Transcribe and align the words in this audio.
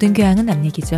모든 0.00 0.14
교양은 0.14 0.46
남 0.46 0.64
얘기죠. 0.64 0.96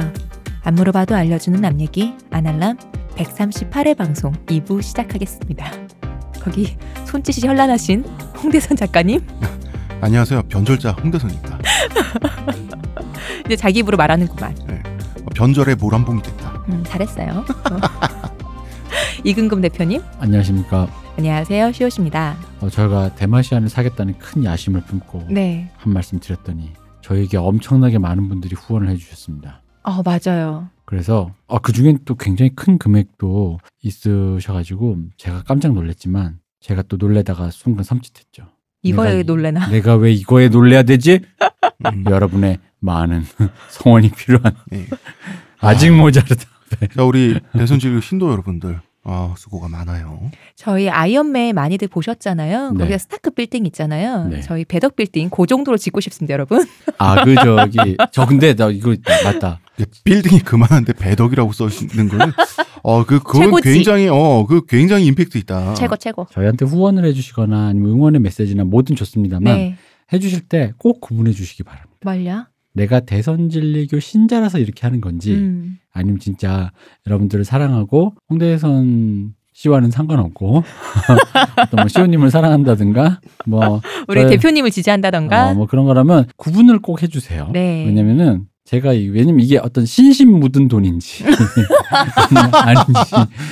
안 0.62 0.76
물어봐도 0.76 1.16
알려주는 1.16 1.60
남 1.60 1.80
얘기 1.80 2.14
아날람 2.30 2.76
138회 3.16 3.96
방송 3.96 4.30
2부 4.46 4.80
시작하겠습니다. 4.80 5.72
거기 6.40 6.76
손짓이 7.04 7.44
현란하신 7.44 8.04
홍대선 8.40 8.76
작가님 8.76 9.26
안녕하세요. 10.00 10.44
변절자 10.44 10.92
홍대선입니다. 10.92 11.58
이제 13.46 13.56
자기 13.56 13.80
입으로 13.80 13.96
말하는구만. 13.96 14.56
어, 14.70 15.30
변절의 15.34 15.74
모란봉이 15.80 16.22
됐다. 16.22 16.64
음, 16.68 16.84
잘했어요. 16.86 17.44
어. 17.72 17.78
이근금 19.24 19.62
대표님 19.62 20.00
안녕하십니까. 20.20 20.86
안녕하세요 21.18 21.72
시옷입니다. 21.72 22.36
어, 22.60 22.70
저희가 22.70 23.16
대마시안을 23.16 23.68
사겠다는 23.68 24.16
큰 24.20 24.44
야심을 24.44 24.82
품고 24.82 25.26
네. 25.28 25.72
한 25.76 25.92
말씀 25.92 26.20
드렸더니 26.20 26.70
저에게 27.02 27.36
엄청나게 27.36 27.98
많은 27.98 28.28
분들이 28.28 28.54
후원을 28.54 28.88
해주셨습니다. 28.90 29.62
어 29.82 30.02
맞아요. 30.02 30.68
그래서 30.84 31.34
어, 31.46 31.58
그 31.58 31.72
중엔 31.72 32.00
또 32.04 32.14
굉장히 32.14 32.50
큰 32.54 32.78
금액도 32.78 33.58
있으셔가지고 33.82 34.98
제가 35.16 35.42
깜짝 35.42 35.72
놀랐지만 35.72 36.38
제가 36.60 36.82
또 36.82 36.96
놀래다가 36.96 37.50
순간 37.50 37.84
섬찟했죠. 37.84 38.46
이거에 38.82 39.16
내가, 39.16 39.32
놀래나? 39.32 39.68
내가 39.70 39.96
왜 39.96 40.12
이거에 40.12 40.48
놀래야 40.48 40.82
되지? 40.84 41.20
음. 41.86 42.04
여러분의 42.08 42.58
많은 42.80 43.24
성원이 43.70 44.10
필요한 44.12 44.54
예. 44.72 44.86
아직 45.58 45.90
모자르다. 45.90 46.44
자 46.94 47.04
우리 47.04 47.38
대선지구 47.52 48.00
신도 48.00 48.30
여러분들 48.30 48.80
아, 49.04 49.34
수고가 49.36 49.68
많아요. 49.68 50.30
저희 50.54 50.88
아이언맨 50.88 51.54
많이들 51.56 51.88
보셨잖아요. 51.88 52.70
네. 52.72 52.78
거기가 52.78 52.98
스타크 52.98 53.30
빌딩 53.30 53.66
있잖아요. 53.66 54.28
네. 54.28 54.40
저희 54.42 54.64
배덕 54.64 54.94
빌딩 54.94 55.28
그 55.28 55.44
정도로 55.46 55.76
짓고 55.76 56.00
싶습니다, 56.00 56.34
여러분. 56.34 56.64
아 56.98 57.24
그 57.24 57.34
저기 57.34 57.96
저 58.12 58.26
근데 58.26 58.54
나 58.54 58.68
이거 58.70 58.94
맞다. 59.24 59.58
빌딩이 60.04 60.40
그만한데 60.40 60.92
배덕이라고 60.92 61.52
써 61.52 61.66
있는 61.68 62.08
거는 62.08 62.32
어 62.84 63.04
그 63.04 63.18
그건 63.18 63.42
최고지. 63.42 63.72
굉장히 63.72 64.08
어 64.08 64.44
그 64.46 64.64
굉장히 64.66 65.06
임팩트 65.06 65.36
있다. 65.38 65.74
최고 65.74 65.96
최고. 65.96 66.26
저희한테 66.30 66.64
후원을 66.64 67.04
해 67.04 67.12
주시거나 67.12 67.68
아니면 67.68 67.90
응원의 67.92 68.20
메시지나 68.20 68.64
뭐든 68.64 68.94
좋습니다만 68.96 69.54
네. 69.54 69.76
해 70.12 70.18
주실 70.20 70.42
때 70.48 70.72
꼭 70.78 71.00
구분해 71.00 71.32
주시기 71.32 71.64
바랍니다. 71.64 71.96
뭘요? 72.04 72.46
내가 72.74 73.00
대선 73.00 73.48
진리교 73.50 74.00
신자라서 74.00 74.58
이렇게 74.58 74.82
하는 74.86 75.00
건지 75.00 75.34
음. 75.34 75.78
아니면 75.92 76.18
진짜 76.20 76.72
여러분들을 77.06 77.44
사랑하고 77.44 78.14
홍대선 78.30 79.34
씨와는 79.52 79.90
상관없고 79.90 80.62
또뭐 81.70 81.88
시호님을 81.88 82.30
사랑한다든가 82.30 83.20
뭐 83.46 83.82
우리 84.08 84.22
저희- 84.22 84.36
대표님을 84.36 84.70
지지한다던가. 84.70 85.50
어, 85.50 85.54
뭐 85.54 85.66
그런 85.66 85.84
거라면 85.84 86.26
구분을 86.36 86.78
꼭 86.80 87.02
해주세요. 87.02 87.50
네. 87.52 87.84
왜냐면은 87.86 88.46
제가 88.72 88.94
이- 88.94 89.08
왜냐면 89.10 89.40
이게 89.40 89.58
어떤 89.58 89.84
신심 89.84 90.40
묻은 90.40 90.66
돈인지 90.66 91.24
아닌지 92.52 92.92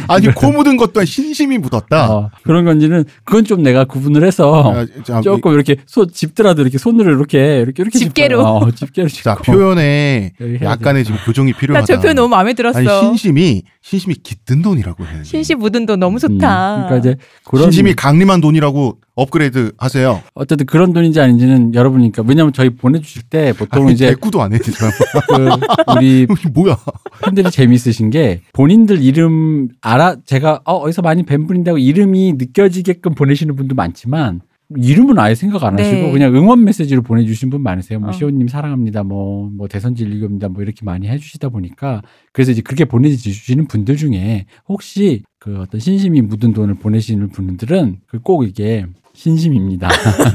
아니 0.08 0.34
코 0.34 0.50
묻은 0.50 0.78
것 0.78 0.94
또한 0.94 1.04
신심이 1.04 1.58
묻었다. 1.58 2.10
어, 2.10 2.30
그런 2.42 2.64
건지는 2.64 3.04
그건 3.24 3.44
좀 3.44 3.62
내가 3.62 3.84
구분을 3.84 4.24
해서 4.26 4.72
아, 4.74 4.86
자, 5.04 5.20
조금 5.20 5.52
이렇게 5.52 5.76
손 5.84 6.08
집더라도 6.10 6.62
이렇게 6.62 6.78
손으로 6.78 7.12
이렇게 7.12 7.58
이렇게 7.58 7.82
이렇게 7.82 7.98
집게로. 7.98 8.40
어, 8.40 8.70
집게로 8.70 9.08
자 9.08 9.34
표현에 9.34 10.32
해야 10.40 10.58
약간의 10.62 11.04
지금 11.04 11.18
교정이 11.26 11.52
나 11.52 11.58
필요하다. 11.58 11.84
저 11.86 12.00
표현 12.00 12.16
너무 12.16 12.28
마음에 12.28 12.54
들었어. 12.54 12.78
아니 12.78 12.88
신심이 12.88 13.62
신심이 13.82 14.14
깃든 14.22 14.62
돈이라고 14.62 15.04
해야 15.04 15.18
돼. 15.18 15.24
신시 15.24 15.54
묻은 15.54 15.84
돈 15.84 16.00
너무 16.00 16.18
좋다. 16.18 16.76
음, 16.76 16.82
그러니까 16.86 16.96
이제 16.96 17.16
그런 17.44 17.64
신심이 17.64 17.92
강림한 17.92 18.40
돈이라고 18.40 18.96
업그레이드 19.14 19.72
하세요. 19.78 20.22
어쨌든 20.34 20.66
그런 20.66 20.92
돈인지 20.92 21.20
아닌지는 21.20 21.74
여러분이니까 21.74 22.22
왜냐면 22.26 22.52
저희 22.52 22.70
보내주실 22.70 23.22
때 23.24 23.52
보통 23.52 23.84
아니, 23.84 23.92
이제 23.92 24.08
대꾸도 24.08 24.40
안 24.40 24.52
해. 24.52 24.58
저그 24.58 25.48
우리 25.96 26.26
뭐야? 26.54 26.76
팬들이 27.24 27.50
재미있으신 27.50 28.10
게 28.10 28.42
본인들 28.52 29.02
이름 29.02 29.68
알아 29.80 30.16
제가 30.24 30.60
어, 30.64 30.76
어디서 30.76 31.02
많이 31.02 31.24
뵌 31.24 31.46
분인다고 31.46 31.78
이름이 31.78 32.34
느껴지게끔 32.34 33.14
보내시는 33.14 33.56
분도 33.56 33.74
많지만 33.74 34.40
이름은 34.76 35.18
아예 35.18 35.34
생각 35.34 35.64
안 35.64 35.78
하시고 35.78 35.96
네. 35.96 36.12
그냥 36.12 36.34
응원 36.34 36.62
메시지로 36.64 37.02
보내주신 37.02 37.50
분 37.50 37.62
많으세요. 37.62 37.98
뭐 37.98 38.10
어. 38.10 38.12
시호님 38.12 38.46
사랑합니다. 38.48 39.02
뭐, 39.02 39.50
뭐 39.50 39.66
대선 39.68 39.94
진리교입니다. 39.96 40.48
뭐 40.48 40.62
이렇게 40.62 40.84
많이 40.84 41.08
해주시다 41.08 41.48
보니까 41.48 42.02
그래서 42.32 42.52
이제 42.52 42.62
그렇게 42.62 42.84
보내주시는 42.84 43.66
분들 43.66 43.96
중에 43.96 44.46
혹시 44.68 45.22
그 45.40 45.58
어떤 45.60 45.80
신심이 45.80 46.20
묻은 46.22 46.52
돈을 46.52 46.74
보내시는 46.74 47.30
분들은 47.30 47.98
그 48.06 48.20
꼭 48.22 48.44
이게 48.44 48.86
신심입니다. 49.12 49.88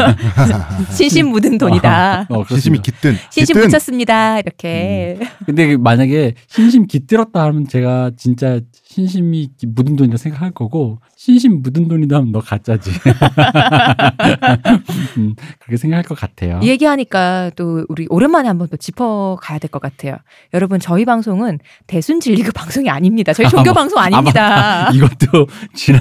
신심 0.91 1.29
묻은 1.29 1.57
돈이다. 1.57 2.27
어, 2.29 2.43
신심이 2.47 2.77
그렇습니다. 2.77 2.81
깃든. 2.83 3.15
신심 3.31 3.53
깃든. 3.55 3.61
묻혔습니다. 3.67 4.39
이렇게. 4.39 5.17
근데 5.45 5.67
그 5.67 5.73
만약에 5.77 6.33
신심 6.47 6.85
깃들었다 6.85 7.43
하면 7.45 7.67
제가 7.67 8.11
진짜 8.17 8.59
신심이 8.95 9.49
묻은 9.67 9.97
돈이라 9.97 10.15
생각할 10.15 10.51
거고 10.51 10.99
신심 11.17 11.61
묻은 11.61 11.89
돈이다 11.89 12.15
하면 12.15 12.31
너 12.31 12.39
가짜지. 12.39 12.91
음, 15.17 15.35
그렇게 15.59 15.75
생각할 15.75 16.03
것 16.05 16.17
같아요. 16.17 16.61
이 16.63 16.69
얘기하니까 16.69 17.51
또 17.57 17.85
우리 17.89 18.07
오랜만에 18.09 18.47
한번 18.47 18.69
또 18.69 18.77
짚어 18.77 19.37
가야 19.41 19.59
될 19.59 19.69
것 19.69 19.81
같아요. 19.81 20.15
여러분 20.53 20.79
저희 20.79 21.03
방송은 21.03 21.59
대순 21.87 22.21
진리그 22.21 22.53
방송이 22.55 22.89
아닙니다. 22.89 23.33
저희 23.33 23.49
종교 23.49 23.71
아, 23.71 23.73
방송 23.73 23.99
아닙니다. 23.99 24.89
이것도 24.95 25.47
지난 25.73 25.99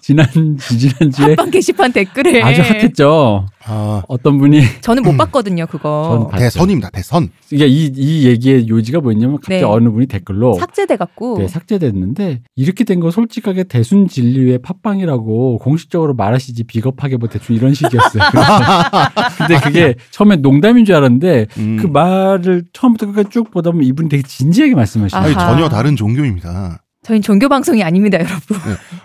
지난 0.00 0.26
지난 0.58 1.10
주에 1.10 1.24
한방 1.26 1.50
게시판 1.50 1.92
댓글에 1.92 2.42
아주 2.42 2.62
핫했죠. 2.62 3.46
아, 3.68 4.00
네. 4.00 4.06
어떤 4.08 4.38
분이 4.38 4.60
저는 4.80 5.02
못 5.02 5.16
봤거든요 5.16 5.66
그거 5.66 6.30
대선입니다. 6.36 6.90
대선. 6.90 7.30
이게 7.50 7.66
이, 7.66 7.92
이 7.94 8.26
얘기의 8.26 8.68
요지가 8.68 9.00
뭐였냐면 9.00 9.36
갑자기 9.36 9.56
네. 9.60 9.62
어느 9.64 9.88
분이 9.90 10.06
댓글로 10.06 10.54
삭제돼 10.54 10.96
갖고 10.96 11.38
네, 11.38 11.48
삭제됐는데 11.48 12.42
이렇게 12.56 12.84
된 12.84 12.96
거 13.00 13.10
솔직하게 13.10 13.64
대순 13.64 14.08
진리의 14.08 14.58
팟빵이라고 14.58 15.58
공식적으로 15.58 16.14
말하시지 16.14 16.64
비겁하게 16.64 17.18
뭐 17.18 17.28
대충 17.28 17.54
이런 17.56 17.74
식이었어요. 17.74 18.22
근데 19.38 19.60
그게 19.60 19.94
처음에 20.10 20.36
농담인 20.36 20.84
줄 20.84 20.94
알았는데 20.94 21.46
음. 21.58 21.76
그 21.80 21.86
말을 21.86 22.64
처음부터 22.72 23.06
끝까지 23.06 23.28
쭉 23.30 23.50
보다 23.50 23.70
보면 23.70 23.86
이분이 23.86 24.08
되게 24.08 24.22
진지하게 24.22 24.74
말씀하시네요. 24.74 25.34
전혀 25.34 25.68
다른 25.68 25.94
종교입니다. 25.96 26.82
저희는 27.06 27.22
종교 27.22 27.48
방송이 27.48 27.84
아닙니다 27.84 28.18
여러분. 28.18 28.58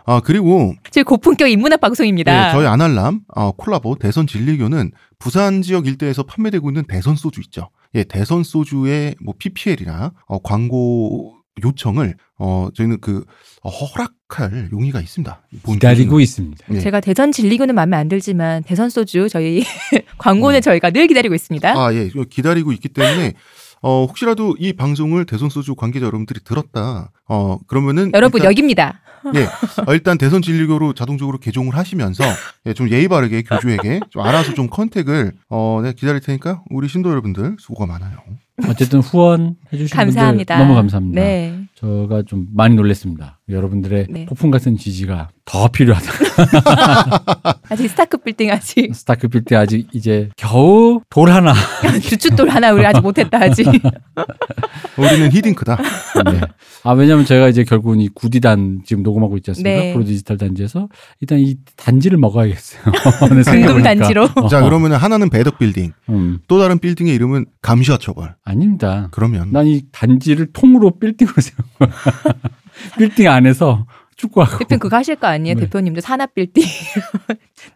아 0.05 0.21
그리고 0.21 0.73
저희 0.89 1.03
고품격 1.03 1.51
인문학 1.51 1.79
방송입니다. 1.79 2.47
네, 2.47 2.51
저희 2.51 2.65
아날람 2.65 3.21
어, 3.27 3.51
콜라보 3.51 3.97
대선 3.99 4.25
진리교는 4.25 4.91
부산 5.19 5.61
지역 5.61 5.85
일대에서 5.85 6.23
판매되고 6.23 6.67
있는 6.71 6.83
대선 6.87 7.15
소주 7.15 7.41
있죠. 7.41 7.69
예, 7.93 8.03
대선 8.03 8.43
소주의 8.43 9.15
뭐 9.21 9.35
PPL이나 9.37 10.13
어, 10.25 10.39
광고 10.39 11.35
요청을 11.63 12.15
어 12.39 12.69
저희는 12.73 13.01
그 13.01 13.23
어, 13.61 13.69
허락할 13.69 14.69
용의가 14.71 14.99
있습니다. 14.99 15.41
본 15.61 15.75
기다리고 15.75 16.19
있습니다. 16.19 16.65
네. 16.69 16.79
제가 16.79 17.01
대선 17.01 17.31
진리교는 17.31 17.75
마음에 17.75 17.97
안 17.97 18.07
들지만 18.07 18.63
대선 18.63 18.89
소주 18.89 19.27
저희 19.29 19.63
광고는 20.17 20.57
음. 20.57 20.61
저희가 20.61 20.89
늘 20.89 21.05
기다리고 21.05 21.35
있습니다. 21.35 21.71
아, 21.77 21.93
예. 21.93 22.09
기다리고 22.31 22.71
있기 22.71 22.89
때문에 22.89 23.33
어, 23.81 24.05
혹시라도 24.07 24.55
이 24.59 24.73
방송을 24.73 25.25
대선 25.25 25.49
소주 25.49 25.75
관계자 25.75 26.05
여러분들이 26.05 26.39
들었다. 26.43 27.11
어, 27.27 27.57
그러면은 27.67 28.11
여러분 28.13 28.39
일단, 28.39 28.49
여기입니다. 28.51 29.01
예. 29.35 29.45
어, 29.85 29.93
일단 29.93 30.17
대선 30.17 30.41
진리교로 30.41 30.93
자동적으로 30.93 31.37
개종을 31.39 31.75
하시면서 31.75 32.23
예, 32.67 32.73
좀 32.73 32.89
예의 32.89 33.07
바르게 33.07 33.43
교주에게 33.43 34.01
좀 34.09 34.21
알아서 34.23 34.53
좀 34.53 34.67
contact을 34.67 35.33
어, 35.49 35.81
네, 35.83 35.93
기다릴 35.93 36.21
테니까 36.21 36.63
우리 36.69 36.87
신도 36.87 37.09
여러분들 37.09 37.57
수고가 37.59 37.85
많아요. 37.87 38.17
어쨌든 38.67 38.99
후원 38.99 39.55
해 39.73 39.77
주신 39.77 39.95
감사합니다. 39.95 40.57
분들 40.57 40.67
너무 40.67 40.75
감사합니다. 40.75 41.21
네. 41.21 41.67
저가 41.81 42.21
좀 42.27 42.45
많이 42.53 42.75
놀랐습니다. 42.75 43.39
여러분들의 43.49 44.05
네. 44.09 44.25
폭풍 44.27 44.51
같은 44.51 44.77
지지가 44.77 45.29
더 45.45 45.67
필요하다. 45.67 46.05
아직 47.69 47.89
스타크 47.89 48.17
빌딩 48.17 48.51
아직 48.51 48.93
스타크 48.95 49.27
빌딩 49.27 49.55
아직 49.55 49.87
이제 49.91 50.29
겨우 50.37 51.01
돌 51.09 51.31
하나. 51.31 51.53
주춧돌 52.03 52.49
하나 52.49 52.71
우리 52.71 52.85
아직 52.85 53.01
못했다 53.01 53.39
아직. 53.41 53.65
우리는 54.97 55.31
히딩크다. 55.31 55.77
네. 56.31 56.41
아 56.83 56.91
왜냐면 56.91 57.25
제가 57.25 57.47
이제 57.49 57.63
결국은 57.63 57.99
이 57.99 58.09
구디단 58.09 58.81
지금 58.85 59.01
녹음하고 59.01 59.35
있지 59.37 59.49
않습니까? 59.51 59.69
네. 59.81 59.93
구로 59.93 60.05
디지털 60.05 60.37
단지에서 60.37 60.87
일단 61.19 61.39
이 61.39 61.55
단지를 61.77 62.17
먹어야겠어요. 62.19 62.83
금금 63.45 63.81
단지로. 63.83 64.29
어, 64.35 64.47
자, 64.47 64.61
그러면 64.61 64.93
하나는 64.93 65.29
배덕 65.29 65.57
빌딩, 65.57 65.93
음, 66.09 66.39
또 66.47 66.59
다른 66.59 66.77
빌딩의 66.77 67.13
이름은 67.15 67.45
감시와 67.61 67.97
처벌. 67.97 68.35
아닙니다. 68.43 69.07
그러면 69.11 69.51
난 69.51 69.65
이 69.71 69.83
단지를 69.91 70.47
통으로 70.53 70.99
빌딩으로 70.99 71.33
거야. 71.35 71.70
빌딩 72.97 73.27
안에서 73.29 73.85
축구하고. 74.15 74.59
대표님 74.59 74.79
그거 74.79 74.95
하실 74.97 75.15
거 75.15 75.27
아니에요? 75.27 75.55
네. 75.55 75.61
대표님도 75.61 76.01
산업 76.01 76.33
빌딩, 76.33 76.63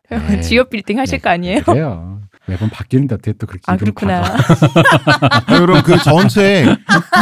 네. 0.10 0.42
지역 0.42 0.69
빌딩 0.69 1.00
하실 1.00 1.18
네. 1.19 1.22
거 1.22 1.30
아니에요? 1.31 1.62
그래요. 1.63 2.22
매번 2.48 2.69
바뀌는데 2.69 3.16
어떻게 3.16 3.34
또 3.34 3.48
그렇게 3.48 3.63
아 3.66 3.74
이름 3.74 3.94
그렇구나. 3.94 4.22
박아. 4.22 5.30
아, 5.31 5.57
그럼 5.57 5.81
그 5.81 5.98
전체 6.04 6.66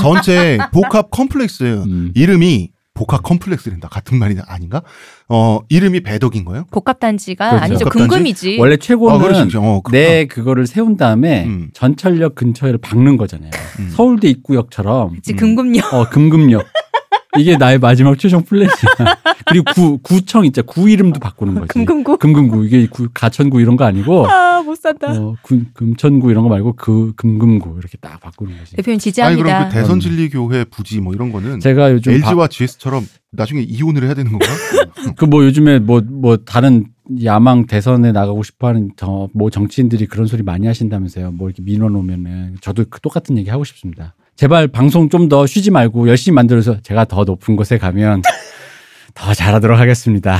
전체 0.01 0.57
복합 0.73 1.09
컴플렉스 1.11 1.83
음. 1.85 2.11
이름이 2.13 2.72
복합 2.93 3.23
complex랜다. 3.23 3.87
같은 3.89 4.17
말이 4.19 4.35
아닌가? 4.45 4.83
어, 5.27 5.59
이름이 5.69 6.01
배덕인 6.01 6.45
거예요? 6.45 6.65
복합단지가 6.71 7.49
그렇죠. 7.49 7.63
아니죠. 7.63 7.85
복합단지? 7.85 8.07
금금이지. 8.09 8.57
원래 8.59 8.73
아, 8.73 8.77
최고는. 8.79 9.19
그렇지. 9.19 9.57
어. 9.57 9.81
내 9.91 10.25
그거를 10.25 10.67
세운 10.67 10.95
다음에 10.95 11.45
음. 11.45 11.69
전철역 11.73 12.35
근처를 12.35 12.77
박는 12.77 13.17
거잖아요. 13.17 13.49
음. 13.79 13.89
서울대 13.95 14.27
입구역처럼 14.29 15.13
그치, 15.15 15.33
음. 15.33 15.37
금금역. 15.37 15.93
어 15.93 16.09
금금역 16.09 16.65
이게 17.37 17.57
나의 17.57 17.79
마지막 17.79 18.17
최종 18.17 18.43
플랜이야. 18.43 18.69
그리고 19.47 19.65
구 19.73 19.97
구청 19.99 20.45
있죠. 20.45 20.63
구 20.63 20.89
이름도 20.89 21.19
바꾸는 21.19 21.55
거지. 21.55 21.67
금금구. 21.67 22.17
금금구 22.17 22.65
이게 22.65 22.87
구, 22.87 23.07
가천구 23.13 23.59
이런 23.61 23.75
거 23.75 23.83
아니고 23.85 24.27
아, 24.27 24.61
못 24.61 24.75
산다. 24.75 25.11
어, 25.11 25.35
금, 25.43 25.67
금천구 25.73 26.31
이런 26.31 26.43
거 26.43 26.49
말고 26.49 26.73
그 26.75 27.13
금금구 27.15 27.75
이렇게 27.79 27.97
딱 27.99 28.19
바꾸는 28.21 28.57
거지. 28.57 28.75
대표님 28.75 28.95
아니 28.95 28.99
지지합니다. 28.99 29.43
그럼 29.43 29.69
그 29.69 29.73
대선 29.73 29.99
진리교회 29.99 30.65
부지 30.65 31.01
뭐 31.01 31.13
이런 31.13 31.31
거는 31.31 31.59
제가 31.59 31.91
요즘 31.91 32.13
LG와 32.13 32.47
GS처럼 32.47 33.05
나중에 33.31 33.61
이혼을 33.61 34.03
해야 34.03 34.13
되는 34.13 34.31
건가? 34.31 34.45
그 35.17 35.25
뭐 35.25 35.43
요즘에 35.43 35.79
뭐뭐 35.79 36.37
다른 36.45 36.85
야망 37.23 37.65
대선에 37.65 38.11
나가고 38.11 38.43
싶어하는 38.43 38.91
저 38.95 39.27
뭐 39.33 39.49
정치인들이 39.49 40.05
그런 40.05 40.27
소리 40.27 40.43
많이 40.43 40.67
하신다면서요. 40.67 41.31
뭐 41.31 41.49
이렇게 41.49 41.61
민원 41.63 41.95
오면은 41.95 42.55
저도 42.61 42.85
그 42.89 43.01
똑같은 43.01 43.37
얘기 43.37 43.49
하고 43.49 43.63
싶습니다. 43.63 44.15
제발 44.35 44.67
방송 44.67 45.09
좀 45.09 45.29
더 45.29 45.45
쉬지 45.45 45.71
말고 45.71 46.09
열심히 46.09 46.35
만들어서 46.35 46.81
제가 46.81 47.05
더 47.05 47.23
높은 47.23 47.55
곳에 47.55 47.77
가면 47.77 48.21
더 49.13 49.33
잘하도록 49.33 49.79
하겠습니다. 49.79 50.37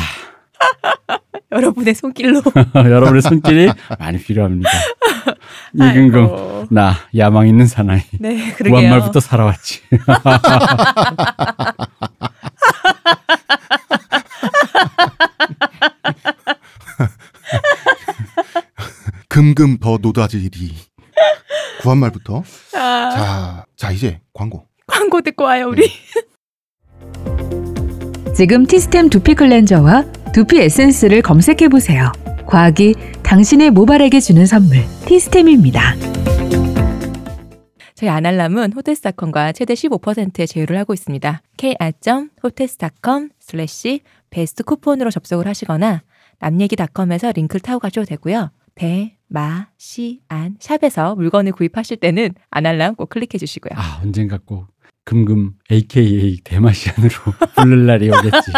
여러분의 1.52 1.94
손길로. 1.94 2.42
여러분의 2.76 3.22
손길이 3.22 3.72
많이 4.00 4.18
필요합니다. 4.18 4.70
이근금. 5.74 6.68
나 6.72 6.96
야망 7.16 7.48
있는 7.48 7.68
사나이 7.68 8.02
네, 8.20 8.52
그러게요. 8.54 8.72
구한 8.74 8.90
말부터 8.90 9.20
살아왔지. 9.20 9.82
금금 19.30 19.78
더 19.80 19.98
노다지리. 20.02 20.76
구한 21.84 21.98
말부터. 21.98 22.44
아, 22.74 23.10
자, 23.12 23.66
자 23.76 23.92
이제 23.92 24.22
광고. 24.34 24.66
광고 24.88 25.20
듣고 25.22 25.44
와요, 25.44 25.68
우리. 25.68 25.92
지금 28.34 28.66
티스템 28.66 29.10
두피 29.10 29.36
클렌저와 29.36 30.06
두피 30.34 30.62
에센스를 30.62 31.22
검색해 31.22 31.68
보세요. 31.68 32.10
과학이 32.48 32.96
당신의 33.22 33.72
모발에게 33.72 34.22
주는 34.22 34.46
선물 34.46 34.78
티스템입니다. 35.06 35.96
저희 37.96 38.10
아날람은 38.10 38.74
호텔스닷컴과 38.74 39.52
최대 39.52 39.74
15%의 39.74 40.48
제휴를 40.48 40.78
하고 40.78 40.94
있습니다. 40.94 41.42
kr.호텔스닷컴 41.58 43.30
슬래시 43.40 44.02
베스트 44.30 44.64
쿠폰으로 44.64 45.12
접속을 45.12 45.48
하시거나 45.48 46.02
남얘기닷컴에서 46.40 47.34
링크를 47.34 47.60
타고 47.60 47.80
가셔도 47.80 48.06
되고요. 48.06 48.52
대, 48.76 49.18
마, 49.34 49.66
시, 49.80 50.22
안, 50.28 50.58
샵에서 50.60 51.16
물건을 51.16 51.54
구입하실 51.54 51.98
때는 51.98 52.36
아날람 52.52 52.94
꼭 52.94 53.10
클릭해 53.10 53.40
주시고요. 53.40 53.74
아 53.76 54.00
언젠가 54.04 54.38
꼭 54.38 54.68
금금 55.06 55.54
AKA 55.72 56.42
대마시안으로 56.44 57.10
부를 57.58 57.88
날이 57.88 58.10
오겠지. 58.10 58.52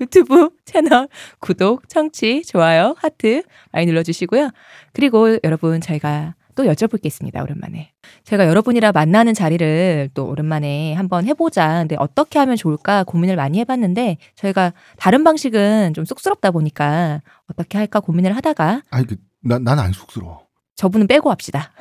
유튜브 0.00 0.50
채널 0.64 1.06
구독, 1.38 1.88
청취, 1.88 2.42
좋아요, 2.42 2.96
하트 2.98 3.44
많이 3.70 3.86
눌러주시고요. 3.86 4.50
그리고 4.92 5.38
여러분 5.44 5.80
저희가 5.80 6.34
또 6.56 6.64
여쭤볼 6.64 7.00
게 7.00 7.06
있습니다. 7.06 7.40
오랜만에. 7.40 7.92
제가 8.24 8.48
여러분이랑 8.48 8.90
만나는 8.92 9.32
자리를 9.32 10.10
또 10.14 10.26
오랜만에 10.26 10.94
한번 10.94 11.24
해보자. 11.24 11.78
근데 11.82 11.94
어떻게 12.00 12.40
하면 12.40 12.56
좋을까 12.56 13.04
고민을 13.04 13.36
많이 13.36 13.60
해봤는데 13.60 14.16
저희가 14.34 14.72
다른 14.96 15.22
방식은 15.22 15.94
좀 15.94 16.04
쑥스럽다 16.04 16.50
보니까 16.50 17.22
어떻게 17.46 17.78
할까 17.78 18.00
고민을 18.00 18.34
하다가 18.34 18.82
아니 18.90 19.06
그 19.06 19.16
난 19.42 19.62
난 19.64 19.78
안 19.78 19.92
쑥스러워. 19.92 20.42
저분은 20.76 21.06
빼고 21.08 21.30
합시다. 21.30 21.72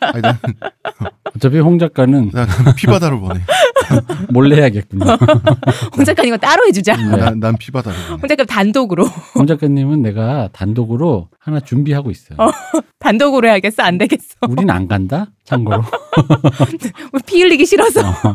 아니 0.00 0.20
난, 0.20 0.38
어차피 1.36 1.58
홍 1.58 1.78
작가는 1.78 2.30
난 2.32 2.46
피바다를 2.76 3.16
원해. 3.18 3.40
몰래 4.30 4.56
해야겠군요. 4.56 5.04
홍 5.96 6.04
작가님 6.04 6.34
이거 6.34 6.36
따로 6.36 6.66
해주자. 6.66 6.96
네. 6.96 7.16
난, 7.16 7.40
난 7.40 7.56
피바다를 7.56 7.98
원해. 7.98 8.10
홍 8.10 8.28
작가님 8.28 8.46
단독으로. 8.46 9.04
홍 9.34 9.46
작가님은 9.46 10.02
내가 10.02 10.50
단독으로 10.52 11.28
하나 11.38 11.60
준비하고 11.60 12.10
있어요. 12.10 12.36
어. 12.38 12.50
단독으로 12.98 13.48
해야겠어? 13.48 13.82
안 13.82 13.96
되겠어. 13.96 14.34
우린 14.48 14.68
안 14.68 14.86
간다. 14.86 15.28
참고로. 15.44 15.82
피 17.26 17.40
흘리기 17.40 17.64
싫어서. 17.64 18.00
어. 18.06 18.34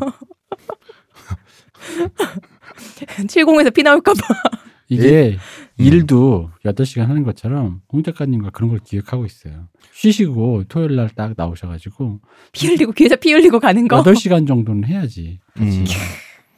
70에서 3.28 3.72
피 3.74 3.84
나올까봐. 3.84 4.20
이게 4.94 5.38
음. 5.80 5.86
일도 5.86 6.50
8시간 6.66 7.08
하는 7.08 7.24
것처럼 7.24 7.82
홍 7.92 8.04
작가님과 8.04 8.52
그런 8.52 8.70
걸 8.70 8.80
기획하고 8.84 9.26
있어요. 9.26 9.68
쉬시고 9.94 10.64
토요일 10.68 10.96
날 10.96 11.10
딱 11.16 11.34
나오셔 11.38 11.68
가지고 11.68 12.20
피 12.52 12.68
흘리고, 12.68 12.92
귀에서 12.94 13.16
피 13.16 13.32
흘리고 13.34 13.60
가는 13.60 13.88
거. 13.88 14.02
8시간 14.04 14.48
정도는 14.48 14.86
해야지. 14.86 15.40
음. 15.60 15.86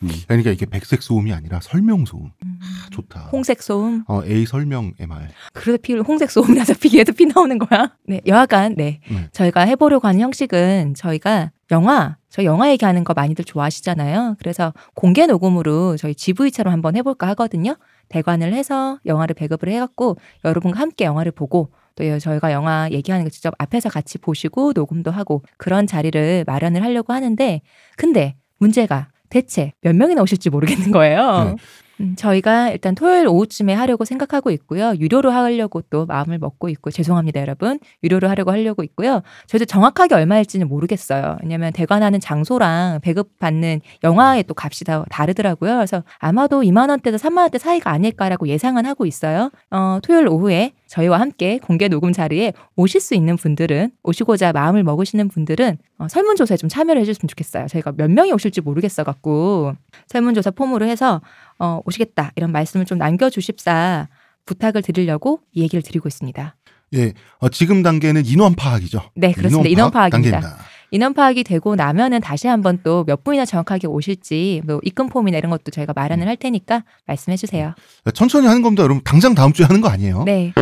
음. 0.04 0.10
그러니까 0.28 0.52
이게 0.52 0.66
백색 0.66 1.02
소음이 1.02 1.32
아니라 1.34 1.60
설명 1.62 2.06
소음. 2.06 2.26
음. 2.44 2.60
아, 2.62 2.90
좋다. 2.92 3.30
홍색 3.32 3.64
소음. 3.64 4.04
어 4.08 4.24
A 4.26 4.46
설명 4.46 4.94
MR. 5.00 5.28
그래서 5.54 5.78
피 5.82 5.94
홍색 5.94 6.30
소음이라서 6.30 6.74
피에서 6.82 7.12
피 7.14 7.26
나오는 7.26 7.58
거야. 7.58 7.96
네, 8.06 8.22
여하간 8.28 8.76
네 8.76 9.00
네. 9.10 9.30
저희가 9.32 9.62
해보려고 9.62 10.08
하는 10.08 10.20
형식은 10.20 10.94
저희가 10.96 11.52
영화 11.72 12.18
저 12.30 12.44
영화 12.44 12.70
얘기하는 12.72 13.04
거 13.04 13.14
많이들 13.14 13.46
좋아하시잖아요. 13.46 14.36
그래서 14.40 14.74
공개 14.94 15.26
녹음으로 15.26 15.98
저희 15.98 16.14
GV처럼 16.14 16.72
한번 16.74 16.96
해볼까 16.96 17.28
하거든요. 17.30 17.76
대관을 18.10 18.54
해서 18.54 19.00
영화를 19.06 19.34
배급을 19.34 19.70
해갖고 19.70 20.18
여러분과 20.44 20.80
함께 20.80 21.06
영화를 21.06 21.32
보고 21.32 21.72
또 21.96 22.20
저희가 22.20 22.52
영화 22.52 22.90
얘기하는 22.92 23.24
거 23.24 23.30
직접 23.30 23.54
앞에서 23.58 23.90
같이 23.90 24.18
보시고 24.18 24.74
녹음도 24.76 25.12
하고 25.12 25.44
그런 25.58 25.88
자리를 25.88 26.44
마련을 26.46 26.84
하려고 26.84 27.14
하는데 27.14 27.62
근데 27.96 28.36
문제가 28.60 29.08
대체 29.30 29.72
몇 29.82 29.96
명이나 29.96 30.22
오실지 30.22 30.50
모르겠는 30.50 30.92
거예요. 30.92 31.56
네. 31.56 31.56
음, 32.02 32.16
저희가 32.18 32.70
일단 32.72 32.96
토요일 32.96 33.28
오후쯤에 33.28 33.74
하려고 33.74 34.06
생각하고 34.06 34.52
있고요. 34.52 34.94
유료로 35.00 35.32
하려고 35.32 35.82
또 35.90 36.06
마음을 36.06 36.38
먹고 36.38 36.70
있고 36.70 36.92
죄송합니다, 36.92 37.40
여러분. 37.42 37.80
유료로 38.04 38.28
하려고 38.28 38.52
하려고 38.52 38.84
있고요. 38.84 39.22
저희도 39.48 39.66
정확하게 39.66 40.16
얼마일지는 40.16 40.68
모르겠어요. 40.68 41.38
왜냐하면 41.42 41.72
대관하는 41.74 42.20
장소랑 42.20 43.00
배급받는 43.02 43.82
영화의 44.04 44.44
또 44.44 44.54
값이 44.58 44.84
다 44.84 45.06
다르더라고요. 45.10 45.76
그래서 45.76 46.04
아마도 46.20 46.62
2만 46.62 46.90
원대에서 46.90 47.18
3만 47.18 47.40
원대 47.40 47.58
사이가 47.58 47.92
아닐까라고 47.92 48.48
예상은 48.48 48.86
하고 48.86 49.06
있어요. 49.06 49.52
어, 49.72 50.00
토요일 50.04 50.28
오후에 50.28 50.74
저희와 50.96 51.20
함께 51.20 51.58
공개 51.58 51.90
녹음 51.90 52.14
자리에 52.14 52.54
오실 52.78 53.02
수 53.02 53.16
있는 53.16 53.36
분들은 53.36 53.92
오시고자 54.04 54.54
마음을 54.54 54.82
먹으시는 54.84 55.28
분들은 55.28 55.78
어, 55.98 56.08
설문조사에 56.08 56.56
좀 56.56 56.70
참여를 56.70 57.02
해주셨으면 57.02 57.28
좋겠어요. 57.28 57.68
저희가 57.68 57.92
몇 57.98 58.10
명이 58.10 58.32
오실지 58.32 58.62
모르겠어 58.62 59.04
갖고 59.04 59.74
설문조사 60.08 60.52
폼으로 60.52 60.86
해서 60.86 61.22
어, 61.60 61.82
오시겠다 61.86 62.32
이런 62.38 62.54
말씀을 62.54 62.86
좀 62.86 62.98
남겨주십사 62.98 64.08
부탁을 64.46 64.82
드리려고 64.84 65.42
이 65.52 65.64
얘기를 65.64 65.82
드리고 65.82 66.08
있습니다. 66.08 66.56
예, 66.94 67.14
어, 67.40 67.50
지금 67.50 67.84
단계는 67.84 68.26
인원 68.26 68.56
파악이죠. 68.56 69.02
네, 69.16 69.34
그렇습니다. 69.34 69.68
인원 69.70 69.92
파악입니다. 69.92 70.40
단계입니다. 70.40 70.66
인원 70.92 71.14
파악이 71.14 71.44
되고 71.44 71.76
나면은 71.76 72.22
다시 72.22 72.48
한번 72.48 72.80
또 72.84 73.04
몇 73.06 73.24
분이나 73.26 73.44
정확하게 73.44 73.88
오실지 73.88 74.62
뭐 74.66 74.80
입금 74.84 75.10
폼이나 75.10 75.38
이런 75.40 75.50
것도 75.50 75.72
저희가 75.72 75.92
마련을 75.94 76.26
할 76.28 76.38
테니까 76.38 76.86
말씀해 77.06 77.36
주세요. 77.36 77.74
천천히 78.14 78.48
하는 78.48 78.62
겁니다, 78.62 78.84
여러분. 78.84 79.04
당장 79.04 79.36
다음 79.36 79.52
주에 79.52 79.66
하는 79.66 79.82
거 79.82 79.90
아니에요. 79.90 80.24
네. 80.24 80.54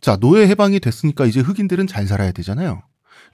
자, 0.00 0.16
노예 0.16 0.46
해방이 0.46 0.78
됐으니까 0.80 1.26
이제 1.26 1.40
흑인들은 1.40 1.86
잘 1.86 2.06
살아야 2.06 2.32
되잖아요. 2.32 2.82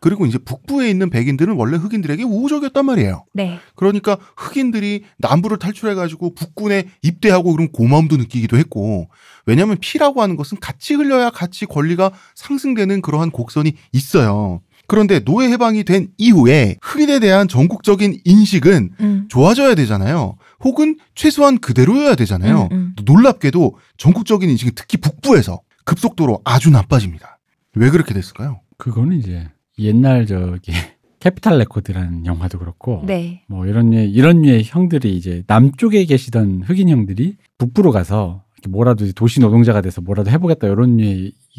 그리고 0.00 0.26
이제 0.26 0.36
북부에 0.38 0.90
있는 0.90 1.10
백인들은 1.10 1.54
원래 1.54 1.76
흑인들에게 1.76 2.24
우호적이었단 2.24 2.84
말이에요. 2.84 3.24
네. 3.34 3.60
그러니까 3.76 4.18
흑인들이 4.36 5.04
남부를 5.18 5.58
탈출해가지고 5.58 6.34
북군에 6.34 6.88
입대하고 7.02 7.52
그런 7.52 7.70
고마움도 7.70 8.16
느끼기도 8.16 8.56
했고, 8.56 9.08
왜냐하면 9.46 9.76
피라고 9.80 10.20
하는 10.20 10.34
것은 10.34 10.58
같이 10.60 10.94
흘려야 10.94 11.30
같이 11.30 11.66
권리가 11.66 12.10
상승되는 12.34 13.00
그러한 13.00 13.30
곡선이 13.30 13.74
있어요. 13.92 14.60
그런데 14.88 15.20
노예 15.20 15.48
해방이 15.48 15.84
된 15.84 16.08
이후에 16.18 16.78
흑인에 16.82 17.20
대한 17.20 17.46
전국적인 17.46 18.18
인식은 18.24 18.90
음. 19.00 19.28
좋아져야 19.28 19.76
되잖아요. 19.76 20.36
혹은 20.64 20.96
최소한 21.14 21.58
그대로여야 21.58 22.14
되잖아요. 22.14 22.68
음, 22.72 22.76
음. 22.76 22.92
또 22.96 23.04
놀랍게도 23.04 23.76
전국적인 23.96 24.48
인식은 24.50 24.72
특히 24.74 24.98
북부에서 24.98 25.60
급속도로 25.84 26.40
아주 26.44 26.70
나빠집니다. 26.70 27.38
왜 27.74 27.90
그렇게 27.90 28.14
됐을까요? 28.14 28.60
그거는 28.78 29.18
이제 29.18 29.48
옛날 29.78 30.26
저기 30.26 30.72
캐딜락 31.20 31.58
레코드라는 31.58 32.26
영화도 32.26 32.58
그렇고 32.58 33.02
네. 33.06 33.44
뭐 33.48 33.66
이런 33.66 33.90
류의 33.90 34.10
이런 34.10 34.42
류의 34.42 34.64
형들이 34.64 35.16
이제 35.16 35.44
남쪽에 35.46 36.04
계시던 36.04 36.62
흑인 36.66 36.88
형들이 36.88 37.36
북부로 37.58 37.92
가서 37.92 38.42
뭐라도 38.68 39.10
도시 39.12 39.40
노동자가 39.40 39.80
돼서 39.80 40.00
뭐라도 40.00 40.30
해보겠다 40.30 40.68
이런 40.68 40.98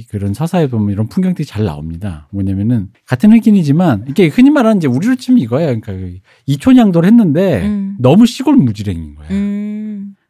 그런 0.10 0.34
서사에 0.34 0.68
보면 0.68 0.92
이런 0.92 1.08
풍경들이 1.08 1.46
잘 1.46 1.66
나옵니다. 1.66 2.28
뭐냐면은 2.32 2.90
같은 3.06 3.32
흑인이지만 3.32 4.06
이게 4.10 4.28
흔히 4.28 4.50
말하는 4.50 4.78
이제 4.78 4.88
우리로 4.88 5.16
치면 5.16 5.40
이거예요. 5.40 5.80
그러니까 5.80 5.94
그 5.94 6.18
이촌향도를 6.46 7.08
했는데 7.08 7.66
음. 7.66 7.96
너무 8.00 8.26
시골 8.26 8.56
무지랭인 8.56 9.16
거야. 9.16 9.28
음. 9.32 9.73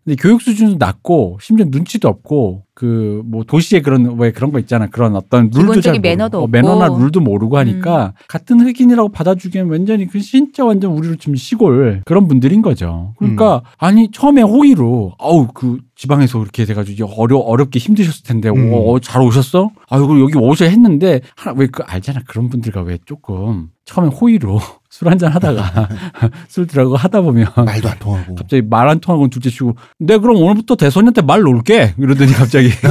근데 0.03 0.15
교육 0.21 0.41
수준도 0.41 0.77
낮고 0.79 1.37
심지어 1.41 1.65
눈치도 1.69 2.07
없고 2.09 2.63
그 2.73 3.21
뭐 3.25 3.43
도시에 3.43 3.81
그런 3.81 4.17
왜 4.19 4.31
그런 4.31 4.51
거 4.51 4.59
있잖아 4.59 4.87
그런 4.87 5.15
어떤 5.15 5.49
룰도 5.53 5.79
잘 5.81 5.93
모르고, 5.93 6.01
매너도 6.01 6.37
어, 6.39 6.41
없고. 6.41 6.49
음. 6.49 6.51
매너나 6.51 6.87
룰도 6.87 7.19
모르고 7.21 7.57
하니까 7.57 8.13
같은 8.27 8.59
흑인이라고 8.59 9.09
받아주기엔 9.09 9.69
완전히 9.69 10.07
그 10.07 10.19
진짜 10.19 10.65
완전 10.65 10.91
우리로 10.91 11.15
치면 11.15 11.37
시골 11.37 12.01
그런 12.05 12.27
분들인 12.27 12.61
거죠. 12.61 13.13
그러니까 13.19 13.57
음. 13.57 13.61
아니 13.77 14.11
처음에 14.11 14.41
호의로 14.41 15.13
아우 15.19 15.47
그 15.53 15.77
지방에서 15.95 16.39
그렇게 16.39 16.65
돼가지고 16.65 17.07
어려 17.15 17.37
어렵게 17.37 17.79
힘드셨을 17.79 18.23
텐데 18.23 18.49
음. 18.49 18.71
어, 18.73 18.99
잘 18.99 19.21
오셨어? 19.21 19.69
아유 19.89 20.07
그리고 20.07 20.23
여기 20.23 20.37
오셔야 20.37 20.69
했는데 20.69 21.21
하나 21.35 21.55
왜 21.57 21.67
그 21.67 21.81
알잖아 21.83 22.21
그런 22.27 22.49
분들과 22.49 22.81
왜 22.81 22.97
조금 23.05 23.69
처음에 23.85 24.09
호의로 24.09 24.59
술 24.93 25.09
한잔 25.09 25.31
하다가 25.31 25.89
술 26.47 26.67
들어가고 26.67 26.95
하다 26.97 27.21
보면 27.21 27.47
말도 27.55 27.89
안 27.89 27.97
통하고. 27.97 28.35
갑자기 28.35 28.61
말 28.61 28.87
안 28.87 28.99
통하고 28.99 29.27
둘째 29.27 29.49
치고 29.49 29.75
내 29.97 30.19
그럼 30.19 30.35
오늘부터 30.37 30.75
대선한테 30.75 31.23
말 31.23 31.41
놓을게 31.41 31.95
이러더니 31.97 32.31
갑자기 32.33 32.69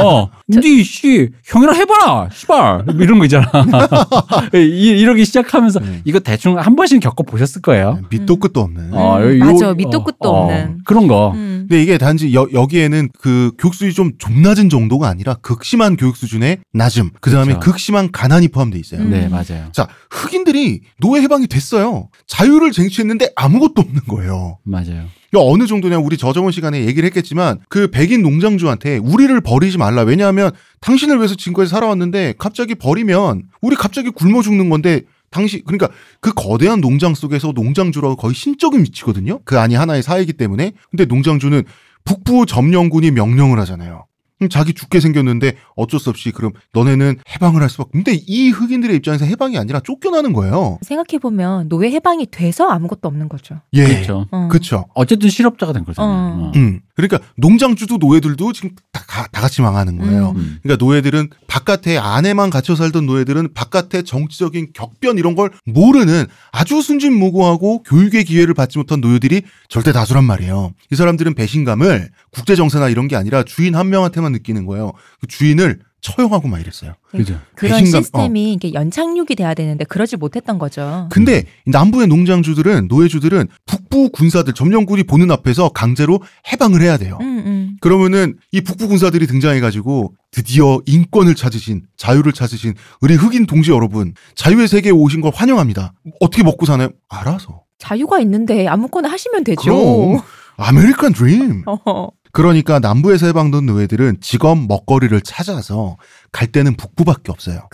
어, 0.00 0.30
어니씨 0.56 1.30
형이랑 1.44 1.74
해봐라 1.74 2.28
씨발 2.32 2.84
이런 3.00 3.18
거 3.18 3.24
있잖아 3.24 3.50
이, 4.54 4.58
이러기 4.58 5.24
시작하면서 5.24 5.80
음. 5.80 6.00
이거 6.04 6.20
대충 6.20 6.58
한 6.60 6.76
번씩 6.76 7.00
겪어 7.02 7.24
보셨을 7.24 7.60
거예요. 7.62 7.98
밑도 8.10 8.36
끝도 8.36 8.60
없는. 8.60 8.94
어, 8.94 9.18
음, 9.18 9.40
요- 9.40 9.44
맞아. 9.44 9.68
요- 9.70 9.74
밑도 9.74 10.04
끝도 10.04 10.28
어, 10.30 10.42
없는. 10.44 10.78
그런 10.84 11.08
거. 11.08 11.32
음. 11.34 11.66
근데 11.68 11.82
이게 11.82 11.98
단지 11.98 12.34
여, 12.34 12.46
여기에는 12.52 13.08
그 13.18 13.52
교육 13.58 13.74
수준이 13.74 13.92
좀, 13.94 14.12
좀 14.18 14.42
낮은 14.42 14.68
정도가 14.68 15.08
아니라 15.08 15.34
극심한 15.42 15.96
교육 15.96 16.16
수준의 16.16 16.58
낮음. 16.72 17.10
그 17.20 17.30
다음에 17.30 17.54
그쵸. 17.54 17.60
극심한 17.72 18.12
가난이 18.12 18.48
포함돼 18.48 18.78
있어요. 18.78 19.00
음. 19.00 19.10
네 19.10 19.28
맞아요. 19.28 19.66
자, 19.72 19.88
흑인들이 20.10 20.82
노예 21.00 21.22
해방이 21.32 21.46
됐어요. 21.46 22.08
자유를 22.26 22.72
쟁취했는데 22.72 23.30
아무것도 23.34 23.74
없는 23.76 24.02
거예요. 24.06 24.58
맞아요. 24.64 25.06
야, 25.34 25.38
어느 25.38 25.66
정도냐 25.66 25.98
우리 25.98 26.18
저저번 26.18 26.52
시간에 26.52 26.84
얘기를 26.84 27.06
했겠지만 27.06 27.60
그 27.70 27.90
백인 27.90 28.20
농장주한테 28.20 28.98
우리를 28.98 29.40
버리지 29.40 29.78
말라. 29.78 30.02
왜냐하면 30.02 30.52
당신을 30.80 31.16
위해서 31.16 31.34
지금까지 31.34 31.70
살아왔는데 31.70 32.34
갑자기 32.36 32.74
버리면 32.74 33.44
우리 33.62 33.74
갑자기 33.76 34.10
굶어 34.10 34.42
죽는 34.42 34.68
건데 34.68 35.02
당시 35.30 35.62
그러니까 35.64 35.88
그 36.20 36.34
거대한 36.34 36.82
농장 36.82 37.14
속에서 37.14 37.52
농장주라고 37.52 38.16
거의 38.16 38.34
신적인 38.34 38.80
위치거든요. 38.80 39.40
그 39.44 39.58
안이 39.58 39.74
하나의 39.74 40.02
사회이기 40.02 40.34
때문에. 40.34 40.72
근데 40.90 41.06
농장주는 41.06 41.62
북부 42.04 42.44
점령군이 42.44 43.12
명령을 43.12 43.58
하잖아요. 43.60 44.04
자기 44.48 44.72
죽게 44.74 45.00
생겼는데 45.00 45.56
어쩔 45.76 46.00
수 46.00 46.10
없이 46.10 46.30
그럼 46.30 46.52
너네는 46.72 47.16
해방을 47.34 47.62
할 47.62 47.68
수밖에. 47.68 47.90
근데 47.92 48.18
이 48.26 48.50
흑인들의 48.50 48.96
입장에서 48.96 49.24
해방이 49.24 49.58
아니라 49.58 49.80
쫓겨나는 49.80 50.32
거예요. 50.32 50.78
생각해 50.82 51.18
보면 51.20 51.68
노예 51.68 51.90
해방이 51.90 52.26
돼서 52.30 52.68
아무것도 52.68 53.08
없는 53.08 53.28
거죠. 53.28 53.60
예. 53.74 53.84
그렇죠. 53.86 54.26
어. 54.30 54.48
그렇죠. 54.48 54.86
어쨌든 54.94 55.28
실업자가 55.28 55.72
된 55.72 55.84
거잖아요. 55.84 56.12
어. 56.12 56.46
어. 56.46 56.52
음. 56.56 56.80
그러니까 56.94 57.18
농장주도 57.36 57.96
노예들도 57.96 58.52
지금 58.52 58.70
다, 58.92 59.02
가- 59.06 59.26
다 59.32 59.40
같이 59.40 59.62
망하는 59.62 59.96
거예요. 59.98 60.30
음. 60.30 60.36
음. 60.36 60.58
그러니까 60.62 60.84
노예들은 60.84 61.30
바깥에 61.46 61.96
안에만 61.98 62.50
갇혀 62.50 62.74
살던 62.76 63.06
노예들은 63.06 63.54
바깥의 63.54 64.04
정치적인 64.04 64.68
격변 64.74 65.16
이런 65.18 65.34
걸 65.34 65.50
모르는 65.64 66.26
아주 66.52 66.82
순진무구하고 66.82 67.82
교육의 67.84 68.24
기회를 68.24 68.54
받지 68.54 68.78
못한 68.78 69.00
노예들이 69.00 69.42
절대 69.68 69.92
다수란 69.92 70.24
말이에요. 70.24 70.72
이 70.90 70.96
사람들은 70.96 71.34
배신감을 71.34 72.10
국제 72.30 72.56
정세나 72.56 72.88
이런 72.88 73.08
게 73.08 73.16
아니라 73.16 73.42
주인 73.42 73.74
한 73.74 73.88
명한테만 73.90 74.32
느끼는 74.32 74.66
거예요. 74.66 74.92
그 75.20 75.26
주인을 75.26 75.80
처형하고 76.02 76.48
막 76.48 76.60
이랬어요. 76.60 76.94
그죠. 77.12 77.38
그런 77.54 77.78
배신감, 77.78 77.98
어. 77.98 78.02
시스템이 78.02 78.52
이게 78.54 78.72
연착륙이 78.74 79.36
돼야 79.36 79.54
되는데 79.54 79.84
그러지 79.84 80.16
못했던 80.16 80.58
거죠. 80.58 81.08
근데 81.12 81.44
이 81.64 81.70
남부의 81.70 82.08
농장주들은 82.08 82.88
노예주들은 82.88 83.46
북부 83.66 84.08
군사들 84.08 84.54
점령군이 84.54 85.02
보는 85.02 85.30
앞에서 85.30 85.68
강제로 85.68 86.18
해방을 86.50 86.80
해야 86.80 86.96
돼요. 86.96 87.18
음, 87.20 87.42
음. 87.44 87.76
그러면은 87.82 88.38
이 88.50 88.62
북부 88.62 88.88
군사들이 88.88 89.26
등장해가지고 89.26 90.14
드디어 90.30 90.80
인권을 90.86 91.34
찾으신 91.34 91.82
자유를 91.98 92.32
찾으신 92.32 92.72
우리 93.02 93.14
흑인 93.14 93.44
동지 93.44 93.70
여러분 93.70 94.14
자유의 94.34 94.68
세계에 94.68 94.92
오신 94.92 95.20
걸 95.20 95.30
환영합니다. 95.34 95.92
어떻게 96.20 96.42
먹고 96.42 96.64
사나요? 96.64 96.88
알아서. 97.10 97.64
자유가 97.78 98.18
있는데 98.20 98.66
아무거나 98.66 99.10
하시면 99.10 99.44
되죠. 99.44 99.60
그럼 99.62 100.22
아메리칸 100.56 101.12
드림. 101.12 101.64
어허. 101.68 102.12
그러니까 102.32 102.78
남부에서 102.78 103.26
해방된 103.26 103.66
노예들은 103.66 104.22
직업 104.22 104.56
먹거리를 104.56 105.20
찾아서 105.20 105.98
갈 106.32 106.48
때는 106.48 106.78
북부밖에 106.78 107.30
없어요. 107.30 107.68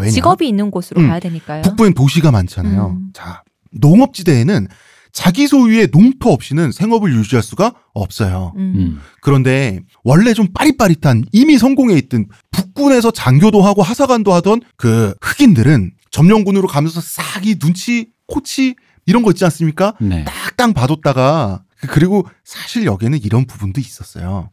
왜냐? 0.00 0.10
직업이 0.10 0.48
있는 0.48 0.70
곳으로 0.70 1.02
음, 1.02 1.08
가야 1.08 1.20
되니까요. 1.20 1.60
북부엔 1.60 1.92
도시가 1.92 2.30
많잖아요. 2.30 2.96
음. 2.98 3.10
자, 3.12 3.42
농업지대에는 3.72 4.68
자기 5.18 5.48
소유의 5.48 5.88
농토 5.90 6.30
없이는 6.30 6.70
생업을 6.70 7.12
유지할 7.12 7.42
수가 7.42 7.74
없어요. 7.92 8.52
음. 8.56 8.60
음. 8.76 9.00
그런데 9.20 9.80
원래 10.04 10.32
좀 10.32 10.46
빠릿빠릿한 10.54 11.24
이미 11.32 11.58
성공해 11.58 11.96
있던 11.96 12.26
북군에서 12.52 13.10
장교도 13.10 13.60
하고 13.60 13.82
하사관도 13.82 14.32
하던 14.34 14.60
그 14.76 15.14
흑인들은 15.20 15.90
점령군으로 16.12 16.68
가면서 16.68 17.00
싹이 17.00 17.56
눈치, 17.58 18.10
코치 18.28 18.76
이런 19.06 19.24
거 19.24 19.30
있지 19.32 19.44
않습니까? 19.44 19.94
네. 20.00 20.24
딱땅 20.24 20.72
봐뒀다가 20.72 21.64
그- 21.80 21.88
그리고 21.88 22.24
사실 22.44 22.84
여기에는 22.84 23.18
이런 23.24 23.44
부분도 23.44 23.80
있었어요. 23.80 24.50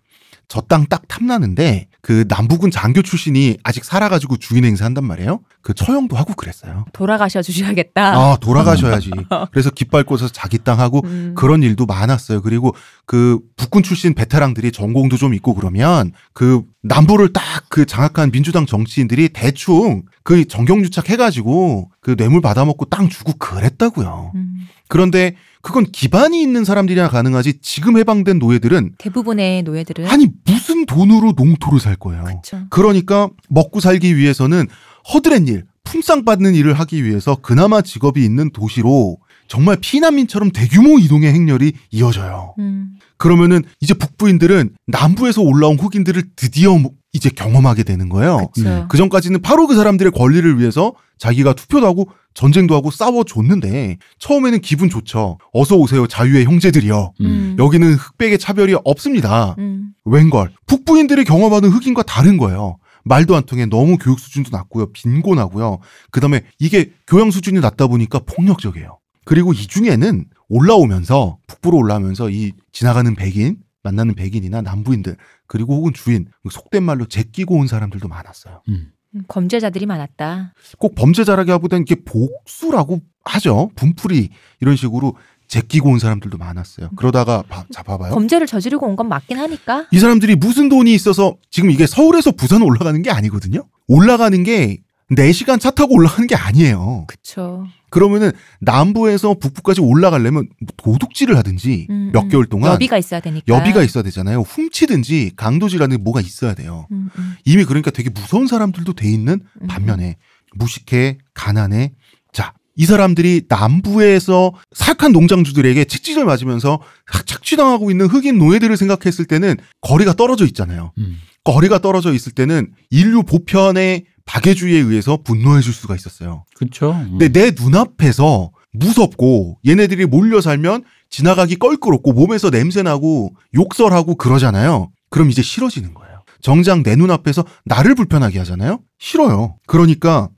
저 0.48 0.62
땅 0.62 0.86
딱 0.88 1.08
탐나는데 1.08 1.88
그 2.02 2.26
남부군 2.28 2.70
장교 2.72 3.02
출신이 3.02 3.58
아직 3.64 3.84
살아가지고 3.84 4.38
주인 4.38 4.64
행세한단 4.66 5.04
말이에요. 5.04 5.40
그 5.62 5.74
처형도 5.74 6.16
하고 6.16 6.34
그랬어요. 6.36 6.86
돌아가셔 6.94 7.42
주셔야겠다. 7.42 8.16
아 8.16 8.38
돌아가셔야지. 8.40 9.12
그래서 9.52 9.70
깃발 9.72 10.04
꽂아서 10.04 10.28
자기 10.30 10.60
땅 10.60 10.80
하고 10.80 11.02
음. 11.06 11.34
그런 11.36 11.64
일도 11.64 11.86
많았어요. 11.88 12.42
그리고 12.42 12.76
그 13.06 13.40
북군 13.56 13.82
출신 13.84 14.14
베테랑들이 14.14 14.72
전공도 14.72 15.18
좀 15.18 15.34
있고 15.34 15.56
그러면 15.56 16.12
그 16.34 16.64
남부를 16.84 17.34
딱 17.34 17.44
그 17.76 17.86
장악한 17.86 18.32
민주당 18.32 18.66
정치인들이 18.66 19.30
대충 19.30 20.04
그 20.24 20.46
정경유착 20.46 21.10
해가지고 21.10 21.92
그 22.00 22.16
뇌물 22.16 22.40
받아먹고 22.40 22.86
땅 22.86 23.10
주고 23.10 23.34
그랬다고요. 23.34 24.32
음. 24.36 24.68
그런데 24.88 25.36
그건 25.66 25.84
기반이 25.92 26.44
있는 26.44 26.64
사람들이나 26.64 27.10
가능하지 27.10 27.60
지금 27.60 27.98
해방된 27.98 28.38
노예들은 28.38 28.94
대부분의 29.00 29.64
노예들은 29.64 30.06
아니 30.06 30.28
무슨 30.46 30.86
돈으로 30.86 31.34
농토를 31.36 31.80
살 31.80 31.96
거예요. 31.96 32.24
그쵸. 32.24 32.60
그러니까 32.70 33.30
먹고 33.50 33.80
살기 33.80 34.16
위해서는 34.16 34.68
허드렛 35.12 35.48
일, 35.50 35.66
품삯 35.84 36.24
받는 36.24 36.54
일을 36.54 36.74
하기 36.74 37.04
위해서 37.04 37.36
그나마 37.42 37.82
직업이 37.82 38.24
있는 38.24 38.52
도시로 38.52 39.18
정말 39.48 39.78
피난민처럼 39.80 40.52
대규모 40.52 41.00
이동의 41.00 41.34
행렬이 41.34 41.74
이어져요. 41.92 42.56
음. 42.60 42.96
그러면은 43.18 43.64
이제 43.80 43.94
북부인들은 43.94 44.72
남부에서 44.88 45.42
올라온 45.42 45.78
흑인들을 45.78 46.24
드디어 46.36 46.78
뭐 46.78 46.92
이제 47.14 47.30
경험하게 47.30 47.84
되는 47.84 48.10
거예요. 48.10 48.50
그쵸. 48.54 48.68
네. 48.68 48.86
그 48.90 48.98
전까지는 48.98 49.42
바로 49.42 49.68
그 49.68 49.76
사람들의 49.76 50.12
권리를 50.12 50.60
위해서 50.60 50.94
자기가 51.18 51.54
투표도 51.54 51.88
하고 51.88 52.10
전쟁도 52.34 52.76
하고 52.76 52.92
싸워줬는데 52.92 53.98
처음에는 54.20 54.60
기분 54.60 54.90
좋죠. 54.90 55.38
어서 55.54 55.78
오세요 55.78 56.08
자유의 56.08 56.44
형제들이여. 56.46 57.14
음. 57.22 57.56
여기는 57.58 57.94
흑백의 57.94 58.38
차별이 58.38 58.76
없습니다. 58.84 59.56
음. 59.60 59.92
웬걸 60.04 60.52
북부인들이 60.68 61.24
경험하는 61.24 61.70
흑인과 61.70 62.04
다른 62.04 62.38
거예요. 62.38 62.78
말도 63.06 63.36
안 63.36 63.44
통해 63.44 63.66
너무 63.66 63.98
교육 63.98 64.20
수준도 64.20 64.50
낮고요. 64.52 64.92
빈곤하고요. 64.92 65.80
그다음에 66.12 66.42
이게 66.60 66.92
교양 67.08 67.32
수준이 67.32 67.62
낮다 67.62 67.88
보니까 67.88 68.20
폭력적이에요. 68.26 68.98
그리고 69.26 69.54
이 69.54 69.68
중에는 69.68 70.26
올라오면서 70.50 71.40
북부로 71.48 71.78
올라오면서 71.78 72.30
이 72.30 72.54
지나가는 72.72 73.14
백인 73.16 73.58
만나는 73.84 74.16
백인이나 74.16 74.62
남부인들 74.62 75.18
그리고 75.48 75.76
혹은 75.76 75.94
주인 75.94 76.28
속된 76.50 76.84
말로 76.84 77.06
제끼고 77.06 77.56
온 77.56 77.68
사람들도 77.68 78.08
많았어요. 78.08 78.62
음. 78.70 78.92
음, 79.16 79.24
범죄자들이 79.28 79.86
많았다. 79.86 80.54
꼭 80.78 80.96
범죄자라기 80.96 81.52
하보다는 81.52 81.84
이게 81.84 81.96
복수라고 82.04 83.02
하죠. 83.24 83.70
분풀이 83.76 84.30
이런 84.60 84.76
식으로 84.76 85.16
제끼고 85.48 85.90
온 85.92 86.00
사람들도 86.00 86.38
많았어요. 86.38 86.90
그러다가 86.96 87.44
봐, 87.44 87.64
자 87.72 87.84
봐봐요. 87.84 88.14
범죄를 88.14 88.48
저지르고 88.48 88.88
온 88.88 88.96
건 88.96 89.08
맞긴 89.08 89.38
하니까. 89.38 89.86
이 89.92 90.00
사람들이 90.00 90.36
무슨 90.36 90.70
돈이 90.70 90.94
있어서 90.94 91.38
지금 91.52 91.70
이게 91.70 91.86
서울에서 91.86 92.32
부산 92.32 92.62
올라가는 92.64 93.00
게 93.04 93.12
아니거든요. 93.12 93.64
올라가는 93.88 94.44
게 94.44 94.82
4시간 95.12 95.60
차 95.60 95.70
타고 95.70 95.94
올라가는 95.94 96.26
게 96.28 96.36
아니에요. 96.36 97.06
그쵸. 97.08 97.66
그러면은 97.96 98.34
남부에서 98.60 99.36
북부까지 99.36 99.80
올라가려면 99.80 100.50
도둑질을 100.76 101.38
하든지 101.38 101.88
음, 101.90 102.10
몇 102.12 102.24
음. 102.24 102.28
개월 102.30 102.46
동안 102.46 102.74
여비가 102.74 102.98
있어야 102.98 103.22
되니까. 103.22 103.46
여비가 103.48 103.84
있어야 103.84 104.04
되잖아요. 104.04 104.42
훔치든지 104.42 105.32
강도질하는 105.38 106.04
뭐가 106.04 106.20
있어야 106.20 106.56
돼요. 106.56 106.88
음, 106.92 107.10
음, 107.18 107.36
이미 107.46 107.64
그러니까 107.64 107.92
되게 107.92 108.10
무서운 108.10 108.48
사람들도 108.48 108.92
돼 108.94 109.10
있는 109.10 109.40
음. 109.62 109.68
반면에 109.68 110.18
무식해, 110.56 111.20
가난해. 111.34 111.94
자, 112.34 112.52
이 112.76 112.86
사람들이 112.86 113.44
남부에서 113.48 114.52
사악한 114.74 115.14
농장주들에게 115.14 115.86
책짓을 115.86 116.26
맞으면서 116.26 116.82
착취당하고 117.26 117.92
있는 117.92 118.08
흑인 118.08 118.38
노예들을 118.38 118.76
생각했을 118.76 119.24
때는 119.24 119.56
거리가 119.80 120.16
떨어져 120.16 120.46
있잖아요. 120.48 120.92
음. 120.98 121.16
거리가 121.46 121.80
떨어져 121.80 122.12
있을 122.14 122.34
때는 122.34 122.74
인류 122.90 123.24
보편의 123.24 124.04
박애주의에 124.26 124.80
의해서 124.80 125.18
분노해줄 125.18 125.74
수가 125.74 125.96
있었어요. 125.96 126.46
그렇죠. 126.56 126.94
근데 127.10 127.30
내 127.30 127.52
눈앞에서 127.52 128.52
무섭고 128.74 129.60
얘네들이 129.66 130.06
몰려 130.06 130.42
살면 130.42 130.84
지나가기 131.10 131.56
껄끄럽고 131.58 132.12
몸에서 132.14 132.50
냄새나고 132.50 133.36
욕설하고 133.56 134.16
그러잖아요. 134.16 134.92
그럼 135.10 135.30
이제 135.30 135.42
싫어지는 135.42 135.94
거예요. 135.94 136.24
정작 136.42 136.84
내 136.84 136.96
눈앞에서 136.96 137.46
나를 137.64 137.96
불편하게 137.96 138.40
하잖아요. 138.40 138.80
싫어요. 139.00 139.58
그러니까 139.66 140.30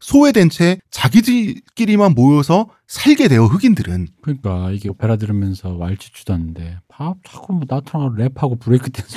소외된 0.00 0.48
채 0.48 0.78
자기들끼리만 0.90 2.14
모여서 2.14 2.68
살게 2.86 3.28
돼요. 3.28 3.44
흑인들은. 3.44 4.08
그러니까 4.22 4.70
이게 4.72 4.88
오페라 4.88 5.16
들으면서 5.16 5.74
왈츠 5.76 6.12
추던데 6.12 6.78
밥 6.88 7.16
자꾸 7.24 7.52
뭐 7.52 7.62
나타나고 7.68 8.16
랩하고 8.16 8.58
브레이크 8.58 8.90
댄스 8.90 9.16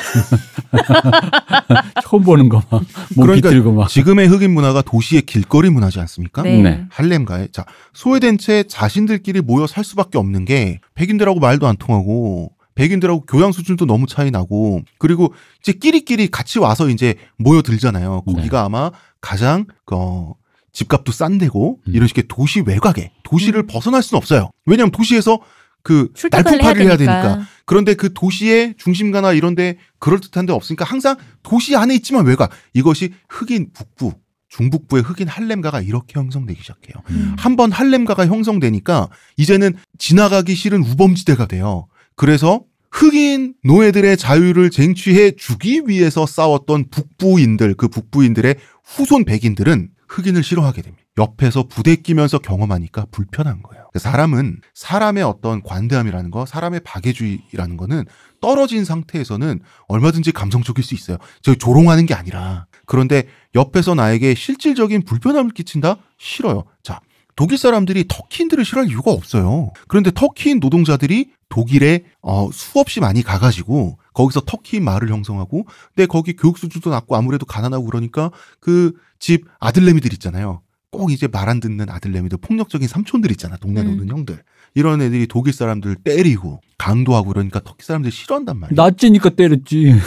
처음 2.03 2.23
보는 2.23 2.49
거막 2.49 2.67
몸 3.15 3.25
그러니까 3.25 3.49
비틀고 3.49 3.73
막 3.73 3.87
지금의 3.87 4.27
흑인 4.27 4.53
문화가 4.53 4.81
도시의 4.81 5.23
길거리 5.23 5.69
문화지 5.69 5.99
않습니까? 6.01 6.43
네. 6.43 6.61
네. 6.61 6.85
할렘가에 6.89 7.47
자 7.51 7.65
소외된 7.93 8.37
채 8.37 8.63
자신들끼리 8.63 9.41
모여 9.41 9.65
살 9.65 9.83
수밖에 9.83 10.17
없는 10.17 10.45
게 10.45 10.79
백인들하고 10.93 11.39
말도 11.39 11.65
안 11.65 11.77
통하고 11.77 12.51
백인들하고 12.75 13.21
교양 13.25 13.51
수준도 13.51 13.85
너무 13.85 14.05
차이 14.05 14.31
나고 14.31 14.81
그리고 14.99 15.33
이제 15.61 15.71
끼리끼리 15.71 16.29
같이 16.29 16.59
와서 16.59 16.89
이제 16.89 17.15
모여들잖아요. 17.37 18.23
네. 18.27 18.33
거기가 18.33 18.63
아마 18.63 18.91
가장 19.21 19.65
어 19.91 20.33
집값도 20.73 21.11
싼 21.11 21.37
데고 21.37 21.79
음. 21.87 21.93
이런 21.93 22.07
식의 22.07 22.25
도시 22.27 22.61
외곽에 22.65 23.11
도시를 23.23 23.65
벗어날 23.67 24.03
수는 24.03 24.17
없어요. 24.17 24.49
왜냐하면 24.65 24.91
도시에서 24.91 25.39
그 25.83 26.11
날품팔이를 26.31 26.85
해야 26.85 26.97
되니까. 26.97 27.21
되니까. 27.21 27.47
그런데 27.65 27.93
그 27.93 28.13
도시의 28.13 28.75
중심가나 28.77 29.33
이런데 29.33 29.77
그럴 29.99 30.19
듯한 30.19 30.45
데 30.45 30.53
없으니까 30.53 30.85
항상 30.85 31.15
도시 31.43 31.75
안에 31.75 31.93
있지만 31.95 32.25
외곽 32.25 32.51
이것이 32.73 33.13
흑인 33.29 33.71
북부 33.73 34.13
중북부의 34.49 35.03
흑인 35.03 35.27
할렘가가 35.27 35.81
이렇게 35.81 36.19
형성되기 36.19 36.61
시작해요. 36.61 36.93
음. 37.09 37.35
한번 37.37 37.71
할렘가가 37.71 38.27
형성되니까 38.27 39.09
이제는 39.37 39.75
지나가기 39.97 40.53
싫은 40.55 40.83
우범지대가 40.83 41.47
돼요. 41.47 41.87
그래서 42.15 42.63
흑인 42.91 43.55
노예들의 43.63 44.15
자유를 44.17 44.69
쟁취해 44.69 45.31
주기 45.31 45.81
위해서 45.87 46.27
싸웠던 46.27 46.91
북부인들, 46.91 47.73
그 47.73 47.87
북부인들의 47.87 48.55
후손 48.83 49.25
백인들은 49.25 49.89
흑인을 50.07 50.43
싫어하게 50.43 50.81
됩니다. 50.81 51.03
옆에서 51.17 51.63
부대 51.63 51.95
끼면서 51.95 52.39
경험하니까 52.39 53.05
불편한 53.11 53.61
거예요. 53.61 53.87
사람은 53.95 54.61
사람의 54.73 55.23
어떤 55.23 55.61
관대함이라는 55.61 56.31
거, 56.31 56.45
사람의 56.45 56.81
박애주의라는 56.83 57.77
거는 57.77 58.05
떨어진 58.41 58.83
상태에서는 58.83 59.61
얼마든지 59.87 60.31
감성적일 60.31 60.83
수 60.83 60.95
있어요. 60.95 61.17
저 61.41 61.55
조롱하는 61.55 62.05
게 62.05 62.13
아니라. 62.13 62.65
그런데 62.85 63.27
옆에서 63.55 63.95
나에게 63.95 64.35
실질적인 64.35 65.03
불편함을 65.03 65.51
끼친다? 65.51 65.97
싫어요. 66.17 66.65
자, 66.81 66.99
독일 67.35 67.57
사람들이 67.57 68.05
터키인들을 68.07 68.63
싫어할 68.65 68.89
이유가 68.89 69.11
없어요. 69.11 69.71
그런데 69.87 70.11
터키인 70.11 70.59
노동자들이 70.59 71.31
독일에 71.49 72.05
어, 72.21 72.49
수없이 72.51 72.99
많이 72.99 73.21
가가지고 73.21 73.97
거기서 74.13 74.41
터키인 74.45 74.83
말을 74.83 75.09
형성하고 75.09 75.65
근데 75.95 76.05
거기 76.05 76.35
교육 76.35 76.57
수준도 76.57 76.89
낮고 76.89 77.15
아무래도 77.15 77.45
가난하고 77.45 77.85
그러니까 77.85 78.29
그 78.59 78.91
집 79.19 79.45
아들내미들 79.61 80.11
있잖아요. 80.13 80.61
꼭 80.91 81.09
이제 81.11 81.27
말 81.27 81.47
안 81.47 81.61
듣는 81.61 81.89
아들내미들 81.89 82.39
폭력적인 82.39 82.89
삼촌들 82.89 83.31
있잖아. 83.31 83.55
동네 83.55 83.79
음. 83.81 83.87
노는 83.95 84.09
형들. 84.09 84.43
이런 84.75 85.01
애들이 85.01 85.27
독일 85.27 85.53
사람들 85.53 85.95
때리고 86.03 86.59
강도하고 86.77 87.29
그러니까 87.29 87.61
터키 87.61 87.85
사람들이 87.85 88.11
싫어한단 88.11 88.59
말이에요. 88.59 88.75
낮지니까 88.75 89.29
때렸지. 89.29 89.95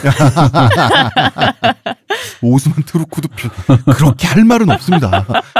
오스만 2.43 2.83
트루크도 2.85 3.27
표- 3.29 3.93
그렇게 3.93 4.27
할 4.27 4.43
말은 4.45 4.69
없습니다. 4.69 5.25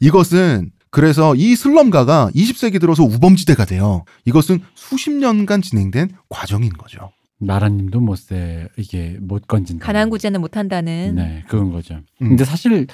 이것은 0.00 0.70
그래서 0.90 1.34
이 1.36 1.54
슬럼가가 1.54 2.30
20세기 2.34 2.80
들어서 2.80 3.04
우범지대가 3.04 3.64
돼요. 3.64 4.04
이것은 4.24 4.60
수십 4.74 5.10
년간 5.12 5.62
진행된 5.62 6.10
과정인 6.28 6.70
거죠. 6.70 7.10
나라님도 7.38 8.00
못세 8.00 8.68
이게 8.76 9.16
못 9.20 9.46
건진다. 9.46 9.86
가난 9.86 10.10
구제는 10.10 10.40
못한다는. 10.40 11.14
네, 11.14 11.44
그건 11.48 11.72
거죠. 11.72 11.94
음. 12.20 12.28
근데 12.30 12.44
사실 12.44 12.86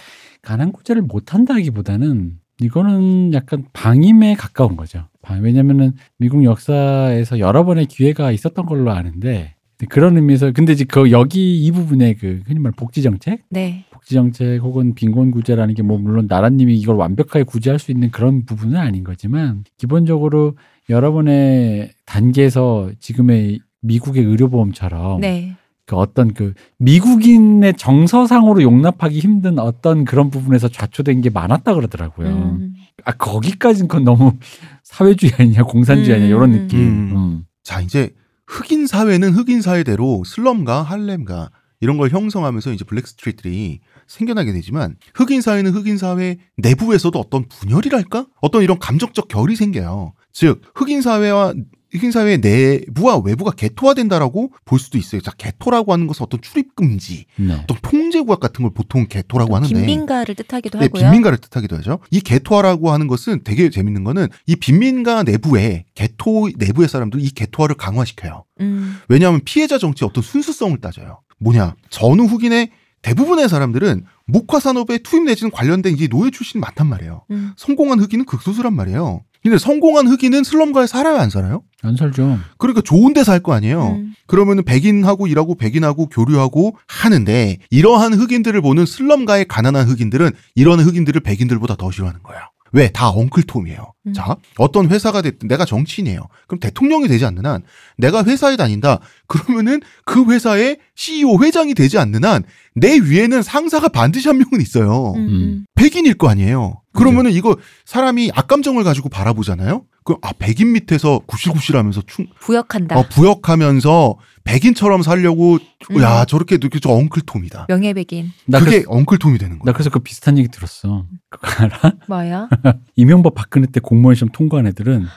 가난 0.42 0.70
구제를 0.72 1.02
못한다기보다는 1.02 2.38
이거는 2.60 3.32
약간 3.34 3.64
방임에 3.72 4.34
가까운 4.34 4.76
거죠. 4.76 5.08
방- 5.22 5.42
왜냐면은 5.42 5.94
미국 6.18 6.44
역사에서 6.44 7.38
여러 7.38 7.64
번의 7.64 7.86
기회가 7.86 8.30
있었던 8.30 8.66
걸로 8.66 8.92
아는데 8.92 9.54
그런 9.90 10.16
의미에서 10.16 10.52
근데 10.52 10.72
이제 10.72 10.84
그 10.84 11.10
여기 11.10 11.62
이 11.64 11.70
부분에 11.72 12.14
그 12.14 12.42
흔히 12.46 12.60
말 12.60 12.72
복지 12.72 13.02
정책, 13.02 13.42
네. 13.50 13.84
복지 14.06 14.14
정책 14.14 14.62
혹은 14.62 14.94
빈곤 14.94 15.32
구제라는 15.32 15.74
게 15.74 15.82
뭐 15.82 15.98
물론 15.98 16.26
나라님이 16.28 16.78
이걸 16.78 16.96
완벽하게 16.96 17.42
구제할 17.44 17.78
수 17.78 17.90
있는 17.90 18.10
그런 18.10 18.44
부분은 18.44 18.76
아닌 18.76 19.04
거지만 19.04 19.64
기본적으로 19.76 20.56
여러 20.88 21.12
번의 21.12 21.92
단계에서 22.06 22.90
지금의 23.00 23.60
미국의 23.82 24.24
의료보험처럼 24.24 25.20
네. 25.20 25.56
그 25.86 25.96
어떤 25.96 26.34
그 26.34 26.54
미국인의 26.78 27.76
정서상으로 27.76 28.62
용납하기 28.62 29.18
힘든 29.18 29.58
어떤 29.58 30.04
그런 30.04 30.30
부분에서 30.30 30.68
좌초된 30.68 31.20
게 31.20 31.30
많았다 31.30 31.74
그러더라고요. 31.74 32.28
음. 32.28 32.74
아 33.04 33.12
거기까지는 33.12 33.88
그건 33.88 34.04
너무 34.04 34.32
사회주의 34.82 35.32
아니냐 35.36 35.62
공산주의 35.64 36.16
아니냐 36.16 36.28
이런 36.28 36.54
음. 36.54 36.58
느낌. 36.58 36.80
음. 36.80 37.16
음. 37.16 37.44
자, 37.62 37.80
이제 37.80 38.10
흑인 38.46 38.86
사회는 38.86 39.34
흑인 39.34 39.60
사회대로 39.60 40.22
슬럼과 40.24 40.82
할렘과 40.82 41.50
이런 41.80 41.98
걸 41.98 42.08
형성하면서 42.08 42.72
이제 42.72 42.84
black 42.84 43.06
street들이 43.06 43.80
생겨나게 44.06 44.52
되지만 44.52 44.96
흑인 45.14 45.40
사회는 45.40 45.72
흑인 45.72 45.98
사회 45.98 46.36
내부에서도 46.56 47.18
어떤 47.18 47.48
분열이랄까? 47.48 48.26
어떤 48.40 48.62
이런 48.62 48.78
감정적 48.78 49.28
결이 49.28 49.56
생겨요. 49.56 50.14
즉, 50.32 50.62
흑인 50.74 51.02
사회와 51.02 51.54
흑인 51.92 52.10
사회의 52.10 52.38
내부와 52.38 53.22
외부가 53.24 53.52
개토화된다라고 53.52 54.50
볼 54.64 54.78
수도 54.78 54.98
있어요. 54.98 55.20
자, 55.20 55.30
개토라고 55.38 55.92
하는 55.92 56.06
것은 56.06 56.24
어떤 56.24 56.40
출입 56.40 56.74
금지, 56.74 57.26
네. 57.36 57.54
어떤 57.54 57.78
통제 57.80 58.20
구역 58.20 58.40
같은 58.40 58.62
걸 58.62 58.72
보통 58.74 59.06
개토라고 59.08 59.54
하는데 59.56 59.74
빈민가를 59.74 60.34
뜻하기도 60.34 60.78
네, 60.78 60.86
하고요. 60.86 61.02
빈민가를 61.02 61.38
뜻하기도 61.38 61.76
하죠. 61.76 62.00
이 62.10 62.20
개토화라고 62.20 62.90
하는 62.90 63.06
것은 63.06 63.42
되게 63.44 63.70
재밌는 63.70 64.04
거는 64.04 64.28
이 64.46 64.56
빈민가 64.56 65.22
내부에 65.22 65.84
개토 65.94 66.50
내부의 66.56 66.88
사람들이 66.88 67.22
이 67.22 67.30
개토화를 67.30 67.76
강화시켜요. 67.76 68.44
음. 68.60 68.98
왜냐하면 69.08 69.40
피해자 69.44 69.78
정치의 69.78 70.08
어떤 70.08 70.22
순수성을 70.22 70.78
따져요. 70.80 71.22
뭐냐? 71.38 71.76
전후 71.90 72.24
흑인의 72.26 72.70
대부분의 73.06 73.48
사람들은 73.48 74.02
목화 74.26 74.58
산업에 74.58 74.98
투입 74.98 75.22
내지는 75.24 75.52
관련된 75.52 75.94
이제 75.94 76.08
노예 76.08 76.30
출신이 76.32 76.60
많단 76.60 76.88
말이에요. 76.88 77.22
음. 77.30 77.52
성공한 77.56 78.00
흑인은 78.00 78.24
극소수란 78.24 78.74
말이에요. 78.74 79.22
근데 79.44 79.58
성공한 79.58 80.08
흑인은 80.08 80.42
슬럼가에 80.42 80.88
살아요, 80.88 81.18
안 81.18 81.30
살아요? 81.30 81.62
안 81.82 81.94
살죠. 81.94 82.36
그러니까 82.58 82.80
좋은 82.82 83.12
데 83.12 83.22
살 83.22 83.38
거 83.40 83.52
아니에요. 83.52 83.92
음. 83.92 84.14
그러면은 84.26 84.64
백인하고 84.64 85.28
일하고 85.28 85.54
백인하고 85.54 86.08
교류하고 86.08 86.76
하는데 86.88 87.58
이러한 87.70 88.14
흑인들을 88.14 88.60
보는 88.60 88.86
슬럼가의 88.86 89.44
가난한 89.46 89.86
흑인들은 89.86 90.32
이런 90.56 90.80
흑인들을 90.80 91.20
백인들보다 91.20 91.76
더 91.76 91.92
싫어하는 91.92 92.24
거예요. 92.24 92.42
왜? 92.72 92.90
다 92.90 93.08
엉클톰이에요. 93.10 93.92
음. 94.06 94.12
자, 94.12 94.36
어떤 94.58 94.88
회사가 94.90 95.22
됐든 95.22 95.48
내가 95.48 95.64
정치인이에요. 95.64 96.20
그럼 96.46 96.60
대통령이 96.60 97.08
되지 97.08 97.24
않는 97.24 97.46
한 97.46 97.62
내가 97.96 98.24
회사에 98.24 98.56
다닌다. 98.56 99.00
그러면은 99.26 99.80
그 100.04 100.24
회사의 100.30 100.78
CEO 100.94 101.42
회장이 101.42 101.74
되지 101.74 101.98
않는 101.98 102.24
한 102.24 102.42
내 102.76 102.98
위에는 102.98 103.42
상사가 103.42 103.88
반드시 103.88 104.28
한 104.28 104.36
명은 104.36 104.60
있어요. 104.60 105.14
음. 105.16 105.28
음. 105.28 105.66
백인일 105.74 106.14
거 106.14 106.28
아니에요. 106.28 106.82
그러면은 106.92 107.32
이거 107.32 107.56
사람이 107.86 108.30
악감정을 108.34 108.84
가지고 108.84 109.08
바라보잖아요. 109.08 109.84
그럼 110.04 110.18
아 110.22 110.32
백인 110.38 110.72
밑에서 110.72 111.20
구실구실하면서 111.26 112.02
충, 112.06 112.26
부역한다. 112.38 112.98
어, 112.98 113.08
부역하면서 113.08 114.16
백인처럼 114.46 115.02
살려고 115.02 115.58
음. 115.90 116.00
야 116.00 116.24
저렇게 116.24 116.54
이렇게 116.54 116.78
저 116.78 116.90
엉클톰이다. 116.90 117.66
명예백인. 117.68 118.32
나 118.46 118.58
그게 118.60 118.82
그래서, 118.82 118.90
엉클톰이 118.90 119.38
되는 119.38 119.58
나 119.58 119.64
거야. 119.64 119.72
그래서 119.74 119.90
그 119.90 119.98
비슷한 119.98 120.38
얘기 120.38 120.48
들었어. 120.48 121.04
그거 121.28 121.64
알아? 121.64 121.92
뭐야? 122.08 122.48
이명박 122.96 123.34
박근혜 123.34 123.66
때 123.66 123.80
공무원 123.80 124.14
시험 124.14 124.30
통과한 124.32 124.66
애들은 124.68 125.06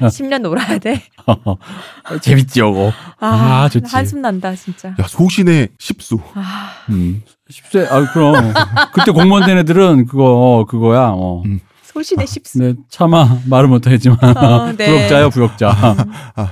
10년 0.00 0.40
놀아야 0.40 0.78
돼. 0.78 1.02
재밌지 2.20 2.60
요거. 2.60 2.92
아, 3.20 3.68
좋지. 3.70 3.94
한숨 3.94 4.20
난다 4.20 4.54
진짜. 4.54 4.90
야 4.90 5.06
소신의 5.06 5.68
십수. 5.78 6.18
아, 6.34 6.70
음. 6.90 7.22
10세 7.50 7.90
아 7.90 8.12
그럼 8.12 8.52
그때 8.92 9.12
공무원 9.12 9.46
된 9.46 9.58
애들은 9.58 10.06
그거 10.06 10.66
그거야. 10.68 11.10
어. 11.14 11.42
음. 11.46 11.60
소신의 11.92 12.26
십수. 12.26 12.58
네, 12.58 12.74
차마 12.88 13.40
말을 13.46 13.68
못하겠지만 13.68 14.18
어, 14.36 14.72
네. 14.76 14.86
부역자요 14.86 15.30
부역자. 15.30 15.96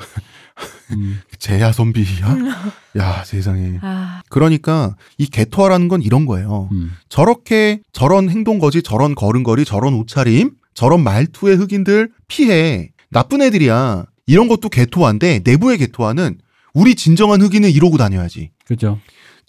음. 0.92 1.20
제야 1.38 1.72
선비야? 1.72 2.37
야 2.98 3.22
세상에. 3.24 3.79
아, 3.81 4.22
그러니까 4.29 4.96
이 5.18 5.26
개토화라는 5.26 5.88
건 5.88 6.03
이런 6.03 6.26
거예요. 6.26 6.68
음. 6.72 6.92
저렇게 7.09 7.81
저런 7.92 8.29
행동 8.29 8.59
거지, 8.59 8.83
저런 8.83 9.14
걸음걸이, 9.14 9.64
저런 9.64 9.94
옷차림, 9.94 10.50
저런 10.74 11.03
말투의 11.03 11.57
흑인들 11.57 12.11
피해. 12.29 12.90
나쁜 13.11 13.42
애들이야. 13.42 14.05
이런 14.26 14.48
것도 14.48 14.68
개토화인데 14.68 15.40
내부의 15.44 15.79
개토화는 15.79 16.38
우리 16.74 16.94
진정한 16.94 17.40
흑인은 17.40 17.70
이러고 17.70 17.96
다녀야지. 17.96 18.50
그죠. 18.64 18.98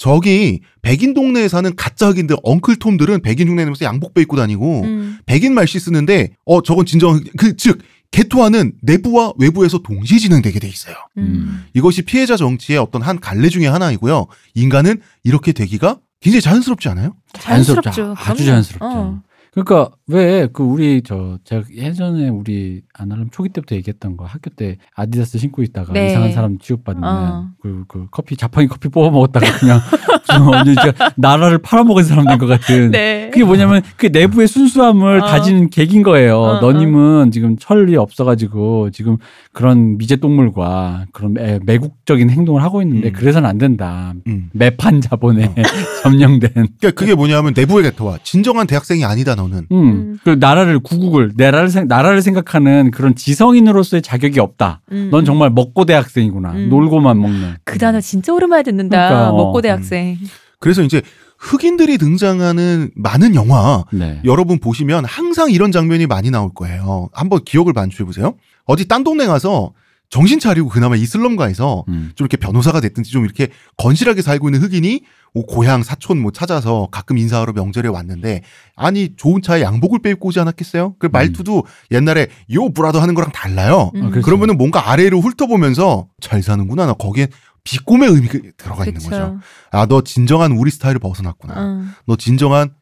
저기 0.01 0.61
백인 0.81 1.13
동네에 1.13 1.47
사는 1.47 1.75
가짜 1.75 2.09
흑인들, 2.09 2.35
엉클톰들은 2.41 3.21
백인 3.21 3.47
흉내 3.47 3.61
내면서 3.61 3.85
양복배 3.85 4.23
입고 4.23 4.35
다니고 4.35 4.81
음. 4.81 5.19
백인 5.27 5.53
말씨 5.53 5.79
쓰는데 5.79 6.31
어 6.43 6.63
저건 6.63 6.87
진정한 6.87 7.19
흑인. 7.19 7.31
그즉 7.37 7.83
개토화는 8.09 8.73
내부와 8.81 9.33
외부에서 9.37 9.77
동시에 9.77 10.17
진행되게 10.17 10.59
돼 10.59 10.67
있어요. 10.67 10.95
음. 11.19 11.65
이것이 11.75 12.01
피해자 12.01 12.35
정치의 12.35 12.79
어떤 12.79 13.03
한 13.03 13.19
갈래 13.19 13.47
중의 13.47 13.69
하나이고요. 13.69 14.25
인간은 14.55 15.01
이렇게 15.23 15.51
되기가 15.51 15.99
굉장히 16.19 16.41
자연스럽지 16.41 16.89
않아요? 16.89 17.13
자연스럽죠. 17.33 17.91
자연스럽죠. 17.91 18.31
아주. 18.31 18.43
자연스럽죠. 18.43 18.83
어. 18.83 19.21
그러니까 19.53 19.91
왜 20.07 20.47
그 20.53 20.63
우리 20.63 21.01
저 21.03 21.37
제가 21.43 21.63
예전에 21.73 22.29
우리 22.29 22.81
아날람 22.93 23.29
초기 23.31 23.49
때부터 23.49 23.75
얘기했던 23.75 24.15
거 24.17 24.25
학교 24.25 24.49
때 24.49 24.77
아디다스 24.95 25.37
신고 25.37 25.61
있다가 25.61 25.93
네. 25.93 26.09
이상한 26.09 26.31
사람 26.31 26.57
취급받는 26.57 27.03
어. 27.03 27.49
그, 27.61 27.83
그 27.87 28.07
커피 28.11 28.35
자판기 28.37 28.67
커피 28.69 28.89
뽑아 28.89 29.09
먹었다가 29.09 29.45
그냥 29.59 29.79
저 30.27 30.41
완전 30.43 30.75
진짜 30.75 30.93
나라를 31.17 31.57
팔아먹은 31.59 32.03
사람 32.03 32.25
된 32.27 32.37
것 32.39 32.47
같은 32.47 32.91
네. 32.91 33.29
그게 33.33 33.43
뭐냐면 33.43 33.81
그 33.97 34.07
내부의 34.07 34.47
순수함을 34.47 35.21
어. 35.21 35.27
다지는 35.27 35.69
계기인 35.69 36.01
거예요. 36.03 36.39
어, 36.39 36.59
너님은 36.61 37.31
지금 37.31 37.57
철이 37.57 37.95
없어가지고 37.97 38.91
지금 38.91 39.17
그런 39.51 39.97
미제 39.97 40.15
동물과 40.17 41.07
그런 41.11 41.33
매, 41.33 41.59
매국적인 41.63 42.29
행동을 42.29 42.63
하고 42.63 42.81
있는데 42.81 43.09
음. 43.09 43.13
그래서는 43.13 43.47
안 43.49 43.57
된다. 43.57 44.13
음. 44.27 44.49
매판 44.53 45.01
자본에 45.01 45.53
점령된. 46.03 46.51
그러니까 46.53 46.91
그게 46.91 47.15
뭐냐면 47.15 47.53
내부의 47.55 47.83
개토화. 47.83 48.17
진정한 48.23 48.65
대학생이 48.67 49.03
아니다 49.05 49.35
너는. 49.41 49.67
음. 49.71 49.77
음. 49.77 50.19
그 50.23 50.38
나라를 50.39 50.80
구국을 50.80 51.32
나라를 51.36 51.69
생, 51.69 51.88
나라를 51.88 52.21
생각하는 52.21 52.91
그런 52.91 53.15
지성인으로서의 53.15 54.01
자격이 54.01 54.39
없다. 54.39 54.82
음, 54.91 55.10
넌 55.12 55.21
음. 55.21 55.25
정말 55.25 55.49
먹고 55.49 55.86
대학생이구나. 55.86 56.51
음. 56.51 56.69
놀고만 56.69 57.19
먹는. 57.19 57.56
그 57.63 57.77
단어 57.77 57.99
진짜 57.99 58.34
오랜만에 58.34 58.63
듣는다. 58.63 59.08
그러니까, 59.08 59.30
어. 59.32 59.36
먹고 59.36 59.62
대학생. 59.62 60.17
그래서 60.60 60.84
이제 60.84 61.01
흑인들이 61.38 61.97
등장하는 61.97 62.91
많은 62.95 63.34
영화 63.34 63.84
네. 63.91 64.21
여러분 64.25 64.60
보시면 64.60 65.06
항상 65.06 65.49
이런 65.49 65.71
장면이 65.71 66.06
많이 66.06 66.30
나올 66.30 66.54
거예요. 66.54 67.10
한번 67.13 67.43
기억을 67.43 67.73
반추해 67.73 68.06
보세요. 68.06 68.36
어디 68.65 68.88
딴 68.88 69.04
동네 69.04 69.25
가서 69.25 69.73
정신 70.12 70.39
차리고 70.39 70.67
그나마 70.67 70.97
이 70.97 71.06
슬럼가에서 71.06 71.86
음. 71.88 72.12
좀 72.15 72.26
이렇게 72.26 72.36
변호사가 72.36 72.82
됐든지 72.82 73.12
좀 73.12 73.24
이렇게 73.24 73.47
건실하게 73.78 74.21
살고 74.21 74.50
있는 74.50 74.62
흑인이 74.62 75.04
뭐 75.34 75.45
고향 75.45 75.84
사촌 75.84 76.19
뭐 76.19 76.32
찾아서 76.32 76.89
가끔 76.91 77.17
인사하러 77.17 77.54
명절에 77.54 77.88
왔는데 77.88 78.43
아니 78.76 79.15
좋은 79.15 79.41
차에 79.41 79.62
양복을 79.62 80.00
빼입고 80.00 80.28
오지 80.28 80.39
않았겠어요? 80.41 80.95
그 81.00 81.08
말투도 81.10 81.65
옛날에 81.91 82.28
요 82.54 82.69
브라더 82.74 83.02
하는 83.02 83.15
거랑 83.15 83.32
달라요. 83.32 83.91
음. 83.95 84.04
아, 84.04 84.10
그렇죠. 84.10 84.26
그러면은 84.26 84.58
뭔가 84.58 84.91
아래로 84.91 85.21
훑어보면서 85.21 86.10
잘 86.19 86.43
사는구나. 86.43 86.86
나 86.86 86.93
거기에 86.93 87.30
비꼼의 87.63 88.10
의미가 88.10 88.39
들어가 88.58 88.84
있는 88.86 88.95
그쵸. 89.00 89.10
거죠. 89.10 89.39
아, 89.71 89.86
너 89.86 90.02
진정한 90.02 90.52
우리 90.52 90.71
스타일을 90.71 91.00
벗어났구나. 91.00 91.54
어. 91.56 91.86
너 92.06 92.17
진정한 92.17 92.74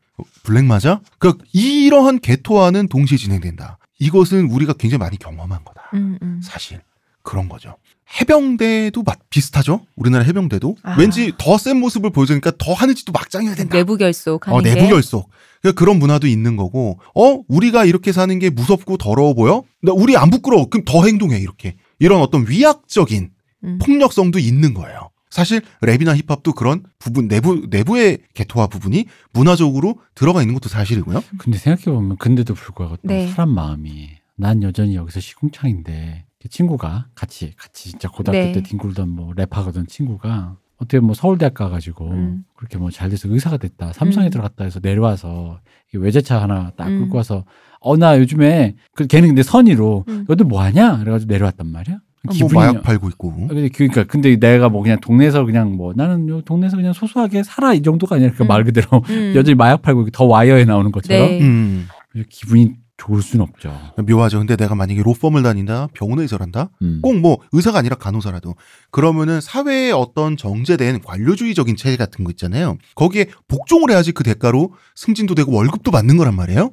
블랙 0.41 0.65
맞아? 0.65 0.99
그 1.19 1.37
이러한 1.53 2.21
개토화는 2.21 2.87
동시에 2.87 3.19
진행된다. 3.19 3.77
이것은 3.99 4.49
우리가 4.49 4.73
굉장히 4.73 4.99
많이 4.99 5.17
경험한 5.19 5.63
거다. 5.63 5.91
음, 5.93 6.17
음. 6.23 6.39
사실 6.41 6.81
그런 7.29 7.47
거죠. 7.47 7.75
해병대도 8.19 9.03
맛 9.03 9.19
비슷하죠. 9.29 9.85
우리나라 9.95 10.23
해병대도 10.23 10.77
아. 10.81 10.95
왠지 10.97 11.31
더 11.37 11.59
센 11.59 11.77
모습을 11.79 12.09
보여주니까 12.09 12.53
더 12.57 12.73
하늘짓도 12.73 13.11
막장해야 13.11 13.53
된다. 13.53 13.77
내부 13.77 13.97
결속 13.97 14.47
하는 14.47 14.57
어, 14.57 14.61
게. 14.63 14.73
내부 14.73 14.89
결속. 14.89 15.29
그러니까 15.61 15.77
그런 15.79 15.99
문화도 15.99 16.25
있는 16.25 16.55
거고, 16.55 16.99
어, 17.13 17.41
우리가 17.47 17.85
이렇게 17.85 18.11
사는 18.11 18.39
게 18.39 18.49
무섭고 18.49 18.97
더러워 18.97 19.35
보여? 19.35 19.63
나 19.83 19.91
우리 19.93 20.17
안 20.17 20.31
부끄러워. 20.31 20.69
그럼 20.69 20.85
더 20.85 21.05
행동해, 21.05 21.37
이렇게. 21.37 21.75
이런 21.99 22.21
어떤 22.21 22.49
위약적인 22.49 23.29
음. 23.65 23.79
폭력성도 23.79 24.39
있는 24.39 24.73
거예요. 24.73 25.11
사실 25.29 25.61
랩이나 25.81 26.15
힙합도 26.27 26.53
그런 26.53 26.83
부분, 26.97 27.27
내부, 27.27 27.67
내부의 27.69 28.19
개토화 28.33 28.65
부분이 28.67 29.05
문화적으로 29.33 29.99
들어가 30.15 30.41
있는 30.41 30.55
것도 30.55 30.69
사실이고요. 30.69 31.21
근데 31.37 31.59
생각해 31.59 31.95
보면 31.95 32.17
근데도 32.17 32.55
불구하고 32.55 32.95
또 32.95 33.01
네. 33.03 33.27
사람 33.27 33.49
마음이 33.49 34.09
난 34.35 34.63
여전히 34.63 34.95
여기서 34.95 35.19
시궁창인데 35.19 36.25
친구가 36.47 37.07
같이 37.15 37.53
같이 37.57 37.91
진짜 37.91 38.07
고등학교 38.09 38.39
네. 38.45 38.51
때 38.53 38.63
뒹굴던 38.63 39.09
뭐 39.09 39.33
랩하거든 39.33 39.87
친구가 39.89 40.55
어떻게 40.77 40.99
뭐 40.99 41.13
서울대학 41.13 41.53
가가지고 41.53 42.09
음. 42.11 42.45
그렇게 42.55 42.77
뭐 42.77 42.89
잘 42.91 43.09
돼서 43.09 43.27
의사가 43.29 43.57
됐다 43.57 43.91
삼성에 43.91 44.27
음. 44.27 44.29
들어갔다 44.31 44.63
해서 44.63 44.79
내려와서 44.81 45.59
이 45.93 45.97
외제차 45.97 46.41
하나 46.41 46.71
딱 46.77 46.87
음. 46.87 46.99
끌고 47.01 47.17
와서 47.17 47.43
어 47.81 47.97
나 47.97 48.17
요즘에 48.17 48.75
그 48.93 49.05
걔는 49.07 49.29
근데 49.29 49.43
선의로 49.43 50.05
음. 50.07 50.25
너들 50.27 50.45
뭐 50.45 50.61
하냐 50.61 50.99
그래가지고 50.99 51.31
내려왔단 51.33 51.67
말이야 51.67 51.99
뭐 52.41 52.49
마약 52.53 52.83
팔고 52.83 53.07
있고. 53.09 53.47
근데 53.47 53.69
그러니까 53.69 54.03
근데 54.03 54.35
내가 54.35 54.67
뭐 54.67 54.81
그냥 54.83 54.99
동네에서 54.99 55.45
그냥 55.45 55.77
뭐 55.77 55.93
나는 55.95 56.27
요 56.27 56.41
동네에서 56.41 56.75
그냥 56.75 56.91
소소하게 56.91 57.43
살아 57.43 57.73
이 57.73 57.81
정도가 57.81 58.17
아니라 58.17 58.33
그 58.33 58.43
음. 58.43 58.47
말 58.47 58.65
그대로 58.65 58.87
음. 59.09 59.33
여전히 59.35 59.55
마약 59.55 59.81
팔고 59.81 60.09
더 60.09 60.25
와이어에 60.25 60.65
나오는 60.65 60.91
것처럼 60.91 61.29
네. 61.29 61.41
음. 61.41 61.87
기분이 62.29 62.75
좋을 62.99 63.21
순 63.21 63.41
없죠. 63.41 63.73
묘하죠. 64.07 64.37
근데 64.39 64.55
내가 64.55 64.75
만약에 64.75 65.01
로펌을 65.01 65.41
다닌다, 65.41 65.87
병원에 65.93 66.25
일한다, 66.25 66.69
음. 66.81 66.99
꼭뭐 67.01 67.39
의사가 67.51 67.79
아니라 67.79 67.95
간호사라도 67.95 68.55
그러면은 68.91 69.41
사회의 69.41 69.91
어떤 69.91 70.37
정제된 70.37 71.01
관료주의적인 71.01 71.75
체계 71.75 71.97
같은 71.97 72.23
거 72.23 72.31
있잖아요. 72.31 72.77
거기에 72.95 73.27
복종을 73.47 73.91
해야지 73.91 74.11
그 74.11 74.23
대가로 74.23 74.73
승진도 74.95 75.35
되고 75.35 75.51
월급도 75.51 75.91
받는 75.91 76.17
거란 76.17 76.35
말이에요. 76.35 76.71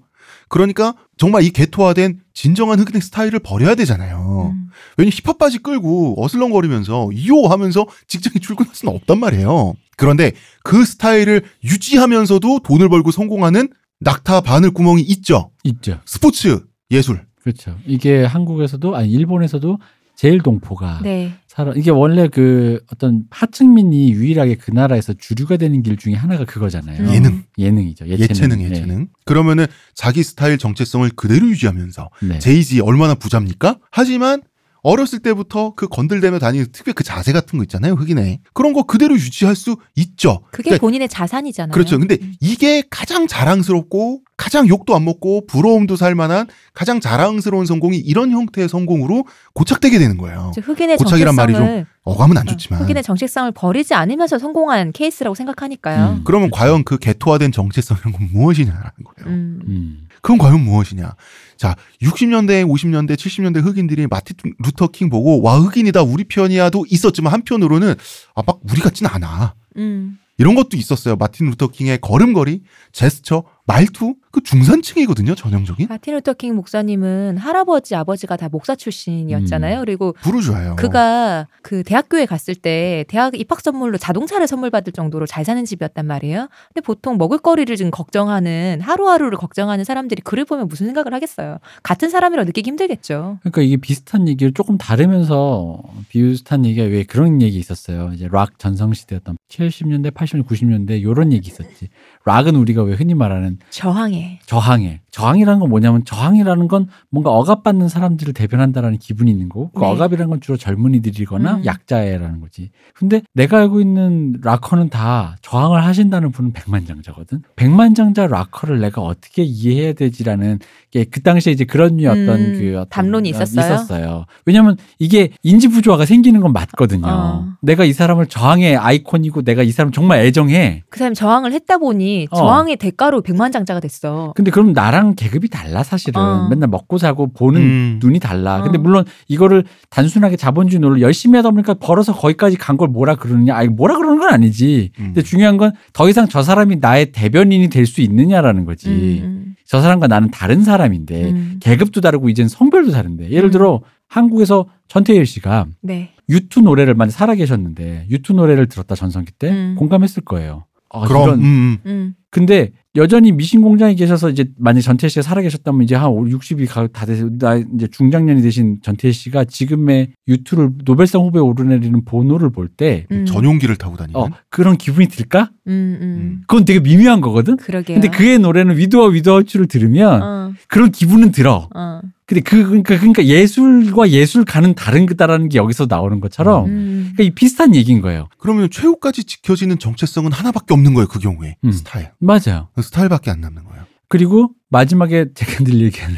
그러니까 0.48 0.94
정말 1.16 1.42
이 1.42 1.50
개토화된 1.50 2.20
진정한 2.34 2.78
흑인의 2.78 3.00
스타일을 3.02 3.40
버려야 3.40 3.74
되잖아요. 3.74 4.52
음. 4.54 4.68
왜냐면 4.96 5.12
힙합 5.12 5.38
바지 5.38 5.58
끌고 5.58 6.22
어슬렁거리면서 6.22 7.10
이호 7.12 7.48
하면서 7.48 7.86
직장에 8.06 8.38
출근할 8.40 8.74
수는 8.74 8.94
없단 8.94 9.18
말이에요. 9.18 9.74
그런데 9.96 10.32
그 10.62 10.84
스타일을 10.84 11.42
유지하면서도 11.64 12.60
돈을 12.60 12.88
벌고 12.88 13.10
성공하는 13.10 13.68
낙타 14.00 14.42
바늘 14.42 14.70
구멍이 14.70 15.02
있죠. 15.02 15.50
있죠. 15.64 16.00
스포츠, 16.04 16.60
예술. 16.90 17.24
그렇죠. 17.40 17.78
이게 17.86 18.24
한국에서도 18.24 18.96
아니 18.96 19.10
일본에서도 19.10 19.78
제일 20.16 20.40
동포가 20.42 21.00
네. 21.02 21.34
살아 21.46 21.72
이게 21.76 21.90
원래 21.90 22.26
그 22.28 22.80
어떤 22.90 23.24
하층민이 23.30 24.12
유일하게 24.12 24.56
그 24.56 24.70
나라에서 24.70 25.12
주류가 25.12 25.58
되는 25.58 25.82
길 25.82 25.96
중에 25.96 26.14
하나가 26.14 26.44
그거잖아요. 26.44 27.02
음. 27.02 27.14
예능. 27.14 27.44
예능이죠. 27.58 28.08
예체능. 28.08 28.30
예체능, 28.30 28.62
예체능. 28.62 29.08
그러면은 29.24 29.66
자기 29.94 30.22
스타일 30.22 30.58
정체성을 30.58 31.08
그대로 31.16 31.48
유지하면서 31.48 32.10
네. 32.22 32.28
네. 32.28 32.38
제이지 32.38 32.80
얼마나 32.80 33.14
부자입니까? 33.14 33.78
하지만 33.90 34.42
어렸을 34.86 35.18
때부터 35.18 35.74
그 35.74 35.88
건들대며 35.88 36.38
다니는 36.38 36.66
특유의 36.70 36.94
그 36.94 37.02
자세 37.02 37.32
같은 37.32 37.58
거 37.58 37.64
있잖아요, 37.64 37.94
흑인의. 37.94 38.38
그런 38.52 38.72
거 38.72 38.84
그대로 38.84 39.16
유지할 39.16 39.56
수 39.56 39.76
있죠. 39.96 40.42
그게 40.52 40.70
그러니까 40.70 40.80
본인의 40.80 41.08
자산이잖아요. 41.08 41.72
그렇죠. 41.72 41.98
근데 41.98 42.18
이게 42.40 42.84
가장 42.88 43.26
자랑스럽고 43.26 44.20
가장 44.36 44.68
욕도 44.68 44.94
안 44.94 45.04
먹고 45.04 45.46
부러움도 45.46 45.96
살 45.96 46.14
만한 46.14 46.46
가장 46.72 47.00
자랑스러운 47.00 47.66
성공이 47.66 47.96
이런 47.98 48.30
형태의 48.30 48.68
성공으로 48.68 49.24
고착되게 49.54 49.98
되는 49.98 50.18
거예요. 50.18 50.52
즉 50.54 50.68
흑인의 50.68 50.98
고착이란 50.98 51.34
말이 51.34 51.52
정체성을 51.54 51.86
어감은 52.04 52.38
안 52.38 52.46
좋지만. 52.46 52.82
흑인의 52.82 53.02
정체성을 53.02 53.50
버리지 53.52 53.94
않으면서 53.94 54.38
성공한 54.38 54.92
케이스라고 54.92 55.34
생각하니까요. 55.34 56.18
음. 56.18 56.22
그러면 56.24 56.50
그렇죠. 56.50 56.60
과연 56.60 56.84
그 56.84 56.98
게토화된 56.98 57.50
정체성은 57.50 58.28
무엇이냐라는 58.30 58.90
거예요. 59.04 59.34
음. 59.34 59.60
음. 59.66 60.08
그건 60.22 60.38
과연 60.38 60.60
무엇이냐? 60.60 61.14
자, 61.56 61.74
60년대, 62.02 62.64
50년대, 62.66 63.14
70년대 63.16 63.62
흑인들이 63.64 64.06
마틴 64.06 64.36
루터 64.58 64.88
킹 64.88 65.08
보고 65.10 65.40
와 65.42 65.58
흑인이다 65.58 66.02
우리 66.02 66.24
편이야도 66.24 66.86
있었지만 66.90 67.32
한편으로는 67.32 67.94
아 68.34 68.42
막 68.46 68.60
우리 68.70 68.80
같진 68.80 69.06
않아. 69.06 69.54
음. 69.76 70.18
이런 70.38 70.54
것도 70.54 70.76
있었어요. 70.76 71.16
마틴 71.16 71.46
루터 71.46 71.68
킹의 71.68 72.00
걸음걸이, 72.00 72.62
제스처, 72.92 73.44
말투 73.66 74.14
그 74.30 74.42
중산층이거든요. 74.42 75.34
전형적인 75.34 75.88
마틴 75.88 76.14
루터 76.14 76.34
킹 76.34 76.54
목사님은 76.54 77.36
할아버지 77.38 77.94
아버지가 77.96 78.36
다 78.36 78.48
목사 78.48 78.76
출신이었잖아요. 78.76 79.80
그리고 79.80 80.14
부르주아요. 80.22 80.76
그가 80.76 81.48
그 81.62 81.82
대학교에 81.82 82.26
갔을 82.26 82.54
때 82.54 83.04
대학 83.08 83.38
입학 83.38 83.60
선물로 83.60 83.98
자동차를 83.98 84.46
선물 84.46 84.70
받을 84.70 84.92
정도로 84.92 85.26
잘 85.26 85.44
사는 85.44 85.64
집이었단 85.64 86.06
말이에요. 86.06 86.48
근데 86.72 86.84
보통 86.84 87.18
먹을거리를 87.18 87.74
지금 87.76 87.90
걱정하는 87.90 88.80
하루하루를 88.82 89.36
걱정하는 89.38 89.84
사람들이 89.84 90.22
그를 90.22 90.44
보면 90.44 90.68
무슨 90.68 90.86
생각을 90.86 91.12
하겠어요. 91.12 91.58
같은 91.82 92.08
사람이라고 92.08 92.46
느끼기 92.46 92.70
힘들겠죠. 92.70 93.38
그러니까 93.40 93.62
이게 93.62 93.76
비슷한 93.78 94.28
얘기를 94.28 94.52
조금 94.52 94.78
다르면서 94.78 95.82
비슷한 96.08 96.64
얘기가 96.64 96.86
왜 96.86 97.02
그런 97.02 97.42
얘기 97.42 97.58
있었어요. 97.58 98.12
이제 98.14 98.28
락 98.30 98.58
전성 98.58 98.94
시대였던 98.94 99.35
70년대, 99.48 100.12
80년대, 100.12 100.46
90년대 100.46 101.02
요런 101.02 101.32
얘기 101.32 101.48
있었지. 101.48 101.88
락은 102.24 102.54
우리가 102.56 102.82
왜 102.82 102.94
흔히 102.94 103.14
말하는 103.14 103.58
저항해. 103.70 104.40
저항해. 104.46 105.00
저항이라는 105.10 105.60
건 105.60 105.70
뭐냐면 105.70 106.04
저항이라는 106.04 106.68
건 106.68 106.88
뭔가 107.08 107.30
억압받는 107.30 107.88
사람들을 107.88 108.34
대변한다라는 108.34 108.98
기분이 108.98 109.30
있는 109.30 109.48
거고 109.48 109.70
그 109.70 109.80
네. 109.80 109.86
억압이라는 109.86 110.28
건 110.30 110.40
주로 110.40 110.56
젊은이들이거나 110.58 111.54
음. 111.56 111.64
약자애라는 111.64 112.40
거지. 112.40 112.70
근데 112.94 113.22
내가 113.32 113.58
알고 113.58 113.80
있는 113.80 114.36
락커는 114.42 114.90
다 114.90 115.36
저항을 115.42 115.84
하신다는 115.84 116.32
분은 116.32 116.52
백만장자거든. 116.52 117.42
백만장자 117.56 118.26
락커를 118.26 118.80
내가 118.80 119.00
어떻게 119.02 119.42
이해해야 119.42 119.92
되지라는 119.94 120.58
게 120.90 121.06
그 121.10 121.22
당시에 121.22 121.52
이제 121.52 121.64
그런 121.64 121.96
류의 121.96 122.08
어떤 122.08 122.40
음, 122.40 122.58
그 122.58 122.76
어떤 122.76 122.88
담론이 122.88 123.30
있었어요? 123.30 123.74
있었어요. 123.74 124.26
왜냐면 124.44 124.76
이게 124.98 125.30
인지 125.42 125.68
부조화가 125.68 126.04
생기는 126.04 126.40
건 126.40 126.52
맞거든요. 126.52 127.06
어. 127.06 127.48
내가 127.62 127.84
이 127.84 127.92
사람을 127.92 128.26
저항의 128.26 128.76
아이콘이고 128.76 129.35
내가 129.42 129.62
이 129.62 129.70
사람 129.70 129.92
정말 129.92 130.20
애정해. 130.20 130.82
그 130.88 130.98
사람이 130.98 131.14
저항을 131.14 131.52
했다 131.52 131.78
보니 131.78 132.28
어. 132.30 132.36
저항의 132.36 132.76
대가로 132.76 133.22
백만장자가 133.22 133.80
됐어. 133.80 134.32
근데 134.36 134.50
그럼 134.50 134.72
나랑 134.72 135.14
계급이 135.16 135.48
달라 135.48 135.82
사실은 135.82 136.20
어. 136.20 136.48
맨날 136.48 136.68
먹고 136.68 136.98
자고 136.98 137.32
보는 137.32 137.60
음. 137.60 137.98
눈이 138.02 138.18
달라. 138.20 138.62
근데 138.62 138.78
어. 138.78 138.80
물론 138.80 139.04
이거를 139.28 139.64
단순하게 139.90 140.36
자본주의 140.36 140.80
논을 140.80 141.00
열심히 141.00 141.36
하다 141.36 141.50
보니까 141.50 141.74
벌어서 141.74 142.14
거기까지 142.14 142.56
간 142.56 142.76
걸 142.76 142.88
뭐라 142.88 143.14
그러느냐? 143.14 143.56
아니 143.56 143.68
뭐라 143.68 143.96
그러는 143.96 144.18
건 144.18 144.28
아니지. 144.30 144.90
음. 144.98 145.04
근데 145.06 145.22
중요한 145.22 145.56
건 145.56 145.72
더 145.92 146.08
이상 146.08 146.26
저 146.28 146.42
사람이 146.42 146.76
나의 146.80 147.12
대변인이 147.12 147.68
될 147.68 147.86
수 147.86 148.00
있느냐라는 148.02 148.64
거지. 148.64 149.22
음, 149.24 149.54
저 149.64 149.80
사람과 149.80 150.06
나는 150.08 150.30
다른 150.30 150.62
사람인데 150.62 151.30
음. 151.30 151.56
계급도 151.60 152.00
다르고 152.00 152.28
이젠 152.28 152.48
성별도 152.48 152.90
다른데 152.92 153.30
예를 153.30 153.48
음. 153.48 153.50
들어 153.50 153.80
한국에서 154.08 154.66
전태일 154.88 155.24
씨가 155.26 155.66
네. 155.82 156.10
유투 156.28 156.60
노래를 156.60 156.94
많이 156.94 157.10
살아계셨는데 157.10 158.06
유투 158.10 158.32
노래를 158.34 158.66
들었다 158.66 158.94
전성기 158.94 159.32
때 159.32 159.50
음. 159.50 159.74
공감했을 159.78 160.24
거예요. 160.24 160.64
아, 160.90 161.06
그럼 161.06 161.22
이런 161.22 161.38
음, 161.40 161.44
음. 161.44 161.78
음. 161.86 162.14
근데 162.30 162.70
여전히 162.96 163.32
미신 163.32 163.60
공장에 163.60 163.94
계셔서 163.94 164.30
이제 164.30 164.46
만약 164.58 164.80
전태일 164.80 165.10
씨가 165.10 165.22
살아계셨다면 165.22 165.82
이제 165.82 165.94
한 165.94 166.10
60이 166.10 166.92
다 166.92 167.06
돼서 167.06 167.28
나 167.38 167.56
이제 167.56 167.88
중장년이 167.88 168.40
되신 168.42 168.78
전태일 168.82 169.12
씨가 169.12 169.44
지금의 169.44 170.12
유투를 170.28 170.72
노벨상 170.84 171.22
후보에 171.22 171.40
오르내리는 171.40 172.04
보노를 172.04 172.50
볼때 172.50 173.06
음. 173.10 173.26
전용기를 173.26 173.76
타고 173.76 173.96
다니는. 173.96 174.18
어, 174.18 174.28
그런 174.48 174.76
기분이 174.76 175.08
들까? 175.08 175.50
음, 175.66 175.98
음. 176.00 176.42
그건 176.46 176.64
되게 176.64 176.80
미묘한 176.80 177.20
거거든. 177.20 177.56
그러게요. 177.56 178.00
근데 178.00 178.08
그의 178.08 178.38
노래는 178.38 178.76
위도와 178.78 179.08
위도아웃을 179.08 179.66
들으면 179.66 180.22
어, 180.22 180.52
그런 180.68 180.90
기분은 180.90 181.32
들어. 181.32 181.68
어. 181.74 182.00
근데 182.26 182.40
그 182.40 182.64
그러니까, 182.64 182.98
그러니까 182.98 183.24
예술과 183.24 184.10
예술가는 184.10 184.74
다른 184.74 185.06
거다라는 185.06 185.48
게 185.48 185.58
여기서 185.58 185.86
나오는 185.88 186.20
것처럼 186.20 186.66
음. 186.66 187.12
그러니까 187.14 187.22
이 187.22 187.30
비슷한 187.30 187.74
얘기인 187.74 188.00
거예요. 188.00 188.28
그러면 188.38 188.68
최후까지 188.68 189.24
지켜지는 189.24 189.78
정체성은 189.78 190.32
하나밖에 190.32 190.74
없는 190.74 190.94
거예요. 190.94 191.06
그 191.06 191.20
경우에 191.20 191.56
음. 191.64 191.70
스타일. 191.70 192.10
맞아요. 192.18 192.68
스타일밖에 192.80 193.30
안 193.30 193.40
남는 193.40 193.64
거예요. 193.64 193.84
그리고 194.08 194.50
마지막에 194.70 195.26
제가 195.34 195.64
늘 195.64 195.80
얘기하는 195.82 196.16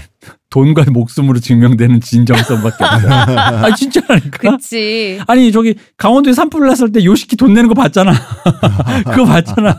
돈과 0.50 0.84
목숨으로 0.90 1.40
증명되는 1.40 2.00
진정성밖에 2.00 2.84
없어요. 2.84 3.12
아 3.38 3.74
진짜라니까. 3.74 4.50
그치. 4.52 5.20
아니 5.26 5.52
저기 5.52 5.74
강원도에 5.96 6.32
산불 6.32 6.66
났을 6.66 6.90
때 6.90 7.04
요시키 7.04 7.36
돈 7.36 7.52
내는 7.52 7.68
거 7.68 7.74
봤잖아. 7.74 8.12
그거 9.12 9.26
봤잖아. 9.26 9.78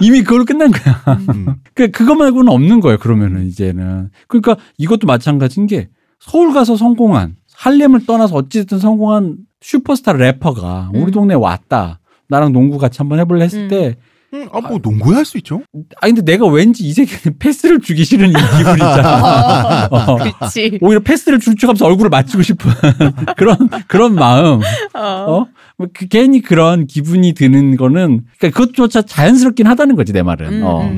이미 0.00 0.22
그걸로 0.22 0.44
끝난 0.44 0.72
거야. 0.72 1.20
음. 1.34 1.54
그 1.74 1.90
그거 1.90 2.16
말고는 2.16 2.52
없는 2.52 2.80
거예요. 2.80 2.98
그러면은 2.98 3.46
이제는 3.46 4.10
그러니까 4.26 4.56
이것도 4.76 5.06
마찬가지인 5.06 5.68
게 5.68 5.88
서울 6.18 6.52
가서 6.52 6.76
성공한 6.76 7.36
할렘을 7.54 8.06
떠나서 8.06 8.34
어찌됐든 8.34 8.80
성공한 8.80 9.36
슈퍼스타 9.60 10.14
래퍼가 10.14 10.90
우리 10.94 11.04
음. 11.04 11.10
동네 11.12 11.34
에 11.34 11.36
왔다. 11.36 12.00
나랑 12.28 12.52
농구 12.52 12.78
같이 12.78 12.98
한번 12.98 13.20
해볼래 13.20 13.44
했을 13.44 13.60
음. 13.64 13.68
때 13.68 13.96
음, 14.34 14.48
아, 14.52 14.60
뭐 14.60 14.78
농구야 14.82 15.18
할 15.18 15.24
수 15.24 15.38
있죠. 15.38 15.62
아니 16.00 16.14
근데 16.14 16.32
내가 16.32 16.46
왠지 16.46 16.84
이 16.84 16.92
새끼는 16.92 17.38
패스를 17.38 17.80
주기 17.80 18.04
싫은 18.04 18.28
이 18.30 18.32
기분이잖아. 18.32 19.88
어. 19.90 20.16
그치. 20.40 20.78
오히려 20.80 21.00
패스를 21.00 21.38
줄쳐가면서 21.40 21.86
얼굴을 21.86 22.10
맞추고 22.10 22.42
싶은 22.42 22.70
그런 23.36 23.56
그런 23.88 24.14
마음. 24.14 24.60
어. 24.94 25.00
어? 25.00 25.46
뭐 25.78 25.88
그, 25.92 26.06
괜히 26.08 26.40
그런 26.40 26.86
기분이 26.86 27.32
드는 27.34 27.76
거는 27.76 28.22
그러니까 28.38 28.58
그것조차 28.60 29.02
자연스럽긴 29.02 29.66
하다는 29.66 29.96
거지 29.96 30.12
내 30.12 30.22
말은. 30.22 30.52
음, 30.52 30.62
어. 30.64 30.90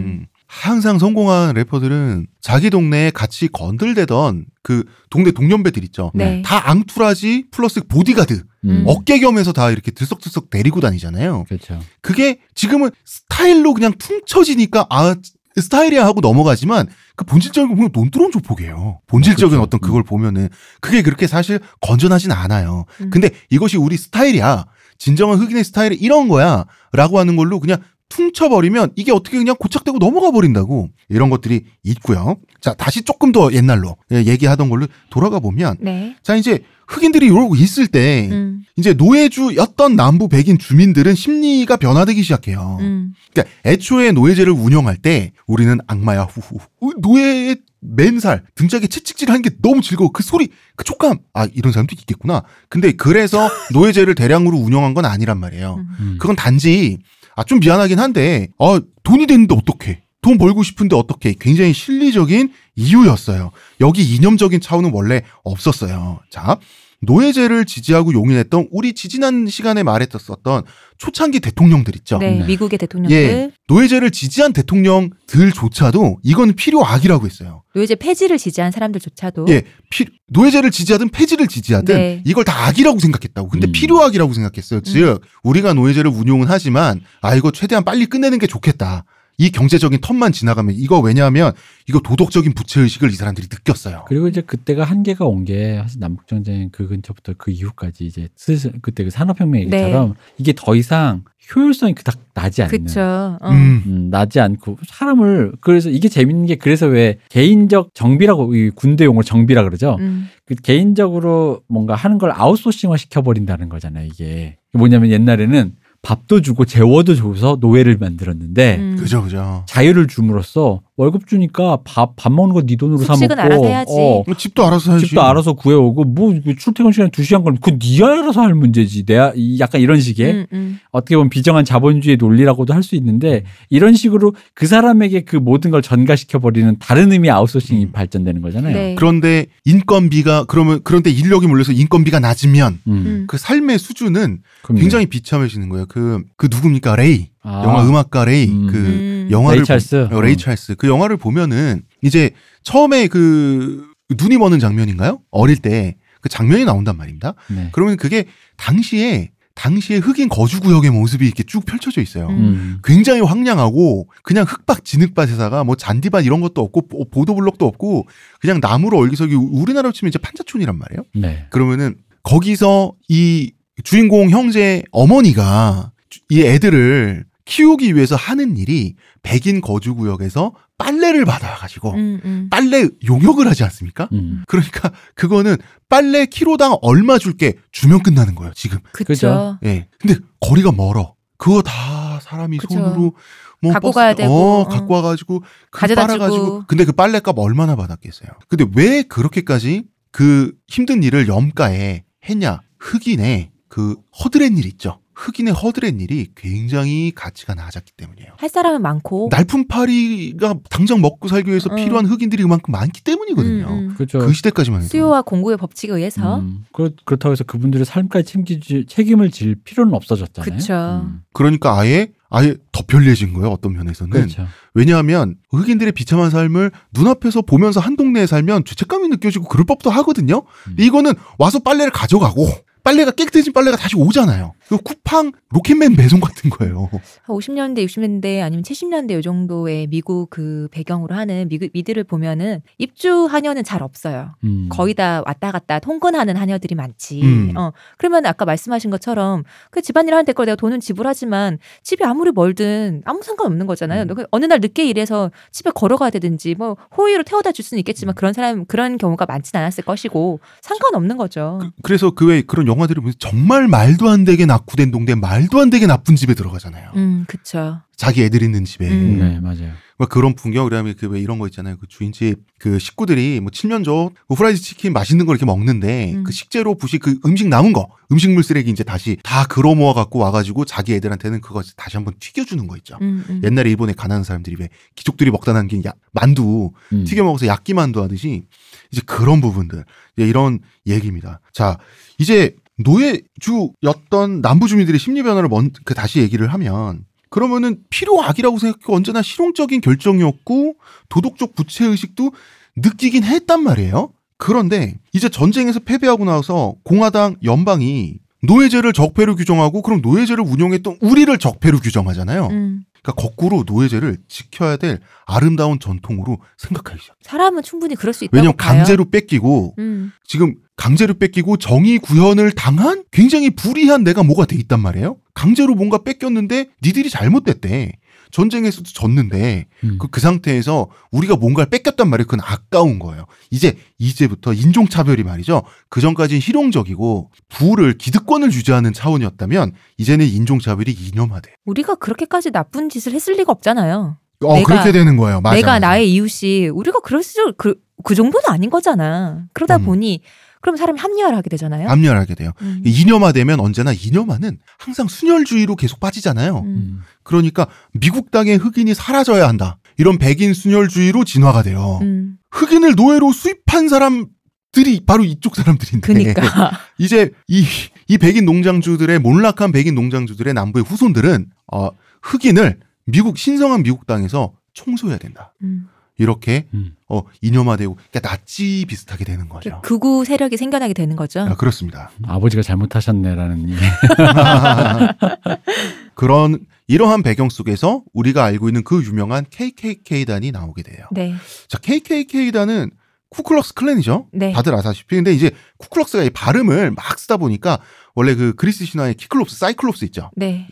음. 0.48 0.54
음. 0.54 0.68
항상 0.68 0.98
성공한 0.98 1.54
래퍼들은 1.54 2.26
자기 2.40 2.70
동네에 2.70 3.10
같이 3.10 3.48
건들대던 3.48 4.46
그 4.62 4.84
동네 5.10 5.30
동년배들 5.30 5.84
있죠. 5.84 6.10
네. 6.14 6.42
다 6.42 6.70
앙투라지 6.70 7.46
플러스 7.50 7.82
보디가드 7.86 8.42
음. 8.64 8.84
어깨 8.86 9.18
겸해서 9.18 9.52
다 9.52 9.70
이렇게 9.70 9.90
들썩들썩 9.90 10.50
데리고 10.50 10.80
다니잖아요. 10.80 11.44
그렇죠. 11.48 11.78
그게 12.00 12.38
지금은 12.54 12.90
스타일로 13.04 13.74
그냥 13.74 13.92
퉁쳐지니까 13.98 14.86
아 14.90 15.14
스타일이야 15.56 16.04
하고 16.04 16.20
넘어가지만 16.20 16.88
그 17.16 17.24
본질적인 17.24 17.68
거 17.68 17.74
보면 17.74 17.90
논두렁 17.92 18.30
조폭이에요. 18.30 19.00
본질적인 19.06 19.50
그렇죠. 19.50 19.62
어떤 19.62 19.80
그걸 19.80 20.02
보면은 20.02 20.48
그게 20.80 21.02
그렇게 21.02 21.26
사실 21.26 21.60
건전하진 21.80 22.32
않아요. 22.32 22.84
음. 23.00 23.10
근데 23.10 23.30
이것이 23.50 23.76
우리 23.76 23.96
스타일이야. 23.96 24.64
진정한 24.98 25.38
흑인의 25.38 25.64
스타일이 25.64 25.96
이런 25.96 26.28
거야. 26.28 26.64
라고 26.92 27.18
하는 27.18 27.36
걸로 27.36 27.60
그냥 27.60 27.80
퉁쳐버리면 28.08 28.92
이게 28.96 29.12
어떻게 29.12 29.38
그냥 29.38 29.56
고착되고 29.56 29.98
넘어가 29.98 30.30
버린다고 30.30 30.88
이런 31.08 31.30
것들이 31.30 31.64
있고요. 31.84 32.36
자 32.60 32.74
다시 32.74 33.02
조금 33.02 33.32
더 33.32 33.52
옛날로 33.52 33.96
예, 34.12 34.24
얘기하던 34.24 34.68
걸로 34.68 34.86
돌아가 35.10 35.38
보면 35.38 35.76
네. 35.80 36.16
자 36.22 36.34
이제 36.36 36.62
흑인들이 36.88 37.26
이러고 37.26 37.54
있을 37.54 37.86
때 37.86 38.28
음. 38.32 38.64
이제 38.76 38.94
노예주였던 38.94 39.94
남부 39.94 40.28
백인 40.28 40.58
주민들은 40.58 41.14
심리가 41.14 41.76
변화되기 41.76 42.22
시작해요. 42.22 42.78
음. 42.80 43.12
그러니까 43.32 43.54
애초에 43.66 44.12
노예제를 44.12 44.52
운영할 44.52 44.96
때 44.96 45.32
우리는 45.46 45.78
악마야 45.86 46.22
후후 46.22 46.58
어, 46.80 46.90
노예의 46.98 47.56
맨살 47.80 48.42
등짝에 48.54 48.86
채찍질하는 48.86 49.42
게 49.42 49.50
너무 49.62 49.82
즐거워 49.82 50.10
그 50.10 50.22
소리 50.22 50.48
그 50.76 50.84
촉감 50.84 51.18
아 51.32 51.46
이런 51.54 51.72
사람도 51.72 51.94
있겠구나 52.00 52.42
근데 52.68 52.92
그래서 52.92 53.48
노예제를 53.72 54.14
대량으로 54.16 54.58
운영한 54.58 54.94
건 54.94 55.04
아니란 55.04 55.38
말이에요 55.38 55.76
음. 55.78 55.96
음. 56.00 56.16
그건 56.18 56.34
단지 56.34 56.98
아 57.38 57.44
좀 57.44 57.60
미안하긴 57.60 58.00
한데 58.00 58.48
아 58.58 58.80
돈이 59.04 59.28
됐는데 59.28 59.54
어떡해? 59.54 60.02
돈 60.20 60.38
벌고 60.38 60.64
싶은데 60.64 60.96
어떻게 60.96 61.34
굉장히 61.38 61.72
실리적인 61.72 62.52
이유였어요. 62.74 63.52
여기 63.80 64.02
이념적인 64.02 64.60
차원은 64.60 64.90
원래 64.92 65.22
없었어요. 65.44 66.18
자 66.30 66.58
노예제를 67.00 67.64
지지하고 67.64 68.12
용인했던 68.12 68.68
우리 68.70 68.92
지지난 68.92 69.46
시간에 69.46 69.82
말했었던 69.82 70.64
초창기 70.98 71.40
대통령들 71.40 71.94
있죠 71.96 72.18
네. 72.18 72.38
네. 72.38 72.46
미국의 72.46 72.78
대통령들. 72.78 73.16
예. 73.16 73.50
노예제를 73.68 74.10
지지한 74.10 74.52
대통령들조차도 74.52 76.18
이건 76.24 76.54
필요악이라고 76.54 77.26
했어요. 77.26 77.62
노예제 77.74 77.94
폐지를 77.96 78.36
지지한 78.38 78.72
사람들조차도. 78.72 79.46
예, 79.50 79.62
피, 79.90 80.06
노예제를 80.28 80.72
지지하든 80.72 81.10
폐지를 81.10 81.46
지지하든 81.46 81.94
네. 81.94 82.22
이걸 82.26 82.44
다 82.44 82.66
악이라고 82.66 82.98
생각했다고. 82.98 83.48
근데 83.48 83.68
음. 83.68 83.72
필요악이라고 83.72 84.32
생각했어요. 84.32 84.80
즉 84.80 85.20
우리가 85.44 85.74
노예제를 85.74 86.10
운용은 86.10 86.46
하지만 86.48 87.00
아 87.20 87.36
이거 87.36 87.52
최대한 87.52 87.84
빨리 87.84 88.06
끝내는 88.06 88.38
게 88.38 88.48
좋겠다. 88.48 89.04
이 89.40 89.50
경제적인 89.50 90.00
텀만 90.00 90.32
지나가면 90.32 90.74
이거 90.76 90.98
왜냐하면 91.00 91.52
이거 91.88 92.00
도덕적인 92.00 92.52
부채 92.54 92.80
의식을 92.80 93.08
이 93.10 93.12
사람들이 93.12 93.46
느꼈어요. 93.50 94.04
그리고 94.08 94.26
이제 94.28 94.40
그때가 94.40 94.84
한계가 94.84 95.24
온 95.26 95.44
게 95.44 95.78
사실 95.80 96.00
남북 96.00 96.26
전쟁 96.26 96.68
그 96.72 96.88
근처부터 96.88 97.34
그 97.38 97.50
이후까지 97.52 98.04
이제 98.04 98.28
슬슬 98.36 98.72
그때 98.82 99.04
그 99.04 99.10
산업혁명 99.10 99.60
얘기처럼 99.62 100.14
이게 100.36 100.52
더 100.56 100.74
이상 100.74 101.22
효율성이 101.54 101.94
그닥 101.94 102.16
나지 102.34 102.62
않는. 102.62 102.70
그쵸. 102.84 103.00
어. 103.40 103.50
음. 103.50 103.82
음, 103.86 104.08
나지 104.10 104.40
않고 104.40 104.78
사람을 104.86 105.52
그래서 105.60 105.88
이게 105.88 106.08
재밌는 106.08 106.46
게 106.46 106.56
그래서 106.56 106.86
왜 106.86 107.18
개인적 107.30 107.94
정비라고 107.94 108.54
이 108.56 108.70
군대 108.70 109.04
용어 109.04 109.22
정비라 109.22 109.62
그러죠. 109.62 109.96
음. 110.00 110.28
그 110.44 110.56
개인적으로 110.56 111.62
뭔가 111.68 111.94
하는 111.94 112.18
걸 112.18 112.32
아웃소싱화 112.34 112.96
시켜버린다는 112.96 113.68
거잖아요. 113.68 114.06
이게 114.06 114.56
뭐냐면 114.72 115.10
옛날에는 115.10 115.72
밥도 116.08 116.40
주고 116.40 116.64
재워도 116.64 117.16
줘서 117.16 117.58
노예를 117.60 117.98
만들었는데 117.98 118.76
음. 118.78 118.96
그죠, 118.98 119.22
그죠. 119.22 119.64
자유를 119.66 120.06
줌으로써 120.06 120.80
월급 120.98 121.26
주니까 121.28 121.78
밥 121.84 122.14
밥 122.16 122.32
먹는 122.32 122.52
거 122.54 122.62
네 122.62 122.76
돈으로 122.76 122.98
사 122.98 123.14
숙식은 123.14 123.36
먹고 123.36 123.40
알아서 123.46 123.64
해야지. 123.66 123.92
어, 123.96 124.24
집도 124.36 124.66
알아서 124.66 124.90
해야지. 124.90 125.06
집도 125.06 125.22
알아서 125.22 125.52
구해오고 125.54 126.04
뭐 126.04 126.34
출퇴근 126.58 126.90
시간 126.92 127.10
두 127.10 127.22
시간 127.22 127.42
걸리면 127.44 127.60
그네 127.60 128.04
알아서 128.04 128.42
할 128.42 128.54
문제지. 128.54 129.04
내가 129.06 129.32
이- 129.36 129.58
약간 129.60 129.80
이런 129.80 130.00
식의 130.00 130.32
음, 130.32 130.46
음. 130.52 130.78
어떻게 130.90 131.14
보면 131.16 131.30
비정한 131.30 131.64
자본주의 131.64 132.16
논리라고도 132.16 132.74
할 132.74 132.82
수 132.82 132.96
있는데 132.96 133.44
이런 133.70 133.94
식으로 133.94 134.34
그 134.54 134.66
사람에게 134.66 135.20
그 135.22 135.36
모든 135.36 135.70
걸 135.70 135.82
전가시켜 135.82 136.38
버리는 136.40 136.74
다른 136.80 137.12
의미의 137.12 137.30
아웃소싱이 137.32 137.84
음. 137.86 137.92
발전되는 137.92 138.42
거잖아요. 138.42 138.74
네. 138.74 138.94
그런데 138.96 139.46
인건비가 139.64 140.44
그러면 140.44 140.80
그런데 140.84 141.10
인력이 141.10 141.46
몰려서 141.46 141.72
인건비가 141.72 142.18
낮으면 142.20 142.78
음, 142.86 142.92
음. 142.92 143.24
그 143.28 143.38
삶의 143.38 143.78
수준은 143.78 144.40
그럼요. 144.62 144.80
굉장히 144.80 145.06
비참해지는 145.06 145.68
거예요. 145.68 145.86
그그 145.86 146.48
누굽니까 146.50 146.96
레이 146.96 147.28
아, 147.42 147.62
영화 147.64 147.86
음악가 147.86 148.24
레이 148.24 148.48
음. 148.48 148.66
그 148.66 148.76
음. 148.76 149.28
영화를 149.30 149.58
레이 149.60 149.64
찰스. 149.66 150.08
보- 150.10 150.16
어, 150.16 150.20
레이 150.20 150.36
찰스 150.36 150.74
그 150.76 150.88
영화를 150.88 151.16
보면은 151.16 151.82
이제 152.02 152.30
처음에 152.62 153.06
그 153.08 153.86
눈이 154.18 154.36
머는 154.38 154.58
장면인가요? 154.58 155.20
어릴 155.30 155.56
때 155.56 155.96
그 156.20 156.28
장면이 156.28 156.64
나온단 156.64 156.96
말입니다. 156.96 157.34
네. 157.48 157.68
그러면 157.70 157.96
그게 157.96 158.24
당시에 158.56 159.30
당시의 159.54 160.00
흑인 160.00 160.28
거주 160.28 160.58
구역의 160.60 160.90
모습이 160.90 161.24
이렇게 161.24 161.44
쭉 161.44 161.64
펼쳐져 161.64 162.00
있어요. 162.00 162.26
음. 162.26 162.34
음. 162.34 162.78
굉장히 162.82 163.20
황량하고 163.20 164.08
그냥 164.24 164.44
흙밭 164.44 164.84
진흙밭에다가 164.84 165.62
뭐 165.62 165.76
잔디밭 165.76 166.24
이런 166.24 166.40
것도 166.40 166.60
없고 166.60 166.88
보- 166.88 167.08
보도블록도 167.08 167.64
없고 167.66 168.08
그냥 168.40 168.58
나무로 168.60 168.98
얼기설기 168.98 169.36
우리나라로 169.36 169.92
치면 169.92 170.08
이제 170.08 170.18
판자촌이란 170.18 170.76
말이에요. 170.76 171.02
네. 171.14 171.46
그러면은 171.50 171.94
거기서 172.24 172.94
이 173.08 173.52
주인공 173.84 174.30
형제 174.30 174.82
어머니가 174.90 175.92
주- 175.92 175.97
이 176.30 176.42
애들을 176.42 177.24
키우기 177.44 177.94
위해서 177.94 178.14
하는 178.16 178.56
일이 178.56 178.94
백인 179.22 179.60
거주 179.60 179.94
구역에서 179.94 180.52
빨래를 180.76 181.24
받아가지고 181.24 181.92
음, 181.94 182.20
음. 182.24 182.48
빨래 182.50 182.88
용역을 183.06 183.48
하지 183.48 183.64
않습니까? 183.64 184.08
음. 184.12 184.44
그러니까 184.46 184.92
그거는 185.14 185.56
빨래 185.88 186.26
키로당 186.26 186.76
얼마 186.82 187.18
줄게 187.18 187.54
주면 187.72 188.02
끝나는 188.02 188.34
거예요 188.34 188.52
지금. 188.54 188.78
그죠. 188.92 189.58
예. 189.64 189.88
근데 189.98 190.16
거리가 190.40 190.72
멀어. 190.72 191.14
그거 191.38 191.62
다 191.62 192.20
사람이 192.22 192.58
그쵸. 192.58 192.74
손으로 192.74 193.14
뭐 193.62 193.72
갖고 193.72 193.88
버스- 193.88 193.94
가야 193.96 194.14
되고, 194.14 194.32
어, 194.32 194.60
어. 194.60 194.68
갖고 194.68 194.94
와가지고 194.94 195.40
그 195.40 195.80
가져다 195.80 196.06
빨아가지고 196.06 196.44
주고. 196.44 196.64
근데 196.66 196.84
그 196.84 196.92
빨래값 196.92 197.36
얼마나 197.38 197.74
받았겠어요. 197.76 198.28
근데 198.48 198.66
왜 198.76 199.02
그렇게까지 199.02 199.84
그 200.12 200.52
힘든 200.68 201.02
일을 201.02 201.28
염가에 201.28 202.04
했냐? 202.28 202.60
흑인의 202.78 203.50
그 203.68 203.96
허드렛 204.22 204.52
일 204.58 204.66
있죠. 204.66 205.00
흑인의 205.18 205.52
허드렛 205.52 206.00
일이 206.00 206.28
굉장히 206.36 207.12
가치가 207.12 207.54
낮았기 207.54 207.92
때문이에요. 207.96 208.34
할 208.36 208.48
사람은 208.48 208.80
많고. 208.82 209.28
날품파리가 209.32 210.54
당장 210.70 211.00
먹고 211.00 211.26
살기 211.26 211.50
위해서 211.50 211.68
음. 211.70 211.76
필요한 211.76 212.06
흑인들이 212.06 212.44
그만큼 212.44 212.70
많기 212.70 213.02
때문이거든요. 213.02 213.66
음, 213.66 213.88
음. 213.90 213.94
그렇죠. 213.94 214.20
그 214.20 214.32
시대까지만 214.32 214.82
해도. 214.82 214.88
수요와 214.88 215.22
공급의 215.22 215.56
법칙에 215.56 215.92
의해서. 215.92 216.38
음. 216.38 216.64
그, 216.72 216.94
그렇 217.04 217.16
다고 217.18 217.32
해서 217.32 217.42
그분들의 217.42 217.84
삶까지 217.84 218.32
책임질, 218.32 218.86
책임을 218.86 219.32
질 219.32 219.56
필요는 219.56 219.92
없어졌잖아요. 219.92 221.02
음. 221.02 221.22
그러니까 221.32 221.76
아예 221.76 222.12
아예 222.30 222.54
더 222.72 222.84
편리해진 222.86 223.32
거예요. 223.32 223.48
어떤 223.48 223.72
면에서는. 223.72 224.12
그렇죠. 224.12 224.46
왜냐하면 224.74 225.34
흑인들의 225.50 225.92
비참한 225.92 226.30
삶을 226.30 226.70
눈앞에서 226.92 227.42
보면서 227.42 227.80
한 227.80 227.96
동네에 227.96 228.26
살면 228.26 228.66
죄책감이 228.66 229.08
느껴지고 229.08 229.48
그럴 229.48 229.64
법도 229.64 229.90
하거든요. 229.90 230.42
음. 230.68 230.76
이거는 230.78 231.14
와서 231.38 231.58
빨래를 231.58 231.90
가져가고 231.90 232.46
빨래가 232.88 233.10
깨끗해진 233.10 233.52
빨래가 233.52 233.76
다시 233.76 233.96
오잖아요. 233.96 234.54
그 234.66 234.78
쿠팡 234.78 235.32
로켓맨 235.50 235.94
배송 235.96 236.20
같은 236.20 236.48
거예요. 236.48 236.88
한 237.22 237.36
50년대, 237.36 237.84
60년대 237.84 238.42
아니면 238.42 238.62
70년대 238.62 239.18
이 239.18 239.22
정도의 239.22 239.86
미국 239.88 240.30
그 240.30 240.68
배경으로 240.70 241.14
하는 241.14 241.48
미국 241.50 241.68
미드를 241.74 242.04
보면은 242.04 242.62
입주 242.78 243.26
하녀는 243.26 243.62
잘 243.62 243.82
없어요. 243.82 244.34
음. 244.44 244.70
거의 244.70 244.94
다 244.94 245.22
왔다 245.26 245.52
갔다 245.52 245.78
통근하는 245.80 246.36
하녀들이 246.36 246.74
많지. 246.74 247.20
음. 247.22 247.52
어. 247.58 247.72
그러면 247.98 248.24
아까 248.24 248.46
말씀하신 248.46 248.90
것처럼 248.90 249.44
그 249.70 249.82
집안일 249.82 250.14
하는 250.14 250.24
데 250.24 250.32
걸 250.32 250.46
내가 250.46 250.56
돈은 250.56 250.80
지불하지만 250.80 251.58
집이 251.82 252.04
아무리 252.04 252.30
멀든 252.30 253.02
아무 253.04 253.22
상관없는 253.22 253.66
거잖아요. 253.66 254.04
음. 254.04 254.14
그 254.14 254.24
어느 254.30 254.46
날 254.46 254.60
늦게 254.60 254.86
일해서 254.88 255.30
집에 255.52 255.70
걸어가야 255.70 256.08
되든지 256.08 256.54
뭐 256.54 256.78
호의로 256.96 257.22
태워다 257.24 257.52
줄 257.52 257.66
수는 257.66 257.80
있겠지만 257.80 258.14
그런 258.14 258.32
사람 258.32 258.64
그런 258.64 258.96
경우가 258.96 259.26
많진 259.26 259.58
않았을 259.58 259.84
것이고 259.84 260.40
상관없는 260.62 261.18
거죠. 261.18 261.58
그, 261.82 261.92
래서 261.92 262.12
그외 262.12 262.40
그런 262.40 262.66
영 262.66 262.77
화들을 262.80 263.00
보면 263.02 263.14
정말 263.18 263.68
말도 263.68 264.08
안 264.08 264.24
되게 264.24 264.46
낙후된 264.46 264.90
동네 264.90 265.14
말도 265.14 265.60
안 265.60 265.70
되게 265.70 265.86
나쁜 265.86 266.16
집에 266.16 266.34
들어가잖아요. 266.34 266.90
음, 266.96 267.24
그쵸. 267.28 267.80
자기 267.96 268.22
애들 268.22 268.42
있는 268.42 268.64
집에. 268.64 268.88
음. 268.88 269.18
네, 269.18 269.40
맞아요. 269.40 269.72
막 270.00 270.08
그런 270.08 270.36
풍경 270.36 270.62
그다음에 270.64 270.92
그 270.92 271.08
왜 271.08 271.20
이런 271.20 271.40
거 271.40 271.48
있잖아요. 271.48 271.76
그 271.78 271.88
주인집 271.88 272.38
그 272.60 272.78
식구들이 272.78 273.40
뭐 273.40 273.50
칠면조 273.50 274.12
뭐 274.28 274.36
후라이드 274.36 274.60
치킨 274.60 274.92
맛있는 274.92 275.26
거 275.26 275.32
이렇게 275.32 275.44
먹는데 275.44 276.14
음. 276.14 276.22
그 276.24 276.30
식재료 276.30 276.76
부식 276.76 277.02
그 277.02 277.18
음식 277.24 277.48
남은 277.48 277.72
거 277.72 277.88
음식물 278.12 278.44
쓰레기 278.44 278.70
이제 278.70 278.84
다시 278.84 279.16
다 279.24 279.44
걸어 279.46 279.74
모아 279.74 279.94
갖고 279.94 280.20
와 280.20 280.30
가지고 280.30 280.64
자기 280.64 280.94
애들한테는 280.94 281.40
그거 281.40 281.62
다시 281.76 281.96
한번 281.96 282.14
튀겨 282.20 282.44
주는 282.44 282.68
거 282.68 282.76
있죠. 282.76 282.96
음, 283.02 283.24
음. 283.28 283.40
옛날에 283.42 283.70
일본에 283.70 283.92
가난한 283.92 284.22
사람들이 284.22 284.56
왜 284.60 284.68
귀족들이 284.94 285.32
먹다 285.32 285.52
남긴 285.52 285.84
야, 285.84 285.92
만두 286.12 286.70
음. 286.92 287.04
튀겨 287.04 287.24
먹어서 287.24 287.48
야끼 287.48 287.74
만두 287.74 288.00
하듯이 288.00 288.44
이제 288.92 289.02
그런 289.04 289.40
부분들 289.40 289.84
이제 290.16 290.28
이런 290.28 290.60
얘기입니다. 290.86 291.40
자 291.52 291.76
이제 292.18 292.54
노예주였던 292.78 294.40
남부 294.40 294.68
주민들의 294.68 294.98
심리 294.98 295.22
변화를 295.22 295.48
먼, 295.48 295.70
그 295.84 295.94
다시 295.94 296.20
얘기를 296.20 296.52
하면 296.52 297.04
그러면은 297.30 297.82
필요악이라고 297.90 298.58
생각하고 298.58 298.94
언제나 298.94 299.22
실용적인 299.22 299.80
결정이었고 299.80 300.76
도덕적 301.08 301.54
부채 301.54 301.84
의식도 301.84 302.32
느끼긴 302.76 303.24
했단 303.24 303.62
말이에요. 303.62 304.12
그런데 304.36 304.98
이제 305.12 305.28
전쟁에서 305.28 305.80
패배하고 305.80 306.24
나서 306.24 306.74
공화당 306.84 307.36
연방이 307.42 308.18
노예제를 308.42 308.92
적폐로 308.92 309.34
규정하고 309.34 309.82
그럼 309.82 310.00
노예제를 310.00 310.44
운영했던 310.44 310.98
우리를 311.00 311.36
적폐로 311.38 311.78
규정하잖아요. 311.80 312.46
음. 312.46 312.84
그러니까 313.02 313.12
거꾸로 313.22 313.64
노예제를 313.66 314.18
지켜야 314.28 314.76
될 314.76 315.00
아름다운 315.26 315.80
전통으로 315.80 316.38
생각하기 316.56 317.00
시작. 317.00 317.16
사람은 317.22 317.62
충분히 317.62 317.96
그럴 317.96 318.12
수 318.12 318.24
있다고 318.24 318.36
왜냐면. 318.36 318.56
강제로 318.56 319.10
뺏기고 319.10 319.74
음. 319.78 320.12
지금 320.24 320.54
강제로 320.78 321.12
뺏기고 321.14 321.56
정의 321.56 321.98
구현을 321.98 322.52
당한 322.52 323.02
굉장히 323.10 323.50
불이한 323.50 324.04
내가 324.04 324.22
뭐가 324.22 324.46
돼 324.46 324.54
있단 324.56 324.78
말이에요. 324.80 325.16
강제로 325.34 325.74
뭔가 325.74 325.98
뺏겼는데 326.04 326.68
니들이 326.82 327.10
잘못됐대. 327.10 327.92
전쟁에서도 328.30 328.84
졌는데 328.92 329.66
음. 329.84 329.98
그, 329.98 330.06
그 330.08 330.20
상태에서 330.20 330.88
우리가 331.10 331.34
뭔가를 331.36 331.70
뺏겼단 331.70 332.08
말이에요. 332.08 332.26
그건 332.26 332.40
아까운 332.44 332.98
거예요. 332.98 333.24
이제 333.50 333.76
이제부터 333.98 334.52
인종차별이 334.52 335.24
말이죠. 335.24 335.62
그 335.88 336.00
전까지는 336.00 336.40
실용적이고 336.40 337.30
부를 337.48 337.98
기득권을 337.98 338.52
유지하는 338.52 338.92
차원이었다면 338.92 339.72
이제는 339.96 340.26
인종차별이 340.26 340.92
이념화돼. 340.92 341.54
우리가 341.64 341.96
그렇게까지 341.96 342.50
나쁜 342.52 342.88
짓을 342.88 343.14
했을 343.14 343.34
리가 343.34 343.50
없잖아요. 343.50 344.18
어 344.44 344.54
내가- 344.54 344.64
그렇게 344.66 344.92
되는 344.92 345.16
거예요. 345.16 345.40
맞아. 345.40 345.56
내가 345.56 345.72
맞아. 345.72 345.78
나의 345.88 346.12
이웃이 346.12 346.68
우리가 346.68 347.00
그럴 347.00 347.22
수, 347.24 347.54
그, 347.56 347.74
그 348.04 348.14
정도는 348.14 348.48
아닌 348.50 348.70
거잖아. 348.70 349.46
그러다 349.54 349.78
음. 349.78 349.84
보니 349.86 350.20
그럼 350.60 350.76
사람이 350.76 350.98
합리화를 350.98 351.36
하게 351.36 351.50
되잖아요. 351.50 351.88
합리화하게 351.88 352.34
돼요. 352.34 352.52
음. 352.62 352.82
이념화되면 352.84 353.60
언제나 353.60 353.92
이념화는 353.92 354.58
항상 354.78 355.08
순혈주의로 355.08 355.76
계속 355.76 356.00
빠지잖아요. 356.00 356.58
음. 356.58 356.66
음. 356.66 357.02
그러니까 357.22 357.66
미국 357.92 358.30
땅의 358.30 358.56
흑인이 358.58 358.94
사라져야 358.94 359.48
한다. 359.48 359.78
이런 359.96 360.18
백인 360.18 360.54
순혈주의로 360.54 361.24
진화가 361.24 361.62
돼요. 361.62 361.98
음. 362.02 362.36
흑인을 362.50 362.94
노예로 362.96 363.32
수입한 363.32 363.88
사람들이 363.88 365.04
바로 365.06 365.24
이쪽 365.24 365.56
사람들인데. 365.56 366.06
그니까. 366.06 366.42
이제 366.98 367.30
이, 367.48 367.64
이 368.06 368.18
백인 368.18 368.44
농장주들의 368.44 369.18
몰락한 369.18 369.72
백인 369.72 369.94
농장주들의 369.94 370.54
남부의 370.54 370.84
후손들은 370.84 371.46
어, 371.72 371.90
흑인을 372.22 372.78
미국 373.06 373.38
신성한 373.38 373.82
미국 373.82 374.06
땅에서 374.06 374.52
청소해야 374.74 375.18
된다. 375.18 375.52
음. 375.62 375.88
이렇게 376.18 376.66
음. 376.74 376.94
어, 377.08 377.22
이념화되고 377.40 377.94
그러니까 377.94 378.20
나치 378.20 378.84
비슷하게 378.86 379.24
되는 379.24 379.48
거죠. 379.48 379.80
극우 379.82 380.24
세력이 380.24 380.56
생겨나게 380.56 380.92
되는 380.92 381.16
거죠. 381.16 381.40
아, 381.40 381.54
그렇습니다. 381.54 382.10
아버지가 382.24 382.62
잘못하셨네라는 382.62 383.70
얘기. 383.70 383.80
그런 386.14 386.58
이러한 386.88 387.22
배경 387.22 387.48
속에서 387.48 388.02
우리가 388.12 388.44
알고 388.44 388.68
있는 388.68 388.82
그 388.82 389.02
유명한 389.04 389.46
KKK단이 389.48 390.50
나오게 390.50 390.82
돼요. 390.82 391.06
네. 391.12 391.34
자, 391.68 391.78
KKK단은 391.78 392.90
쿠클럭스 393.30 393.74
클랜이죠. 393.74 394.28
네. 394.32 394.52
다들 394.52 394.74
아시다시피. 394.74 395.16
근데 395.16 395.32
이제 395.32 395.50
쿠클럭스가 395.78 396.24
이 396.24 396.30
발음을 396.30 396.90
막 396.92 397.18
쓰다 397.18 397.36
보니까 397.36 397.78
원래 398.14 398.34
그 398.34 398.54
그리스 398.54 398.84
신화의 398.84 399.14
키클롭스, 399.14 399.56
사이클롭스 399.56 400.04
있죠. 400.06 400.30
네. 400.34 400.66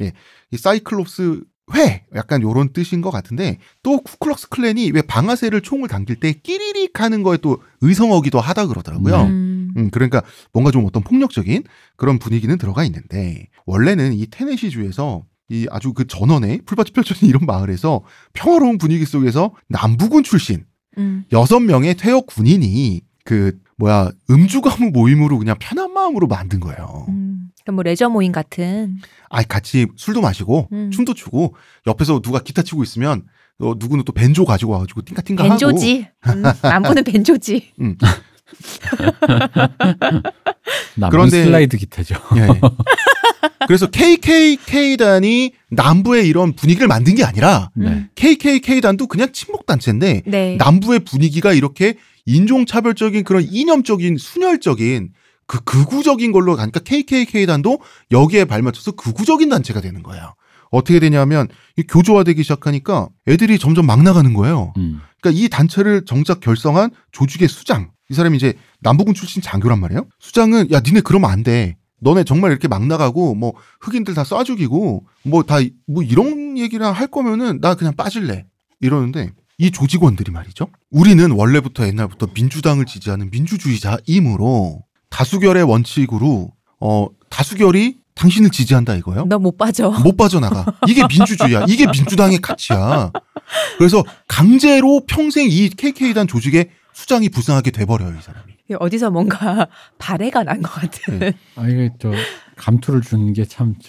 이 0.50 0.56
사이클롭스 0.56 1.42
회 1.74 2.04
약간 2.14 2.42
요런 2.42 2.72
뜻인 2.72 3.00
것 3.00 3.10
같은데 3.10 3.58
또 3.82 4.00
쿠클럭스 4.00 4.48
클랜이 4.50 4.92
왜 4.92 5.02
방아쇠를 5.02 5.62
총을 5.62 5.88
당길 5.88 6.16
때 6.20 6.32
끼리릭 6.32 7.00
하는 7.00 7.22
거에 7.22 7.38
또 7.38 7.60
의성어기도 7.80 8.38
하다 8.40 8.66
그러더라고요. 8.66 9.22
음. 9.22 9.72
음, 9.76 9.90
그러니까 9.90 10.22
뭔가 10.52 10.70
좀 10.70 10.84
어떤 10.86 11.02
폭력적인 11.02 11.64
그런 11.96 12.18
분위기는 12.18 12.56
들어가 12.56 12.84
있는데 12.84 13.48
원래는 13.66 14.12
이 14.12 14.26
테네시 14.26 14.70
주에서 14.70 15.24
이 15.48 15.66
아주 15.70 15.92
그 15.92 16.06
전원에 16.06 16.60
풀밭이 16.66 16.90
펼쳐진 16.92 17.28
이런 17.28 17.46
마을에서 17.46 18.02
평화로운 18.32 18.78
분위기 18.78 19.04
속에서 19.04 19.52
남부군 19.68 20.22
출신 20.22 20.64
음. 20.98 21.24
여섯 21.32 21.60
명의 21.60 21.94
퇴역 21.94 22.26
군인이 22.26 23.00
그 23.24 23.58
뭐야 23.76 24.10
음주 24.30 24.60
가무 24.62 24.90
모임으로 24.90 25.38
그냥 25.38 25.56
편한 25.58 25.92
마음으로 25.92 26.26
만든 26.26 26.60
거예요. 26.60 27.06
음. 27.08 27.45
그러니까 27.66 27.72
뭐 27.72 27.82
레저 27.82 28.08
모임 28.08 28.30
같은. 28.32 28.98
아 29.28 29.42
같이 29.42 29.86
술도 29.96 30.20
마시고 30.20 30.68
음. 30.72 30.90
춤도 30.92 31.14
추고 31.14 31.54
옆에서 31.86 32.20
누가 32.20 32.38
기타 32.38 32.62
치고 32.62 32.82
있으면 32.84 33.24
어, 33.58 33.74
누구는 33.76 34.04
또 34.04 34.12
벤조 34.12 34.44
가지고 34.44 34.72
와가지고 34.72 35.02
띵까띵까 35.02 35.44
하고 35.44 35.50
벤조지. 35.50 36.06
음. 36.28 36.42
남부는 36.62 37.02
벤조지. 37.04 37.72
음. 37.80 37.96
그런데- 41.10 41.44
슬라이드 41.44 41.76
기타죠. 41.76 42.14
예. 42.36 42.46
그래서 43.66 43.86
KKK단이 43.88 45.52
남부의 45.70 46.28
이런 46.28 46.52
분위기를 46.54 46.86
만든 46.86 47.16
게 47.16 47.24
아니라 47.24 47.70
네. 47.74 47.88
음. 47.88 48.08
KKK단도 48.14 49.08
그냥 49.08 49.32
친목 49.32 49.66
단체인데 49.66 50.22
네. 50.26 50.56
남부의 50.56 51.00
분위기가 51.00 51.52
이렇게 51.52 51.96
인종차별적인 52.26 53.24
그런 53.24 53.42
이념적인 53.50 54.18
순혈적인 54.18 55.10
그 55.46 55.62
극우적인 55.64 56.32
걸로 56.32 56.56
가니까 56.56 56.80
KKK단도 56.80 57.78
여기에 58.10 58.46
발맞춰서 58.46 58.92
극우적인 58.92 59.48
단체가 59.48 59.80
되는 59.80 60.02
거예요. 60.02 60.34
어떻게 60.70 60.98
되냐면 60.98 61.46
이 61.76 61.82
교조화되기 61.82 62.42
시작하니까 62.42 63.08
애들이 63.28 63.58
점점 63.58 63.86
막 63.86 64.02
나가는 64.02 64.32
거예요. 64.34 64.72
음. 64.76 65.00
그러니까 65.20 65.40
이 65.44 65.48
단체를 65.48 66.04
정작 66.04 66.40
결성한 66.40 66.90
조직의 67.12 67.48
수장. 67.48 67.90
이 68.10 68.14
사람이 68.14 68.36
이제 68.36 68.54
남부군 68.80 69.14
출신 69.14 69.42
장교란 69.42 69.80
말이에요. 69.80 70.06
수장은 70.18 70.70
야 70.72 70.80
니네 70.80 71.00
그러면 71.02 71.30
안 71.30 71.42
돼. 71.42 71.76
너네 72.00 72.24
정말 72.24 72.50
이렇게 72.50 72.68
막 72.68 72.84
나가고 72.86 73.34
뭐 73.34 73.54
흑인들 73.80 74.14
다 74.14 74.22
쏴 74.22 74.44
죽이고 74.44 75.06
뭐 75.24 75.42
다뭐 75.44 76.02
이런 76.04 76.58
얘기를 76.58 76.84
할 76.86 77.06
거면은 77.06 77.60
나 77.60 77.74
그냥 77.74 77.94
빠질래. 77.96 78.44
이러는데 78.80 79.30
이 79.58 79.70
조직원들이 79.70 80.30
말이죠. 80.32 80.68
우리는 80.90 81.30
원래부터 81.30 81.86
옛날부터 81.86 82.28
민주당을 82.34 82.84
지지하는 82.84 83.30
민주주의자이므로 83.30 84.82
다수결의 85.10 85.62
원칙으로 85.64 86.50
어 86.80 87.06
다수결이 87.30 87.96
당신을 88.14 88.50
지지한다 88.50 88.94
이거예요. 88.96 89.26
너못 89.26 89.58
빠져. 89.58 89.90
못 89.90 90.16
빠져나가. 90.16 90.64
이게 90.88 91.02
민주주의야. 91.06 91.66
이게 91.68 91.84
민주당의 91.92 92.38
가치야. 92.38 93.12
그래서 93.78 94.02
강제로 94.26 95.02
평생 95.06 95.48
이 95.50 95.68
KK단 95.68 96.26
조직의 96.26 96.70
수장이 96.94 97.28
부상하게 97.28 97.70
돼버려요, 97.72 98.16
이 98.18 98.22
사람이. 98.22 98.54
어디서 98.80 99.10
뭔가 99.10 99.66
발해가 99.98 100.42
난 100.44 100.62
것 100.62 100.72
같은. 100.72 101.18
네. 101.18 101.32
아 101.56 101.68
이게 101.68 101.90
저 102.00 102.10
감투를 102.56 103.02
주는 103.02 103.32
게 103.34 103.44
참 103.44 103.74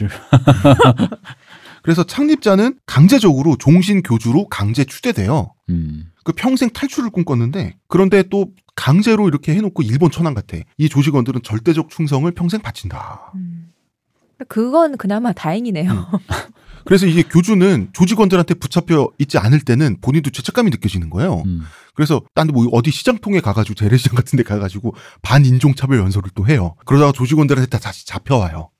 그래서 1.87 2.03
창립자는 2.03 2.79
강제적으로 2.85 3.55
종신 3.57 4.03
교주로 4.03 4.49
강제 4.49 4.83
추대돼요. 4.83 5.53
음. 5.69 6.11
그 6.25 6.33
평생 6.33 6.69
탈출을 6.69 7.11
꿈꿨는데 7.11 7.77
그런데 7.87 8.23
또 8.23 8.47
강제로 8.75 9.29
이렇게 9.29 9.55
해놓고 9.55 9.83
일본 9.83 10.11
천황 10.11 10.33
같아. 10.33 10.57
이 10.77 10.89
조직원들은 10.89 11.43
절대적 11.43 11.89
충성을 11.89 12.29
평생 12.33 12.59
바친다. 12.59 13.31
음. 13.35 13.71
그건 14.49 14.97
그나마 14.97 15.31
다행이네요. 15.31 15.89
음. 15.89 16.19
그래서 16.83 17.05
이게 17.05 17.23
교주는 17.23 17.87
조직원들한테 17.93 18.55
붙잡혀 18.55 19.09
있지 19.17 19.37
않을 19.37 19.61
때는 19.61 20.01
본인도 20.01 20.31
죄책감이 20.31 20.69
느껴지는 20.71 21.09
거예요. 21.09 21.43
음. 21.45 21.61
그래서 21.93 22.21
딴뭐 22.35 22.67
어디 22.73 22.91
시장통에 22.91 23.39
가가지고 23.39 23.75
재래시장 23.75 24.13
같은 24.13 24.35
데 24.35 24.43
가가지고 24.43 24.93
반인종차별 25.21 25.99
연설을 25.99 26.31
또 26.35 26.47
해요. 26.47 26.75
그러다가 26.85 27.13
조직원들한테 27.13 27.69
다 27.69 27.79
다시 27.79 28.05
잡혀와요. 28.05 28.71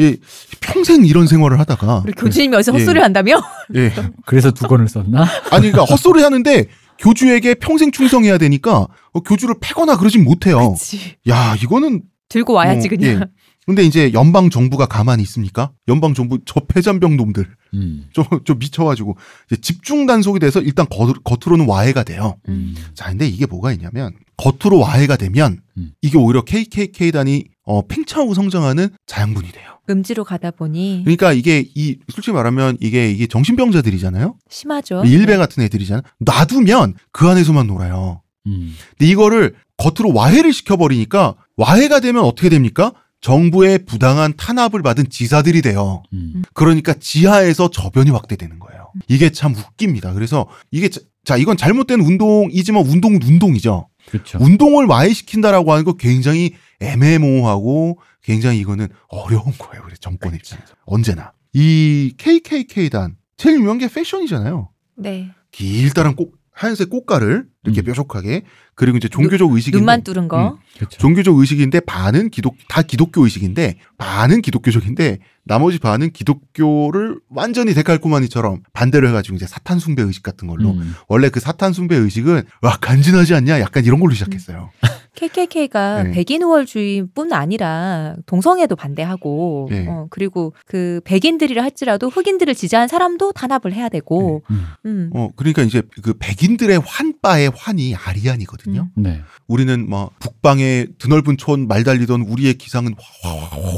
예, 0.00 0.16
평생 0.60 1.04
이런 1.04 1.26
생활을 1.26 1.58
하다가 1.60 2.02
우리 2.04 2.12
교주님이 2.12 2.56
어디서 2.56 2.72
예. 2.72 2.78
헛소리 2.78 2.94
를 2.94 3.02
한다며? 3.04 3.40
예. 3.74 3.92
그래서 4.26 4.50
두 4.50 4.66
권을 4.66 4.88
썼나? 4.88 5.22
아니 5.50 5.70
그러니까 5.70 5.84
헛소리 5.84 6.22
하는데 6.22 6.66
교주에게 6.98 7.54
평생 7.54 7.90
충성해야 7.90 8.38
되니까 8.38 8.86
어, 9.12 9.20
교주를 9.20 9.56
패거나 9.60 9.96
그러진 9.96 10.24
못해요. 10.24 10.72
그치. 10.72 11.16
야, 11.28 11.54
이거는 11.62 12.02
들고 12.28 12.52
와야지 12.54 12.86
어, 12.86 12.90
그냥. 12.90 13.20
예. 13.20 13.20
근데 13.66 13.82
이제 13.84 14.12
연방 14.14 14.50
정부가 14.50 14.86
가만히 14.86 15.22
있습니까? 15.22 15.70
연방 15.86 16.14
정부 16.14 16.38
저 16.44 16.60
폐잔병 16.60 17.16
놈들 17.16 17.46
음. 17.74 18.06
좀, 18.12 18.24
좀 18.44 18.58
미쳐가지고 18.58 19.16
이제 19.46 19.60
집중 19.60 20.06
단속이 20.06 20.40
돼서 20.40 20.60
일단 20.60 20.86
겉, 20.90 21.22
겉으로는 21.22 21.68
와해가 21.68 22.02
돼요. 22.02 22.36
음. 22.48 22.74
자, 22.94 23.10
근데 23.10 23.28
이게 23.28 23.46
뭐가 23.46 23.72
있냐면 23.72 24.12
겉으로 24.36 24.80
와해가 24.80 25.16
되면 25.16 25.60
음. 25.76 25.92
이게 26.02 26.18
오히려 26.18 26.42
KKK단이 26.42 27.44
어, 27.64 27.86
팽창하고 27.86 28.34
성장하는 28.34 28.88
자양분이 29.06 29.52
돼요. 29.52 29.78
음지로 29.90 30.24
가다 30.24 30.50
보니 30.50 31.02
그러니까 31.04 31.32
이게 31.32 31.64
이 31.74 31.98
솔직히 32.08 32.32
말하면 32.32 32.78
이게 32.80 33.10
이게 33.10 33.26
정신병자들이잖아요. 33.26 34.36
심하죠. 34.48 35.02
일베 35.04 35.36
같은 35.36 35.62
애들이잖아요. 35.64 36.02
놔두면 36.20 36.94
그 37.12 37.28
안에서만 37.28 37.66
놀아요. 37.66 38.22
음. 38.46 38.74
근데 38.98 39.10
이거를 39.10 39.54
겉으로 39.76 40.14
와해를 40.14 40.52
시켜버리니까 40.52 41.34
와해가 41.56 42.00
되면 42.00 42.24
어떻게 42.24 42.48
됩니까? 42.48 42.92
정부의 43.20 43.84
부당한 43.84 44.32
탄압을 44.36 44.82
받은 44.82 45.10
지사들이 45.10 45.60
돼요. 45.60 46.02
음. 46.14 46.42
그러니까 46.54 46.94
지하에서 46.94 47.70
저변이 47.70 48.10
확대되는 48.10 48.58
거예요. 48.58 48.92
이게 49.08 49.30
참 49.30 49.54
웃깁니다. 49.54 50.14
그래서 50.14 50.48
이게 50.70 50.88
자, 50.88 51.00
자, 51.24 51.36
이건 51.36 51.56
잘못된 51.56 52.00
운동이지만 52.00 52.86
운동은 52.86 53.22
운동이죠. 53.22 53.88
그렇죠. 54.08 54.38
운동을 54.40 54.86
와해시킨다라고 54.86 55.72
하는 55.72 55.84
거 55.84 55.94
굉장히 55.94 56.54
애매모호하고 56.80 57.98
굉장히 58.22 58.58
이거는 58.58 58.88
어려운 59.08 59.52
거예요. 59.58 59.82
그래 59.84 59.94
정권 59.98 60.34
입장에서 60.34 60.74
언제나 60.84 61.32
이 61.52 62.14
KKK단 62.16 63.16
제일 63.36 63.56
유명한 63.56 63.78
게 63.78 63.88
패션이잖아요. 63.88 64.70
네. 64.96 65.30
길다란 65.50 66.14
꽃 66.14 66.32
하얀색 66.52 66.90
꽃가를 66.90 67.48
이렇게 67.64 67.82
음. 67.82 67.84
뾰족하게 67.84 68.42
그리고 68.74 68.96
이제 68.96 69.08
종교적 69.08 69.52
의식인데 69.52 69.78
눈만 69.78 70.02
뚫은 70.02 70.28
거. 70.28 70.58
그렇죠. 70.76 70.98
종교적 70.98 71.36
의식인데 71.36 71.80
반은 71.80 72.30
기독 72.30 72.56
다 72.68 72.80
기독교 72.80 73.24
의식인데 73.24 73.76
반은 73.98 74.40
기독교적인데 74.40 75.18
나머지 75.44 75.78
반은 75.78 76.12
기독교를 76.12 77.18
완전히 77.28 77.74
데칼코마니처럼 77.74 78.62
반대로 78.72 79.08
해가지고 79.08 79.36
이제 79.36 79.46
사탄 79.46 79.78
숭배 79.78 80.02
의식 80.02 80.22
같은 80.22 80.48
걸로 80.48 80.70
음. 80.70 80.94
원래 81.08 81.28
그 81.28 81.40
사탄 81.40 81.72
숭배 81.72 81.96
의식은 81.96 82.42
와 82.62 82.78
간지나지 82.80 83.34
않냐 83.34 83.60
약간 83.60 83.84
이런 83.84 84.00
걸로 84.00 84.14
시작했어요. 84.14 84.70
KKK가 85.16 86.04
네. 86.04 86.10
백인 86.12 86.42
우월주의뿐 86.42 87.32
아니라 87.32 88.14
동성애도 88.26 88.76
반대하고 88.76 89.68
네. 89.70 89.86
어, 89.88 90.06
그리고 90.10 90.54
그 90.66 91.00
백인들이라 91.04 91.62
할지라도 91.62 92.08
흑인들을 92.08 92.54
지지한 92.54 92.88
사람도 92.88 93.32
탄압을 93.32 93.72
해야 93.72 93.88
되고 93.88 94.42
음. 94.50 94.66
음. 94.86 95.10
어 95.14 95.28
그러니까 95.36 95.62
이제 95.62 95.82
그 96.02 96.14
백인들의 96.18 96.80
환바 96.84 97.49
의 97.50 97.56
환이 97.56 97.94
아리안이거든요. 97.96 98.88
네. 98.96 99.20
우리는 99.46 99.88
뭐 99.88 100.10
북방의 100.20 100.88
드넓은 100.98 101.36
촌 101.36 101.66
말 101.68 101.84
달리던 101.84 102.22
우리의 102.22 102.54
기상은 102.54 102.94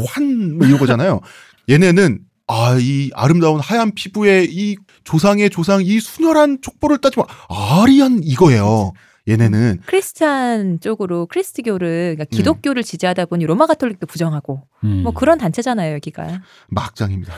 환 0.09 0.57
뭐 0.59 0.67
이런 0.67 0.79
거잖아요. 0.79 1.21
얘네는 1.71 2.21
아 2.49 2.77
이 2.79 3.11
아름다운 3.15 3.61
하얀 3.61 3.93
피부에 3.95 4.47
이 4.49 4.77
조상의 5.05 5.49
조상 5.51 5.81
이 5.83 6.01
순혈한 6.01 6.59
족보를 6.61 6.99
따지면 6.99 7.27
아리안 7.49 8.21
이거예요. 8.23 8.93
얘네는 9.29 9.83
크리스찬 9.87 10.81
쪽으로 10.81 11.27
크리스트교를 11.27 12.17
그러니까 12.17 12.25
네. 12.25 12.37
기독교를 12.37 12.83
지지하다 12.83 13.27
보니 13.27 13.47
로마 13.47 13.67
가톨릭도 13.67 14.07
부정하고 14.07 14.67
음. 14.83 15.03
뭐 15.05 15.13
그런 15.13 15.39
단체잖아요 15.39 15.95
여기가. 15.95 16.43
막장입니다. 16.69 17.33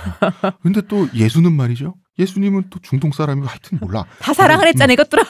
근데 0.62 0.80
또 0.88 1.06
예수는 1.14 1.52
말이죠. 1.52 1.94
예수님은 2.18 2.64
또 2.70 2.78
중동 2.80 3.12
사람이고 3.12 3.46
하여튼 3.46 3.78
몰라. 3.82 4.06
다 4.20 4.32
사랑을 4.32 4.66
했잖아 4.68 4.92
이것들아. 4.94 5.22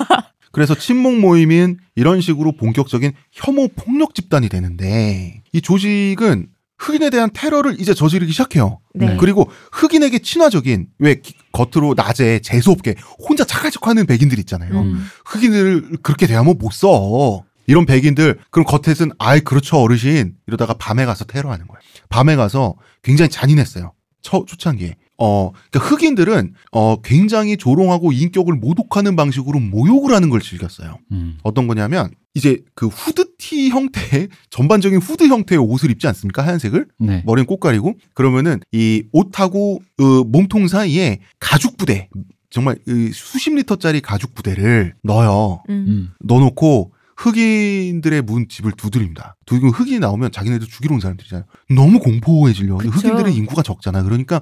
그래서 0.55 0.75
친목 0.75 1.19
모임인 1.19 1.79
이런 1.97 2.21
식으로 2.21 2.53
본격적인 2.53 3.13
혐오 3.33 3.69
폭력 3.69 4.15
집단이 4.15 4.49
되는데 4.49 5.43
이 5.53 5.61
조직은 5.61 6.47
흑인에 6.79 7.11
대한 7.11 7.31
테러를 7.33 7.81
이제 7.81 7.93
저지르기 7.95 8.33
시작해요. 8.33 8.79
네. 8.95 9.17
그리고 9.19 9.51
흑인에게 9.73 10.21
친화적인 10.21 10.87
왜 10.99 11.17
기- 11.21 11.35
겉으로 11.53 11.95
낮에 11.95 12.41
재수 12.41 12.71
없게 12.71 12.95
혼자 13.19 13.45
착할척하는 13.45 14.07
백인들 14.07 14.39
있잖아요. 14.41 14.81
음. 14.81 15.05
흑인을 15.27 15.99
그렇게 16.03 16.27
대하면 16.27 16.57
못 16.59 16.73
써. 16.73 17.43
이런 17.67 17.87
백인들 17.87 18.39
그럼 18.51 18.67
겉에서는 18.67 19.15
아이 19.19 19.41
그렇죠 19.41 19.79
어르신 19.79 20.35
이러다가 20.47 20.75
밤에 20.75 21.05
가서 21.07 21.25
테러하는 21.25 21.67
거예요. 21.67 21.81
밤에 22.11 22.37
가서 22.37 22.75
굉장히 23.03 23.31
잔인했어요. 23.31 23.93
초, 24.23 24.45
초창기에. 24.45 24.97
어, 25.19 25.53
그러니까 25.71 25.91
흑인들은 25.91 26.55
어 26.73 27.01
굉장히 27.03 27.57
조롱하고 27.57 28.13
인격을 28.13 28.55
모독하는 28.55 29.17
방식으로 29.17 29.61
모욕을 29.61 30.15
하는 30.15 30.31
걸 30.31 30.41
즐겼어요. 30.41 30.99
음. 31.13 31.39
어떤 31.43 31.67
거냐면 31.67 32.11
이제 32.35 32.63
그 32.75 32.89
후드티 32.89 33.69
형태의 33.71 34.29
전반적인 34.51 34.99
후드 34.99 35.29
형태의 35.29 35.61
옷을 35.61 35.91
입지 35.91 36.07
않습니까? 36.09 36.45
하얀색을 36.45 36.89
네. 36.99 37.23
머리는 37.25 37.47
꽃가리고 37.47 37.95
그러면은 38.13 38.61
이 38.73 39.05
옷하고 39.13 39.81
어, 40.01 40.25
몸통 40.25 40.67
사이에 40.67 41.21
가죽 41.39 41.77
부대 41.77 42.09
정말 42.51 42.77
이 42.87 43.11
수십 43.13 43.55
리터짜리 43.55 44.01
가죽 44.01 44.35
부대를 44.35 44.95
넣어요. 45.03 45.63
음. 45.69 45.85
음. 45.89 46.09
넣어놓고 46.21 46.93
흑인들의 47.17 48.23
문 48.23 48.49
집을 48.49 48.73
두드립니다. 48.73 49.37
두드리면 49.47 49.73
흑인이 49.73 50.01
나오면 50.01 50.33
자기네들 50.33 50.67
죽이러 50.67 50.95
온 50.95 51.01
사람들이잖아요. 51.01 51.47
너무 51.71 52.01
공포해지려. 52.01 52.77
흑인들은 52.77 53.33
인구가 53.33 53.63
적잖아. 53.63 54.03
그러니까 54.03 54.41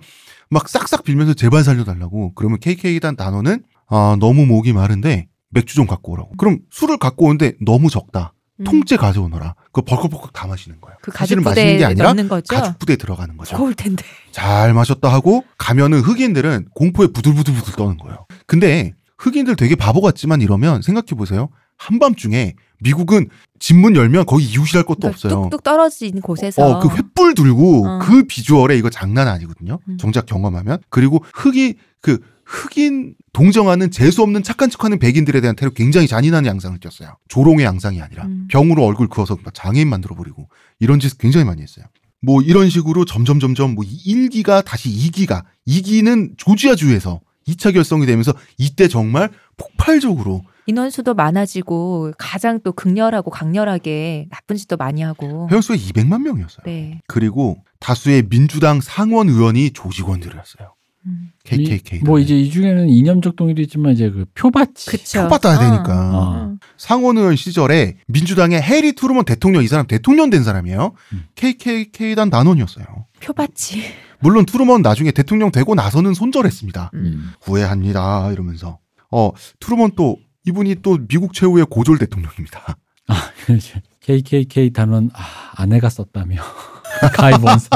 막 0.52 0.68
싹싹 0.68 1.02
빌면서 1.02 1.32
제발 1.32 1.64
살려달라고. 1.64 2.34
그러면 2.34 2.58
KK단 2.60 3.16
단어는 3.16 3.62
아 3.88 4.16
너무 4.20 4.44
목이 4.44 4.74
마른데 4.74 5.28
맥주 5.48 5.74
좀 5.74 5.86
갖고 5.86 6.12
오라고. 6.12 6.32
그럼 6.36 6.58
술을 6.70 6.98
갖고 6.98 7.24
오는데 7.24 7.54
너무 7.64 7.88
적다. 7.88 8.34
음. 8.60 8.64
통째 8.64 8.98
가져오너라. 8.98 9.54
그거 9.72 9.80
벌컥벌컥 9.82 10.34
다 10.34 10.46
마시는 10.46 10.78
거예요. 10.82 10.98
그 11.00 11.10
가죽 11.10 11.18
사실은 11.20 11.42
마시는 11.42 11.64
부대에 11.64 11.78
게 11.78 11.84
아니라. 11.86 12.14
가죽 12.48 12.78
부대에 12.78 12.96
들어가는 12.96 13.34
거죠. 13.38 13.56
좋을 13.56 13.74
텐데. 13.74 14.04
잘 14.30 14.74
마셨다 14.74 15.10
하고 15.10 15.42
가면은 15.56 16.00
흑인들은 16.00 16.66
공포에 16.74 17.06
부들부들부들 17.06 17.72
떠는 17.74 17.96
거예요. 17.96 18.26
근데 18.46 18.92
흑인들 19.16 19.56
되게 19.56 19.74
바보 19.74 20.02
같지만 20.02 20.42
이러면 20.42 20.82
생각해 20.82 21.16
보세요. 21.16 21.48
한밤중에 21.86 22.54
미국은 22.80 23.28
집문 23.58 23.94
열면 23.94 24.26
거의 24.26 24.44
이웃이랄 24.46 24.84
것도 24.84 25.00
그러니까 25.00 25.08
없어요. 25.08 25.42
뚝뚝 25.44 25.62
떨어진 25.62 26.20
곳에서 26.20 26.64
어, 26.64 26.80
그 26.80 26.88
횃불 26.88 27.36
들고 27.36 27.86
어. 27.86 27.98
그 28.00 28.24
비주얼에 28.24 28.76
이거 28.76 28.90
장난 28.90 29.28
아니거든요. 29.28 29.78
음. 29.88 29.98
정작 29.98 30.26
경험하면. 30.26 30.78
그리고 30.88 31.24
흑이 31.34 31.74
그 32.00 32.18
흑인 32.44 33.14
동정하는 33.32 33.90
재수 33.90 34.22
없는 34.22 34.42
착한 34.42 34.68
척하는 34.68 34.98
백인들에 34.98 35.40
대한 35.40 35.54
테러 35.54 35.70
굉장히 35.70 36.08
잔인한 36.08 36.44
양상을 36.44 36.78
띄었어요. 36.80 37.16
조롱의 37.28 37.64
양상이 37.64 38.02
아니라 38.02 38.24
음. 38.24 38.46
병으로 38.50 38.84
얼굴 38.84 39.08
그어서 39.08 39.38
막 39.42 39.54
장애인 39.54 39.88
만들어 39.88 40.16
버리고 40.16 40.48
이런 40.80 40.98
짓 40.98 41.16
굉장히 41.18 41.44
많이 41.44 41.62
했어요. 41.62 41.86
뭐 42.20 42.42
이런 42.42 42.68
식으로 42.68 43.04
점점 43.04 43.40
점점 43.40 43.74
뭐 43.74 43.84
1기가 43.84 44.64
다시 44.64 44.90
2기가 44.90 45.44
2기는 45.66 46.34
조지아주에서 46.36 47.20
2차 47.48 47.74
결성이 47.74 48.06
되면서 48.06 48.32
이때 48.58 48.88
정말 48.88 49.30
폭발적으로 49.56 50.42
인원수도 50.66 51.14
많아지고 51.14 52.12
가장 52.18 52.60
또 52.62 52.72
극렬하고 52.72 53.30
강렬하게 53.30 54.28
나쁜 54.30 54.56
짓도 54.56 54.76
많이 54.76 55.02
하고. 55.02 55.48
회원수가 55.50 55.76
200만 55.76 56.22
명이었어요. 56.22 56.64
네. 56.64 57.00
그리고 57.06 57.58
다수의 57.80 58.28
민주당 58.28 58.80
상원 58.80 59.28
의원이 59.28 59.72
조직원들이었어요. 59.72 60.74
음. 61.06 61.30
KKK. 61.44 62.00
뭐 62.04 62.20
이제 62.20 62.38
이 62.38 62.48
중에는 62.50 62.88
이념적 62.88 63.34
동의도 63.34 63.60
있지만 63.62 63.92
이제 63.92 64.08
그 64.10 64.24
표받지. 64.34 64.90
그쵸. 64.90 65.22
표받아야 65.24 65.56
어. 65.56 65.58
되니까. 65.58 66.10
어. 66.14 66.56
상원 66.76 67.18
의원 67.18 67.34
시절에 67.34 67.96
민주당의 68.06 68.62
해리 68.62 68.92
트루먼 68.92 69.24
대통령 69.24 69.64
이 69.64 69.68
사람 69.68 69.86
대통령 69.86 70.30
된 70.30 70.44
사람이에요. 70.44 70.92
음. 71.12 71.24
KKK단 71.34 72.28
단원이었어요. 72.30 72.86
표받지. 73.20 73.82
물론 74.20 74.46
트루먼 74.46 74.82
나중에 74.82 75.10
대통령 75.10 75.50
되고 75.50 75.74
나서는 75.74 76.14
손절했습니다. 76.14 76.92
음. 76.94 77.32
후회합니다 77.42 78.30
이러면서 78.32 78.78
어 79.10 79.32
트루먼 79.58 79.92
또 79.96 80.16
이분이 80.46 80.76
또 80.82 80.98
미국 81.06 81.32
최후의 81.32 81.66
고졸 81.70 81.98
대통령입니다. 81.98 82.76
KKK 84.00 84.70
단원 84.70 85.10
아, 85.14 85.22
아내가 85.56 85.88
썼다며. 85.88 86.36
가입원사. 87.14 87.68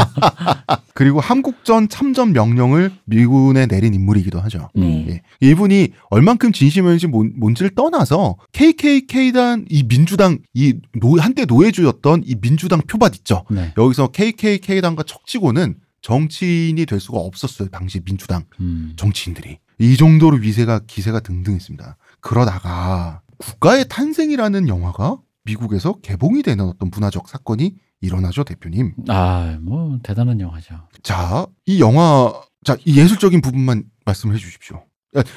그리고 0.94 1.20
한국전 1.20 1.88
참전 1.88 2.32
명령을 2.32 2.92
미군에 3.06 3.66
내린 3.66 3.92
인물이기도 3.94 4.40
하죠. 4.42 4.68
음. 4.76 5.06
예. 5.08 5.22
이분이 5.40 5.92
얼만큼 6.10 6.52
뭔- 7.08 7.32
뭔지를 7.36 7.74
떠나서 7.74 8.36
KKK단 8.52 9.66
이 9.68 9.82
민주당 9.84 10.38
이 10.54 10.74
노, 11.00 11.18
한때 11.20 11.44
노예주였던 11.44 12.22
이 12.24 12.34
민주당 12.36 12.80
표밭 12.82 13.16
있죠. 13.16 13.44
네. 13.50 13.72
여기서 13.76 14.08
KKK단과 14.08 15.02
척지고는 15.04 15.76
정치인이 16.02 16.86
될 16.86 17.00
수가 17.00 17.18
없었어요. 17.18 17.68
당시 17.68 18.00
민주당 18.00 18.44
음. 18.60 18.92
정치인들이 18.96 19.58
이 19.78 19.96
정도로 19.96 20.36
위세가 20.38 20.82
기세가 20.86 21.20
등등했습니다. 21.20 21.96
그러다가 22.26 23.20
국가의 23.38 23.86
탄생이라는 23.88 24.66
영화가 24.66 25.18
미국에서 25.44 26.00
개봉이 26.00 26.42
되는 26.42 26.64
어떤 26.64 26.90
문화적 26.90 27.28
사건이 27.28 27.76
일어나죠, 28.00 28.42
대표님. 28.42 28.94
아, 29.08 29.58
뭐 29.62 29.98
대단한 30.02 30.40
영화죠. 30.40 30.74
자, 31.04 31.46
이 31.66 31.80
영화, 31.80 32.32
자, 32.64 32.76
이 32.84 32.98
예술적인 32.98 33.40
부분만 33.42 33.84
말씀해 34.04 34.38
주십시오. 34.38 34.82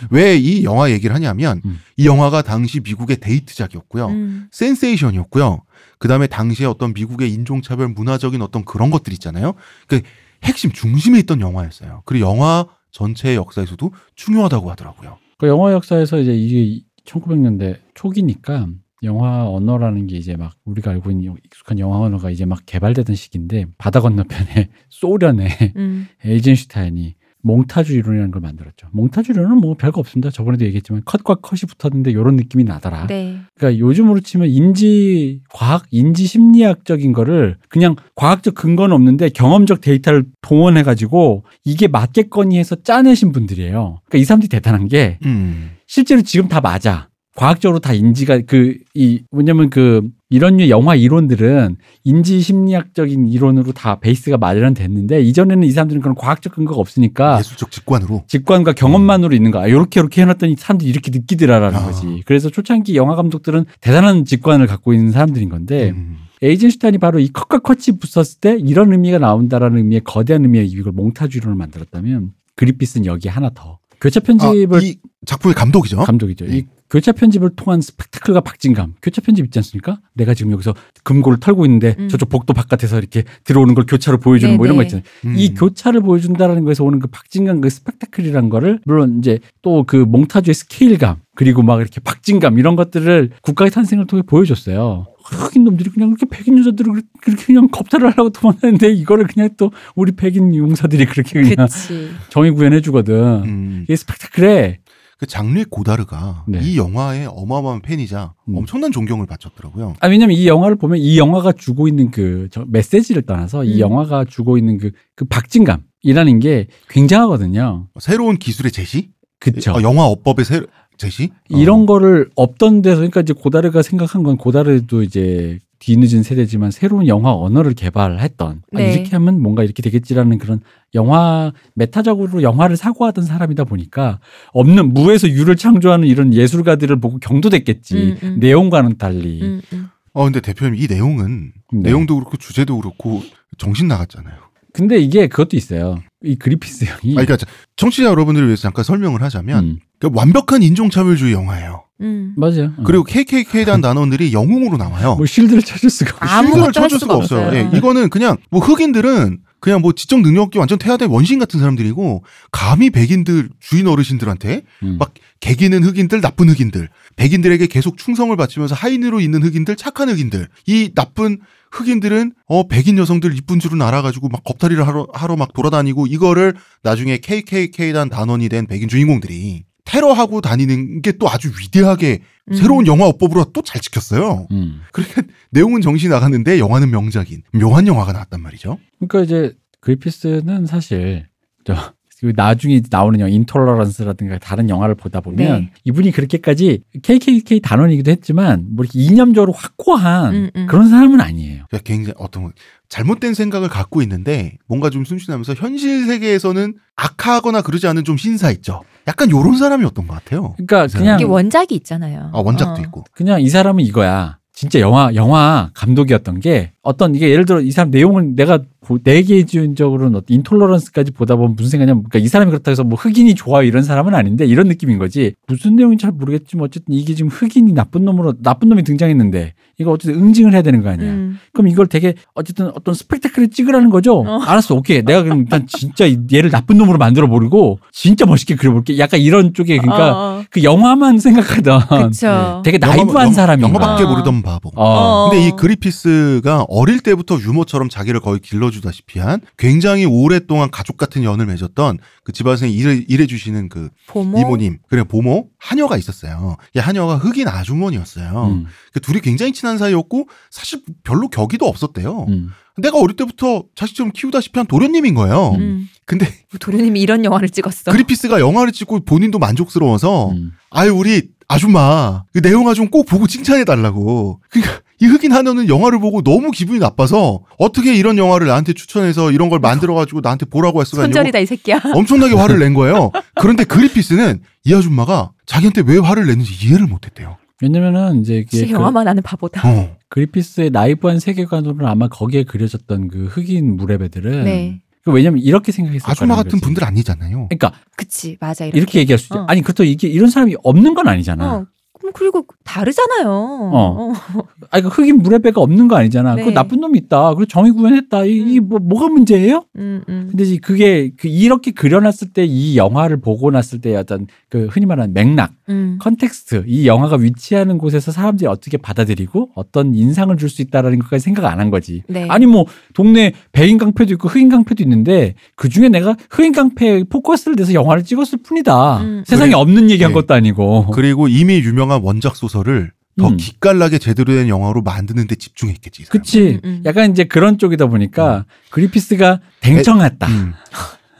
왜 0.10 0.38
이 0.38 0.64
영화 0.64 0.90
얘기를 0.90 1.16
하냐면, 1.16 1.62
음. 1.64 1.80
이 1.96 2.08
영화가 2.08 2.42
당시 2.42 2.80
미국의 2.80 3.18
데이트작이었고요. 3.18 4.08
음. 4.08 4.48
센세이션이었고요. 4.52 5.62
그 6.00 6.08
다음에 6.08 6.26
당시에 6.26 6.66
어떤 6.66 6.94
미국의 6.94 7.32
인종차별 7.32 7.90
문화적인 7.90 8.42
어떤 8.42 8.66
그런 8.66 8.90
것들 8.90 9.14
있잖아요. 9.14 9.54
그 9.88 10.02
핵심 10.44 10.72
중심에 10.72 11.20
있던 11.20 11.40
영화였어요. 11.40 12.02
그리고 12.06 12.28
영화 12.28 12.66
전체의 12.92 13.36
역사에서도 13.36 13.94
중요하다고 14.16 14.72
하더라고요. 14.72 15.20
그 15.40 15.48
영화 15.48 15.72
역사에서 15.72 16.20
이제 16.20 16.36
이게 16.36 16.84
1900년대 17.06 17.78
초기니까 17.96 18.68
영화 19.04 19.50
언어라는 19.50 20.08
게 20.08 20.18
이제 20.18 20.36
막 20.36 20.54
우리가 20.66 20.92
알고 20.92 21.10
있는 21.12 21.34
익숙한 21.46 21.80
영화 21.80 22.00
언어가 22.00 22.30
이제 22.30 22.44
막 22.44 22.60
개발되던 22.66 23.16
시기인데 23.16 23.66
바다 23.78 24.02
건너편에 24.02 24.70
소련의 24.90 25.50
음. 25.78 26.08
에이젠슈타인이 26.26 27.16
몽타주 27.44 27.94
이론이라는 27.94 28.32
걸 28.32 28.42
만들었죠. 28.42 28.88
몽타주 28.92 29.32
이론은 29.32 29.58
뭐 29.58 29.76
별거 29.76 30.00
없습니다. 30.00 30.30
저번에도 30.30 30.66
얘기했지만 30.66 31.02
컷과 31.06 31.36
컷이 31.36 31.62
붙었는데 31.68 32.12
이런 32.12 32.36
느낌이 32.36 32.64
나더라. 32.64 33.08
네. 33.08 33.38
그러니까 33.56 33.80
요즘으로 33.80 34.20
치면 34.20 34.50
인지 34.50 35.42
과학, 35.50 35.86
인지 35.92 36.26
심리학적인 36.26 37.14
거를 37.14 37.58
그냥 37.70 37.96
과학적 38.16 38.56
근거는 38.56 38.94
없는데 38.96 39.30
경험적 39.30 39.82
데이터를 39.82 40.26
동원해 40.42 40.84
가지고 40.84 41.44
이게 41.64 41.88
맞겠거니 41.88 42.58
해서 42.58 42.76
짜내신 42.76 43.32
분들이에요. 43.32 44.02
그러니까 44.06 44.18
이 44.18 44.24
사람들이 44.26 44.50
대단한 44.50 44.88
게 44.88 45.18
음. 45.26 45.72
실제로 45.88 46.22
지금 46.22 46.48
다 46.48 46.60
맞아. 46.62 47.08
과학적으로 47.36 47.80
다 47.80 47.94
인지가 47.94 48.40
그 48.42 48.78
이 49.00 49.22
뭐냐면 49.32 49.70
그 49.70 50.02
이런 50.32 50.58
류 50.58 50.70
영화 50.70 50.94
이론들은 50.94 51.78
인지 52.04 52.40
심리학적인 52.40 53.28
이론으로 53.28 53.72
다 53.72 54.00
베이스가 54.00 54.38
마련됐는데 54.38 55.22
이전에는 55.22 55.68
이 55.68 55.72
사람들은 55.72 56.02
그런 56.02 56.14
과학적 56.14 56.54
근거가 56.54 56.80
없으니까 56.80 57.40
예술적 57.40 57.72
직관으로. 57.72 58.26
직관과 58.28 58.74
경험만으로 58.74 59.36
있는 59.36 59.50
거야. 59.50 59.66
이렇게 59.66 60.00
이렇게 60.00 60.22
해 60.22 60.26
놨더니 60.26 60.56
사람들이 60.58 60.88
이렇게 60.88 61.10
느끼더라라는 61.12 61.80
아. 61.80 61.84
거지. 61.84 62.22
그래서 62.26 62.50
초창기 62.50 62.96
영화 62.96 63.16
감독들은 63.16 63.66
대단한 63.82 64.24
직관을 64.24 64.68
갖고 64.68 64.94
있는 64.94 65.12
사람들인 65.12 65.50
건데 65.50 65.92
음. 65.96 66.18
에이젠슈타인이 66.44 67.00
바로 67.00 67.20
이 67.20 67.30
컷과 67.30 67.60
컷이 67.60 67.98
붙었을 68.00 68.40
때 68.40 68.58
이런 68.60 68.92
의미가 68.92 69.18
나온다라는 69.18 69.78
의미의 69.80 70.02
거대한 70.04 70.44
의미의 70.44 70.68
이걸 70.68 70.94
몽타주 70.94 71.40
이론을 71.40 71.56
만들었다면 71.58 72.34
그리피스는 72.56 73.08
여기 73.08 73.28
하나 73.28 73.50
더 73.54 73.80
교차 74.00 74.20
편집을 74.20 74.78
아, 74.78 74.82
이 74.82 74.96
작품의 75.26 75.56
감독이죠. 75.56 75.98
감독이죠. 75.98 76.46
네. 76.46 76.58
이 76.58 76.66
교차 76.90 77.12
편집을 77.12 77.52
통한 77.56 77.82
스펙타클과 77.82 78.42
박진감. 78.42 78.96
교차 79.02 79.22
편집 79.22 79.46
있지 79.46 79.60
않습니까? 79.60 80.00
내가 80.14 80.34
지금 80.34 80.52
여기서 80.52 80.74
금고를 81.04 81.40
털고 81.40 81.66
있는데 81.66 81.96
음. 82.00 82.10
저쪽 82.10 82.30
복도 82.30 82.54
바깥에서 82.54 82.98
이렇게 82.98 83.24
들어오는 83.44 83.76
걸 83.76 83.86
교차로 83.86 84.18
보여주는 84.20 84.58
뭐 84.58 84.66
이런 84.66 84.78
거 84.78 84.84
네네. 84.84 84.88
있잖아요. 84.88 85.04
음. 85.26 85.36
이 85.38 85.54
교차를 85.54 86.02
보여준다라는 86.02 86.64
거에서 86.66 86.84
오는 86.84 87.00
그 87.00 87.08
박진감, 87.08 87.62
그 87.62 87.70
스펙타클이란 87.70 88.50
거를 88.50 88.80
물론 88.86 89.20
이제 89.20 89.40
또 89.62 89.84
그 89.90 89.96
몽타주의 89.98 90.54
스케일감 90.54 91.18
그리고 91.36 91.64
막 91.64 91.80
이렇게 91.80 92.00
박진감 92.02 92.60
이런 92.60 92.76
것들을 92.76 93.32
국가의 93.42 93.72
탄생을 93.72 94.08
통해 94.08 94.22
보여줬어요. 94.24 95.06
흑인 95.24 95.64
놈들이 95.64 95.90
그냥 95.90 96.14
그렇게 96.14 96.26
백인 96.30 96.58
여자들을 96.60 97.02
그렇게 97.22 97.46
그냥 97.46 97.68
겁탈을 97.70 98.12
하려고 98.12 98.30
도망가는데 98.30 98.92
이거를 98.92 99.26
그냥 99.28 99.50
또 99.58 99.72
우리 99.96 100.12
백인 100.12 100.54
용사들이 100.56 101.06
그렇게 101.06 101.42
그냥 101.42 101.68
그치. 101.68 102.10
정의 102.30 102.52
구현해 102.52 102.82
주거든. 102.82 103.16
음. 103.46 103.80
이게 103.86 103.96
스펙타클해. 103.96 104.80
그 105.20 105.28
장르 105.28 105.66
고다르가 105.66 106.46
네. 106.48 106.62
이 106.64 106.78
영화의 106.78 107.28
어마어마한 107.28 107.82
팬이자 107.82 108.34
음. 108.48 108.56
엄청난 108.56 108.90
존경을 108.94 109.26
바쳤더라고요. 109.26 109.96
아, 110.00 110.08
왜냐면 110.08 110.38
이 110.38 110.48
영화를 110.48 110.78
보면 110.78 110.98
이 110.98 111.18
영화가 111.20 111.52
주고 111.52 111.90
있는 111.90 112.10
그저 112.10 112.64
메시지를 112.70 113.24
떠나서 113.24 113.66
이 113.66 113.76
음. 113.76 113.80
영화가 113.80 114.26
주고 114.30 114.58
있는 114.58 114.78
그, 114.78 114.92
그 115.16 115.26
박진감이라는 115.26 116.40
게 116.40 116.68
굉장하거든요. 116.90 117.90
새로운 118.00 118.38
기술의 118.38 118.72
제시, 118.72 119.10
그쵸. 119.40 119.74
어, 119.74 119.82
영화 119.82 120.06
어법의 120.06 120.46
새, 120.46 120.62
제시, 120.98 121.32
이런 121.50 121.82
어. 121.82 121.86
거를 121.86 122.30
없던 122.38 122.82
데서 122.82 122.98
그러니까 122.98 123.20
이제 123.20 123.34
고다르가 123.34 123.82
생각한 123.82 124.24
건 124.24 124.38
고다르도 124.38 125.04
이제 125.04 125.60
뒤늦은 125.80 126.24
세대지만 126.24 126.72
새로운 126.72 127.08
영화 127.08 127.34
언어를 127.34 127.74
개발했던 127.74 128.62
아, 128.74 128.78
네. 128.78 128.94
이렇게 128.94 129.12
하면 129.12 129.42
뭔가 129.42 129.64
이렇게 129.64 129.82
되겠지라는 129.82 130.38
그런 130.38 130.60
영화 130.94 131.54
메타적으로 131.76 132.44
영화를 132.44 132.76
사고하던 132.76 133.24
사람이다 133.24 133.64
보니까 133.64 134.20
없는 134.54 134.94
무에서 134.94 135.30
유를 135.30 135.56
창조하는 135.56 136.08
이런 136.08 136.34
예술가들을 136.34 137.00
보고 137.00 137.18
경도됐겠지 137.20 137.96
음, 137.96 138.18
음. 138.24 138.40
내용과는 138.40 138.98
달리 138.98 139.42
음, 139.42 139.62
음. 139.74 139.90
어 140.14 140.26
근데 140.26 140.42
대표님 140.42 140.76
이 140.76 140.88
내용은 140.88 141.54
네. 141.72 141.90
내용도 141.90 142.16
그렇고 142.16 142.36
주제도 142.38 142.78
그렇고 142.78 143.22
정신 143.58 143.88
나갔잖아요. 143.88 144.49
근데 144.74 145.00
이게 145.00 145.28
그것도 145.28 145.58
있어요 145.58 146.02
이 146.24 146.36
그리피스 146.36 146.86
형이 146.86 147.18
아, 147.18 147.24
그러니까 147.24 147.38
청취자 147.76 148.10
여러분들을 148.10 148.48
위해서 148.48 148.64
잠깐 148.64 148.84
설명을 148.84 149.22
하자면 149.22 149.64
음, 149.64 149.80
그러니까 150.00 150.20
완벽한 150.20 150.64
인종차별주의 150.64 151.34
영화예요. 151.34 151.86
음. 152.02 152.34
맞아요 152.38 152.74
어. 152.78 152.84
그리고 152.86 153.04
KKK단 153.04 153.82
단원들이 153.82 154.34
영웅으로 154.34 154.78
나와요. 154.78 155.16
뭐 155.16 155.26
실드를 155.26 155.62
찾을 155.62 155.90
수가 155.90 156.18
없어 156.22 156.34
아무것도 156.34 156.72
실드를 156.74 156.90
수가 156.90 157.00
수가 157.00 157.16
없어요. 157.16 157.46
없어요. 157.48 157.60
예, 157.74 157.78
이거는 157.78 158.10
그냥 158.10 158.38
뭐 158.50 158.62
흑인들은 158.62 159.40
그냥 159.60 159.82
뭐 159.82 159.92
지적 159.92 160.22
능력이 160.22 160.58
완전 160.58 160.78
태아된 160.78 161.10
원신 161.10 161.40
같은 161.40 161.60
사람들이고 161.60 162.24
감히 162.52 162.90
백인들 162.90 163.50
주인 163.60 163.88
어르신들한테 163.88 164.64
음. 164.84 164.98
막 164.98 165.14
개기는 165.42 165.84
흑인들 165.84 166.22
나쁜 166.22 166.50
흑인들 166.50 166.90
백인들에게 167.18 167.68
계속 167.68 167.98
충성을 167.98 168.36
바치면서 168.36 168.76
하인으로 168.76 169.20
있는 169.20 169.44
흑인들 169.44 169.76
착한 169.76 170.10
흑인들 170.10 170.48
이 170.66 170.92
나쁜 170.96 171.40
흑인들은 171.72 172.34
어 172.48 172.68
백인 172.68 172.98
여성들 172.98 173.36
이쁜 173.38 173.60
줄은 173.60 173.82
알아가지고 173.82 174.30
막 174.30 174.44
겁탈이를 174.44 174.86
하러 174.88 175.08
하러 175.14 175.36
막 175.36 175.54
돌아다니고 175.54 176.08
이거를 176.08 176.56
나중에 176.84 177.18
KKK단 177.18 178.10
단원이 178.10 178.50
된 178.50 178.66
백인 178.68 178.88
주인공들이 178.90 179.64
테러하고 179.86 180.42
다니는 180.42 181.02
게 181.02 181.14
또 181.14 181.28
아주 181.30 181.52
위대하게 181.60 182.20
음. 182.52 182.54
새로운 182.56 182.86
영화 182.88 183.06
어법으로 183.08 183.46
또 183.54 183.62
잘 183.62 183.82
지켰어요. 183.82 184.48
음. 184.52 184.82
그러니까 184.92 185.24
내용은 185.52 185.82
정신이 185.82 186.10
나갔는데 186.12 186.60
영화는 186.60 186.90
명작인 186.92 187.44
묘한 187.54 187.88
영화가 187.88 188.14
나왔단 188.14 188.42
말이죠. 188.42 188.78
그러니까 189.00 189.22
이제 189.24 189.56
그리피스는 189.82 190.66
사실 190.66 191.28
저 191.66 191.94
그 192.20 192.34
나중에 192.36 192.82
나오는 192.90 193.18
영화 193.20 193.30
인톨러런스라든가 193.30 194.40
다른 194.40 194.70
영화를 194.70 194.96
보다 194.96 195.22
보면 195.22 195.62
네. 195.62 195.72
이분이 195.86 196.12
그렇게까지 196.12 196.82
KKK 197.02 197.62
단원이기도 197.62 198.12
했지만 198.12 198.66
뭐 198.72 198.84
이렇게 198.84 199.00
이념적으로 199.00 199.54
확고한 199.54 200.36
음, 200.36 200.50
음. 200.54 200.68
그런 200.68 200.90
사람은 200.90 201.22
아니에요. 201.22 201.64
그러니까 201.70 201.80
굉장히 201.86 202.14
어떤 202.18 202.52
잘못된 202.90 203.34
생각을 203.34 203.70
갖고 203.70 204.02
있는데 204.02 204.58
뭔가 204.68 204.90
좀 204.90 205.06
순진하면서 205.06 205.54
현실 205.54 206.08
세계에서는 206.08 206.76
악하거나 206.98 207.62
그러지 207.62 207.88
않은 207.88 208.04
좀 208.04 208.18
신사 208.18 208.52
있죠. 208.52 208.82
약간 209.08 209.32
요런 209.32 209.58
사람이었던 209.58 210.06
것 210.06 210.14
같아요. 210.14 210.56
그러니까 210.58 210.88
그 210.88 210.98
그냥 210.98 211.20
이게 211.20 211.26
원작이 211.26 211.74
있잖아요. 211.76 212.32
아 212.34 212.40
원작도 212.40 212.82
어. 212.82 212.84
있고. 212.84 213.04
그냥 213.14 213.42
이 213.42 213.48
사람은 213.50 213.84
이거야. 213.86 214.40
진짜 214.52 214.82
영화 214.82 215.16
영화 215.16 215.70
감독이었던 215.74 216.42
게 216.42 216.74
어떤 216.82 217.16
이게 217.16 217.30
예를 217.30 217.46
들어 217.46 217.62
이 217.62 217.72
사람 217.72 217.92
내용을 217.92 218.36
내가 218.36 218.60
내계주의적으로는 219.04 220.16
어떤 220.16 220.36
인톨러런스까지 220.38 221.12
보다 221.12 221.36
보면 221.36 221.56
무슨 221.56 221.70
생각이냐면 221.72 222.04
그러니까 222.04 222.20
이 222.20 222.28
사람이 222.28 222.50
그렇다고 222.52 222.72
해서 222.72 222.84
뭐 222.84 222.98
흑인이 222.98 223.36
좋아요 223.36 223.64
이런 223.64 223.84
사람은 223.84 224.16
아닌데 224.16 224.46
이런 224.46 224.68
느낌인 224.68 224.98
거지 224.98 225.34
무슨 225.48 225.76
내용인지 225.76 226.04
잘 226.04 226.12
모르겠지만 226.12 226.66
어쨌든 226.66 226.94
이게 226.96 227.14
지금 227.14 227.30
흑인이 227.30 227.74
나쁜 227.74 228.06
놈으로 228.06 228.36
나쁜 228.42 228.70
놈이 228.70 228.84
등장했는데 228.84 229.54
이거 229.80 229.92
어쨌든 229.92 230.22
응징을 230.22 230.54
해야 230.54 230.62
되는 230.62 230.82
거 230.82 230.90
아니야 230.90 231.12
음. 231.12 231.40
그럼 231.54 231.68
이걸 231.68 231.88
되게 231.88 232.14
어쨌든 232.36 232.68
어떤 232.76 232.94
스펙타클을 232.94 233.50
찍으라는 233.50 233.90
거죠 233.90 234.24
어. 234.26 234.40
알았어 234.48 234.76
오케이 234.76 235.04
내가 235.04 235.24
그럼 235.24 235.40
일단 235.40 235.68
진짜 235.68 236.06
이- 236.06 236.18
얘를 236.32 236.50
나쁜 236.50 236.78
놈으로 236.78 236.98
만들어 236.98 237.28
버리고 237.28 237.80
진짜 237.92 238.26
멋있게 238.26 238.56
그려볼게 238.56 238.98
약간 238.98 239.20
이런 239.20 239.54
쪽에 239.54 239.78
그러니까 239.78 240.12
어, 240.12 240.40
어. 240.40 240.44
그 240.50 240.64
영화만 240.64 241.20
생각하던 241.20 241.82
그쵸. 242.12 242.62
되게 242.64 242.78
나이브한 242.78 243.34
영어밖에 243.62 244.04
어. 244.04 244.10
모르던 244.10 244.42
바보. 244.42 244.72
어. 244.76 245.30
근데 245.30 245.48
이 245.48 245.52
그리피스가 245.52 246.66
어릴 246.70 247.00
때부터 247.00 247.40
유머처럼 247.40 247.90
자기를 247.90 248.20
거의 248.20 248.40
길러 248.40 248.69
주다시피 248.72 249.20
한 249.20 249.42
굉장히 249.58 250.06
오랫동안 250.06 250.72
가족 250.72 250.98
같은 250.98 251.24
연을 251.24 251.46
맺었던 251.46 251.98
그 252.24 252.32
집안에서 252.32 252.66
일해, 252.66 253.04
일해 253.08 253.28
주시는 253.28 253.70
그 253.70 253.90
보모. 254.08 254.40
이모님, 254.40 254.80
그래 254.88 255.04
보모, 255.04 255.50
하녀가 255.58 255.98
있었어요. 255.98 256.58
이 256.76 256.80
하녀가 256.80 257.18
흑인 257.18 257.48
아주머니였어요. 257.48 258.46
음, 258.46 258.66
그 258.94 259.00
둘이 259.00 259.22
굉장히 259.22 259.54
친한 259.54 259.78
사이였고 259.78 260.28
사실 260.50 260.82
별로 261.04 261.30
격의도 261.30 261.66
없었대요. 261.66 262.26
음. 262.30 262.52
내가 262.78 262.98
어릴 262.98 263.16
때부터 263.16 263.66
자식처럼 263.76 264.12
키우다시피 264.14 264.58
한 264.58 264.66
도련님인 264.66 265.14
거예요. 265.14 265.56
음. 265.60 265.90
근데 266.06 266.28
도련님이 266.60 267.02
이런 267.02 267.26
영화를 267.26 267.50
찍었어. 267.50 267.92
그리피스가 267.92 268.40
영화를 268.40 268.72
찍고 268.72 269.02
본인도 269.02 269.38
만족스러워서 269.40 270.32
음. 270.32 270.54
아유 270.70 270.94
우리 270.94 271.30
아줌마 271.50 272.24
그 272.32 272.40
내용화 272.40 272.76
좀꼭 272.76 273.08
보고 273.08 273.28
칭찬해 273.28 273.66
달라고. 273.66 274.40
그러니까 274.50 274.82
이 275.02 275.06
흑인 275.08 275.32
하녀는 275.34 275.68
영화를 275.68 276.00
보고 276.00 276.22
너무 276.22 276.52
기분이 276.52 276.80
나빠서 276.80 277.42
어떻게 277.58 277.96
이런 277.96 278.18
영화를 278.18 278.48
나한테 278.48 278.74
추천해서 278.74 279.32
이런 279.32 279.50
걸 279.50 279.60
만들어 279.60 279.96
가지고 279.96 280.22
나한테 280.22 280.46
보라고 280.46 280.80
했어 280.80 280.96
가지고 280.96 281.06
손절이다 281.14 281.40
이 281.40 281.46
새끼야. 281.48 281.82
엄청나게 281.96 282.36
화를 282.36 282.60
낸 282.60 282.74
거예요. 282.74 283.12
그런데 283.36 283.64
그리피스는 283.64 284.42
이 284.64 284.74
아줌마가 284.74 285.32
자기한테 285.48 285.82
왜 285.88 285.98
화를 285.98 286.28
냈는지 286.28 286.54
이해를 286.66 286.86
못했대요. 286.86 287.38
왜냐면은 287.62 288.22
이제 288.22 288.38
이게 288.38 288.68
그 288.68 288.72
영화만 288.72 289.08
하는 289.08 289.24
바보다. 289.24 289.68
어. 289.68 289.98
그리피스의 290.10 290.70
나이브한 290.70 291.20
세계관으로는 291.20 291.86
아마 291.86 292.08
거기에 292.08 292.44
그려졌던 292.44 293.08
그 293.10 293.26
흑인 293.26 293.76
무뢰배들은 293.76 294.44
네. 294.44 294.82
그 295.04 295.12
왜냐면 295.12 295.40
이렇게 295.42 295.72
생각했을 295.72 296.10
아줌마 296.10 296.36
같은 296.36 296.52
거지. 296.52 296.64
분들 296.64 296.84
아니잖아요. 296.84 297.48
그러니까 297.50 297.74
그치 297.96 298.38
맞아 298.40 298.66
이렇게. 298.66 298.78
이렇게, 298.80 299.00
얘기할 299.00 299.18
수 299.18 299.26
있죠. 299.26 299.40
어. 299.40 299.46
아니 299.48 299.62
그렇다고 299.62 299.86
이게 299.86 300.08
이런 300.08 300.30
사람이 300.30 300.56
없는 300.64 300.94
건 300.94 301.08
아니잖아. 301.08 301.56
어. 301.56 301.66
그럼 302.00 302.14
그리고 302.16 302.46
다르잖아요. 302.64 303.28
어. 303.28 304.14
아니 304.72 304.84
그 304.84 304.90
흑인 304.90 305.18
무뢰배가 305.20 305.60
없는 305.62 305.88
거 305.88 305.96
아니잖아. 305.98 306.36
네. 306.36 306.44
그 306.44 306.52
나쁜 306.52 306.80
놈이 306.80 306.98
있다. 307.00 307.34
그리고 307.36 307.46
정의 307.46 307.72
구현했다. 307.72 308.26
이- 308.26 308.38
이게 308.38 308.60
뭐 308.60 308.80
뭐가 308.80 309.08
문제예요? 309.08 309.66
음, 309.78 310.02
음. 310.08 310.28
근데 310.30 310.44
이제 310.44 310.58
그게 310.62 311.12
그 311.18 311.28
이렇게 311.28 311.72
그려놨을 311.72 312.34
때 312.34 312.46
이 312.46 312.78
영화를 312.78 313.20
보고 313.22 313.52
났을 313.52 313.80
때 313.82 313.96
어떤 313.96 314.28
그 314.50 314.68
흔히 314.72 314.86
말하는 314.86 315.14
맥락, 315.14 315.52
음. 315.70 315.98
context, 316.02 316.64
이 316.68 316.88
영화가 316.88 317.18
위치하는 317.18 317.78
곳에서 317.78 318.12
사람들이 318.12 318.48
어떻게 318.48 318.78
받아들이고 318.78 319.50
어떤 319.56 319.94
인상을 319.94 320.36
줄 320.38 320.50
수 320.50 320.62
있다라는 320.64 321.00
것까지 321.00 321.24
생각 321.24 321.46
안 321.46 321.60
한 321.60 321.70
거지. 321.70 322.04
네. 322.08 322.26
아니 322.30 322.46
뭐 322.46 322.66
동네 322.94 323.34
백인 323.52 323.78
깡패도 323.78 324.14
있고 324.14 324.30
흑인 324.30 324.48
깡패도 324.50 324.82
있는데 324.84 325.36
그 325.56 325.68
중에 325.68 325.90
내가 325.90 326.16
흑인 326.32 326.54
깡패 326.54 327.04
포커스를 327.04 327.56
내서 327.58 327.74
영화를 327.74 328.04
찍었을 328.04 328.40
뿐이다. 328.44 328.98
음. 329.02 329.24
세상에 329.28 329.50
그래. 329.52 329.60
없는 329.60 329.90
얘기한 329.92 330.12
네. 330.12 330.14
것도 330.14 330.34
아니고. 330.34 330.88
그리고 330.94 331.28
이미 331.28 331.56
유명한 331.60 331.89
원작 331.98 332.36
소설을 332.36 332.92
더 333.18 333.28
음. 333.28 333.38
기깔나게 333.38 333.98
제대로 333.98 334.34
된 334.34 334.48
영화로 334.48 334.82
만드는 334.82 335.28
데 335.28 335.36
집중했겠지. 335.36 336.02
이 336.02 336.06
사람은. 336.06 336.22
그치. 336.22 336.60
음, 336.64 336.70
음. 336.70 336.82
약간 336.86 337.12
이제 337.12 337.26
그런 337.26 337.58
쪽이다 337.58 337.88
보니까 337.88 338.46
그리피스가 338.72 339.40
댕청했다. 339.60 340.28
음. 340.28 340.54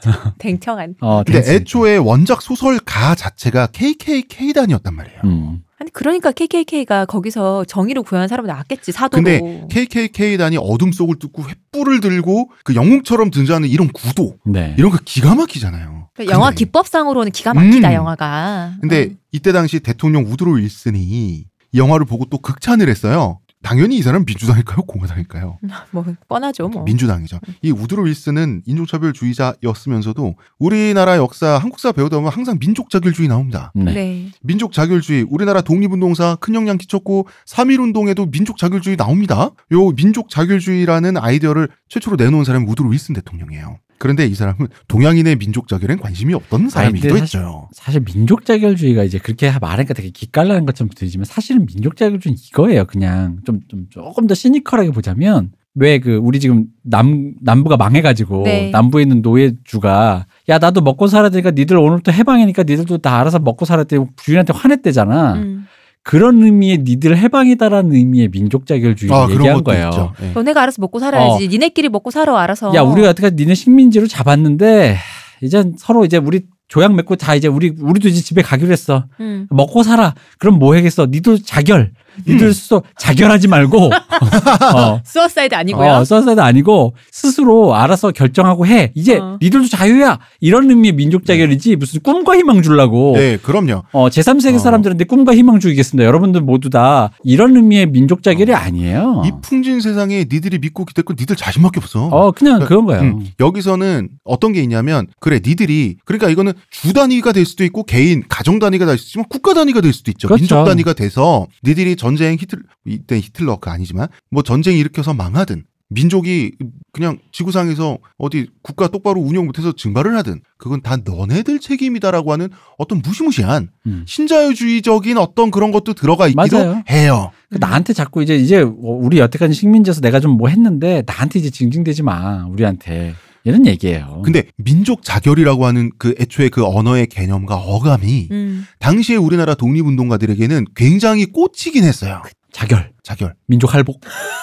댕청한. 0.38 0.94
어, 1.00 1.22
근데 1.24 1.42
댕청. 1.42 1.54
애초에 1.54 1.96
원작 1.98 2.40
소설가 2.42 3.14
자체가 3.14 3.66
KKK단이었단 3.68 4.94
말이에요. 4.94 5.20
음. 5.24 5.62
아니 5.78 5.90
그러니까 5.92 6.30
KKK가 6.30 7.06
거기서 7.06 7.64
정의를 7.64 8.02
구현한 8.02 8.28
사람이 8.28 8.46
나왔겠지 8.46 8.92
사도로. 8.92 9.22
근데 9.22 9.66
KKK단이 9.70 10.58
어둠 10.60 10.92
속을 10.92 11.18
뚫고 11.18 11.42
횃불을 11.42 12.02
들고 12.02 12.50
그 12.64 12.74
영웅처럼 12.74 13.30
등장하는 13.30 13.68
이런 13.68 13.88
구도 13.88 14.36
네. 14.44 14.74
이런 14.78 14.90
거 14.90 14.98
기가 15.04 15.34
막히잖아요. 15.34 16.09
그러니까 16.24 16.34
영화 16.34 16.48
근데- 16.50 16.58
기법상으로는 16.64 17.32
기가 17.32 17.54
막히다 17.54 17.88
음. 17.90 17.94
영화가. 17.94 18.74
근데 18.80 19.04
음. 19.06 19.16
이때 19.32 19.52
당시 19.52 19.80
대통령 19.80 20.24
우드로 20.24 20.52
윌슨이 20.52 20.98
이 21.00 21.44
영화를 21.74 22.04
보고 22.06 22.24
또 22.26 22.38
극찬을 22.38 22.88
했어요. 22.88 23.38
당연히 23.62 23.98
이 23.98 24.02
사람 24.02 24.24
민주당일까요? 24.24 24.82
공화당일까요? 24.86 25.58
뭐 25.92 26.02
뻔하죠 26.28 26.68
뭐. 26.68 26.82
민주당이죠. 26.82 27.38
이 27.60 27.70
우드로 27.70 28.04
윌슨은 28.04 28.62
인종차별주의자였으면서도 28.64 30.34
우리나라 30.58 31.16
역사, 31.18 31.58
한국사 31.58 31.92
배우다 31.92 32.16
보면 32.16 32.32
항상 32.32 32.56
민족자결주의 32.58 33.28
나옵니다. 33.28 33.70
네. 33.74 33.92
네. 33.92 34.32
민족자결주의, 34.42 35.26
우리나라 35.28 35.60
독립운동사 35.60 36.36
큰 36.40 36.54
영향 36.54 36.78
끼쳤고 36.78 37.28
3.1운동에도 37.46 38.30
민족자결주의 38.30 38.96
나옵니다. 38.96 39.50
요 39.72 39.90
민족자결주의라는 39.90 41.18
아이디어를 41.18 41.68
최초로 41.88 42.16
내놓은 42.16 42.44
사람이 42.44 42.64
우드로 42.66 42.88
윌슨 42.88 43.14
대통령이에요. 43.14 43.78
그런데 44.00 44.26
이 44.26 44.34
사람은 44.34 44.66
동양인의 44.88 45.36
민족 45.36 45.68
자결엔 45.68 45.98
관심이 45.98 46.32
없던 46.34 46.70
사람이기도 46.70 47.10
사실- 47.18 47.22
했죠. 47.22 47.68
사실 47.72 48.00
민족 48.02 48.46
자결주의가 48.46 49.04
이제 49.04 49.18
그렇게 49.18 49.52
말하니까 49.60 49.92
되게 49.94 50.08
기깔나는 50.10 50.64
것처럼 50.64 50.88
들리지만 50.96 51.26
사실은 51.26 51.66
민족 51.66 51.96
자결주의는 51.96 52.38
이거예요. 52.48 52.86
그냥 52.86 53.40
좀, 53.44 53.60
좀 53.68 53.86
조금 53.90 54.26
더 54.26 54.34
시니컬하게 54.34 54.90
보자면 54.92 55.52
왜 55.74 55.98
그 56.00 56.16
우리 56.16 56.40
지금 56.40 56.64
남 56.82 57.34
남부가 57.42 57.76
망해가지고 57.76 58.42
네. 58.44 58.70
남부에 58.70 59.02
있는 59.02 59.20
노예주가 59.22 60.26
야 60.48 60.58
나도 60.58 60.80
먹고 60.80 61.06
살아야 61.06 61.28
되니까 61.28 61.50
니들 61.52 61.76
오늘부터 61.76 62.10
해방이니까 62.10 62.62
니들도 62.64 62.98
다 62.98 63.20
알아서 63.20 63.38
먹고 63.38 63.66
살아야 63.66 63.84
돼 63.84 63.98
주인한테 64.16 64.52
화냈대잖아. 64.54 65.34
음. 65.34 65.66
그런 66.02 66.42
의미의 66.42 66.78
니들 66.78 67.16
해방이다라는 67.16 67.92
의미의 67.92 68.28
민족자결주의 68.28 69.12
아, 69.12 69.26
를 69.26 69.34
얘기한 69.36 69.54
것도 69.56 69.64
거예요. 69.64 69.88
있죠. 69.88 70.12
예. 70.22 70.30
너네가 70.32 70.62
알아서 70.62 70.80
먹고 70.80 70.98
살아야지. 70.98 71.48
니네끼리 71.48 71.88
먹고 71.88 72.10
살아 72.10 72.40
알아서. 72.40 72.74
야 72.74 72.82
우리가 72.82 73.10
어떻게 73.10 73.30
니네 73.30 73.54
식민지로 73.54 74.06
잡았는데 74.06 74.96
이제 75.42 75.64
서로 75.76 76.04
이제 76.04 76.16
우리 76.16 76.42
조약 76.68 76.94
맺고 76.94 77.16
다 77.16 77.34
이제 77.34 77.48
우리 77.48 77.74
우리도 77.78 78.08
이제 78.08 78.20
집에 78.20 78.42
가기로 78.42 78.70
했어. 78.72 79.06
음. 79.20 79.46
먹고 79.50 79.82
살아. 79.82 80.14
그럼 80.38 80.58
뭐 80.58 80.74
하겠어? 80.74 81.06
니도 81.10 81.38
자결. 81.42 81.92
니들 82.26 82.46
음. 82.48 82.52
스스로 82.52 82.82
자결하지 82.98 83.48
말고 83.48 83.90
어. 84.76 85.00
suicide 85.04 85.54
아니고요. 85.54 85.90
어, 85.90 86.04
써서도 86.04 86.42
아니고 86.42 86.94
스스로 87.10 87.74
알아서 87.74 88.10
결정하고 88.10 88.66
해. 88.66 88.92
이제 88.94 89.18
어. 89.18 89.38
니들도 89.40 89.68
자유야. 89.68 90.18
이런 90.40 90.70
의미의 90.70 90.92
민족 90.94 91.24
자결이지 91.24 91.76
무슨 91.76 92.00
꿈과 92.02 92.36
희망 92.36 92.62
주려고. 92.62 93.12
네, 93.16 93.38
그럼요. 93.38 93.84
어, 93.92 94.08
제3세계 94.08 94.56
어. 94.56 94.58
사람들한테 94.58 95.04
꿈과 95.04 95.34
희망 95.34 95.60
주겠습니다. 95.60 96.06
여러분들 96.06 96.40
모두 96.40 96.70
다 96.70 97.10
이런 97.24 97.56
의미의 97.56 97.86
민족 97.86 98.22
자결이 98.22 98.52
어. 98.52 98.56
아니에요. 98.56 99.22
이 99.26 99.30
풍진 99.42 99.80
세상에 99.80 100.26
니들이 100.30 100.58
믿고 100.58 100.84
기댈 100.84 101.02
건 101.02 101.14
니들 101.18 101.36
자신밖에 101.36 101.80
없어. 101.80 102.06
어, 102.06 102.32
그냥 102.32 102.64
그런 102.64 102.86
거예요. 102.86 103.02
음, 103.02 103.26
여기서는 103.38 104.08
어떤 104.24 104.52
게 104.52 104.62
있냐면 104.62 105.06
그래 105.20 105.40
니들이 105.44 105.96
그러니까 106.04 106.28
이거는 106.28 106.52
주 106.70 106.92
단위가 106.92 107.32
될 107.32 107.44
수도 107.44 107.64
있고 107.64 107.84
개인 107.84 108.22
가정 108.28 108.58
단위가 108.58 108.86
될 108.86 108.98
수도 108.98 109.08
있지만 109.08 109.26
국가 109.28 109.54
단위가 109.54 109.80
될 109.80 109.92
수도 109.92 110.10
있죠. 110.10 110.28
그렇죠. 110.28 110.40
민족 110.42 110.64
단위가 110.64 110.92
돼서 110.92 111.46
니들이 111.64 111.96
전쟁 112.00 112.32
히틀 112.40 112.62
이때 112.86 113.16
히틀러가 113.18 113.70
아니지만 113.70 114.08
뭐 114.30 114.42
전쟁 114.42 114.78
일으켜서 114.78 115.12
망하든 115.12 115.64
민족이 115.90 116.52
그냥 116.92 117.18
지구상에서 117.30 117.98
어디 118.16 118.46
국가 118.62 118.88
똑바로 118.88 119.20
운영 119.20 119.44
못해서 119.44 119.72
증발을 119.72 120.16
하든 120.18 120.40
그건 120.56 120.80
다 120.80 120.96
너네들 121.04 121.58
책임이다라고 121.58 122.32
하는 122.32 122.48
어떤 122.78 123.02
무시무시한 123.02 123.68
음. 123.86 124.04
신자유주의적인 124.06 125.18
어떤 125.18 125.50
그런 125.50 125.72
것도 125.72 125.92
들어가 125.92 126.26
있기도 126.28 126.58
맞아요. 126.58 126.82
해요. 126.88 127.32
그 127.50 127.58
나한테 127.58 127.92
자꾸 127.92 128.22
이제 128.22 128.36
이제 128.36 128.60
우리 128.62 129.18
여태까지 129.18 129.52
식민지에서 129.52 130.00
내가 130.00 130.20
좀 130.20 130.30
뭐 130.38 130.48
했는데 130.48 131.02
나한테 131.06 131.38
이제 131.40 131.50
징징대지 131.50 132.02
마 132.02 132.46
우리한테 132.46 133.14
이런 133.44 133.66
얘기예요. 133.66 134.22
근데 134.24 134.44
민족 134.56 135.02
자결이라고 135.02 135.66
하는 135.66 135.90
그 135.98 136.14
애초에 136.20 136.48
그 136.48 136.64
언어의 136.64 137.06
개념과 137.06 137.56
어감이 137.56 138.28
음. 138.30 138.66
당시에 138.78 139.16
우리나라 139.16 139.54
독립운동가들에게는 139.54 140.66
굉장히 140.74 141.26
꽂히긴 141.26 141.84
했어요. 141.84 142.22
자결, 142.52 142.92
자결. 143.02 143.34
민족 143.46 143.74
할복. 143.74 144.00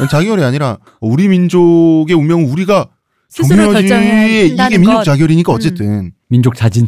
자결이 0.10 0.44
아니라 0.44 0.78
우리 1.02 1.28
민족의 1.28 2.16
운명은 2.16 2.50
우리가 2.50 2.90
스스로 3.30 3.72
결정해야 3.72 4.26
이게 4.46 4.78
민족 4.78 4.94
것. 4.94 5.04
자결이니까 5.04 5.52
어쨌든 5.52 6.14
민족 6.30 6.56
자진. 6.56 6.88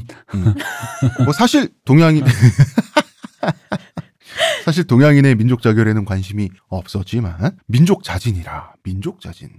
뭐 1.25 1.33
사실 1.33 1.69
동양인 1.85 2.23
사실 4.65 4.85
동양인의 4.85 5.35
민족 5.35 5.61
자결에는 5.61 6.05
관심이 6.05 6.49
없었지만 6.67 7.57
민족 7.67 8.03
자진이라 8.03 8.73
민족 8.83 9.21
자진 9.21 9.49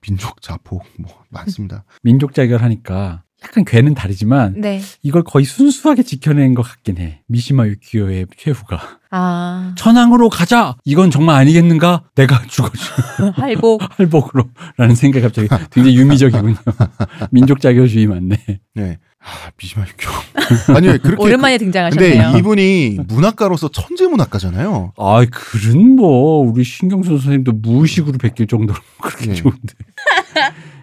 민족 0.00 0.40
자폭 0.42 0.84
뭐 0.98 1.24
많습니다. 1.30 1.84
민족 2.02 2.34
자결하니까 2.34 3.22
약간 3.42 3.64
괴는 3.64 3.94
다르지만 3.94 4.60
네. 4.60 4.80
이걸 5.02 5.22
거의 5.22 5.44
순수하게 5.44 6.02
지켜낸 6.02 6.54
것 6.54 6.62
같긴 6.62 6.98
해. 6.98 7.22
미시마 7.28 7.66
유키오의 7.66 8.26
최후가 8.36 9.00
아 9.18 9.72
천황으로 9.76 10.28
가자. 10.28 10.76
이건 10.84 11.10
정말 11.10 11.36
아니겠는가? 11.36 12.02
내가 12.14 12.42
죽어주 12.46 12.78
할복. 13.36 13.80
할복으로라는 13.98 14.94
생각이 14.94 15.22
갑자기 15.22 15.48
굉장히 15.70 15.96
유미적이군요. 15.96 16.54
민족 17.32 17.60
자교주의 17.60 18.06
맞네. 18.06 18.36
네. 18.74 18.98
아, 19.20 19.50
미시마 19.60 19.84
유교. 19.86 20.74
아니, 20.76 20.86
그렇게. 20.98 21.20
오랜만에 21.20 21.58
그- 21.58 21.64
등장하셨네요. 21.64 22.22
근데 22.24 22.38
이분이 22.38 22.98
문학가로서 23.08 23.68
천재 23.68 24.06
문학가잖아요. 24.06 24.92
아, 24.96 25.24
글은 25.28 25.96
뭐 25.96 26.48
우리 26.48 26.62
신경수 26.62 27.10
선생님도 27.10 27.52
무의식으로 27.54 28.18
베낄 28.18 28.46
정도로 28.46 28.78
그렇게 29.02 29.30
예. 29.30 29.34
좋은데. 29.34 29.74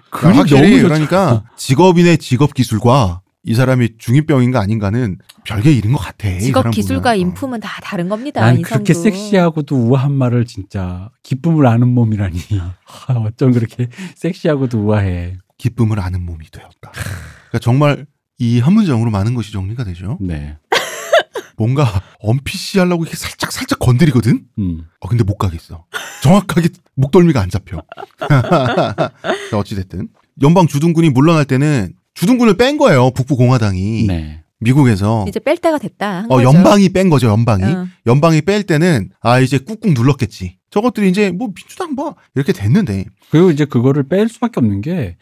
그러니까 0.09 0.39
확실히 0.41 0.61
너무 0.61 0.71
좋죠. 0.75 0.87
그러니까 0.89 1.43
직업인의 1.55 2.17
직업 2.17 2.53
기술과 2.53 3.21
이 3.45 3.55
사람이 3.55 3.97
중이병인가 3.97 4.59
아닌가는 4.61 5.17
별개 5.43 5.71
일인 5.71 5.91
것 5.91 5.97
같아. 5.99 6.29
이 6.29 6.39
직업 6.39 6.71
기술과 6.71 7.11
보면. 7.11 7.19
인품은 7.19 7.59
다 7.59 7.81
다른 7.83 8.07
겁니다. 8.07 8.39
난 8.41 8.57
인성도. 8.57 8.83
그렇게 8.85 8.93
섹시하고도 8.93 9.75
우아한 9.75 10.13
말을 10.13 10.45
진짜 10.45 11.09
기쁨을 11.23 11.67
아는 11.67 11.89
몸이라니. 11.89 12.39
아, 12.61 12.75
어쩜 13.13 13.51
그렇게 13.51 13.89
섹시하고도 14.15 14.79
우아해. 14.85 15.37
기쁨을 15.57 15.99
아는 15.99 16.21
몸이 16.25 16.45
되었다. 16.51 16.91
그러니까 16.91 17.59
정말 17.61 18.05
이 18.39 18.59
한 18.59 18.73
문장으로 18.73 19.11
많은 19.11 19.33
것이 19.35 19.51
정리가 19.51 19.83
되죠. 19.83 20.17
네. 20.21 20.57
뭔가 21.57 21.85
언피시 22.19 22.79
하려고 22.79 23.03
이렇게 23.03 23.15
살짝 23.17 23.51
살짝 23.51 23.77
건드리거든. 23.79 24.45
음. 24.57 24.85
어 25.01 25.07
근데 25.09 25.23
못 25.25 25.37
가겠어. 25.37 25.85
정확하게 26.23 26.69
목덜미가 26.95 27.41
안 27.41 27.49
잡혀. 27.49 27.83
자, 28.19 29.11
어찌 29.57 29.75
됐든 29.75 30.07
연방 30.41 30.65
주둔군이 30.67 31.09
물러날 31.11 31.45
때는 31.45 31.93
주둔군을 32.15 32.57
뺀 32.57 32.77
거예요. 32.77 33.11
북부 33.11 33.35
공화당이 33.35 34.05
네. 34.07 34.41
미국에서 34.59 35.25
이제 35.27 35.39
뺄 35.39 35.57
때가 35.57 35.77
됐다. 35.77 36.23
한 36.23 36.25
어 36.31 36.37
거죠. 36.37 36.43
연방이 36.47 36.89
뺀 36.89 37.09
거죠. 37.09 37.27
연방이 37.27 37.63
어. 37.65 37.87
연방이 38.05 38.41
뺄 38.41 38.63
때는 38.63 39.09
아 39.21 39.39
이제 39.39 39.57
꾹꾹 39.57 39.93
눌렀겠지. 39.93 40.57
저것들이 40.71 41.09
이제 41.09 41.31
뭐 41.31 41.49
민주당 41.53 41.93
뭐 41.95 42.15
이렇게 42.35 42.53
됐는데 42.53 43.05
그리고 43.29 43.51
이제 43.51 43.65
그거를 43.65 44.03
뺄 44.07 44.29
수밖에 44.29 44.59
없는 44.59 44.81
게 44.81 45.17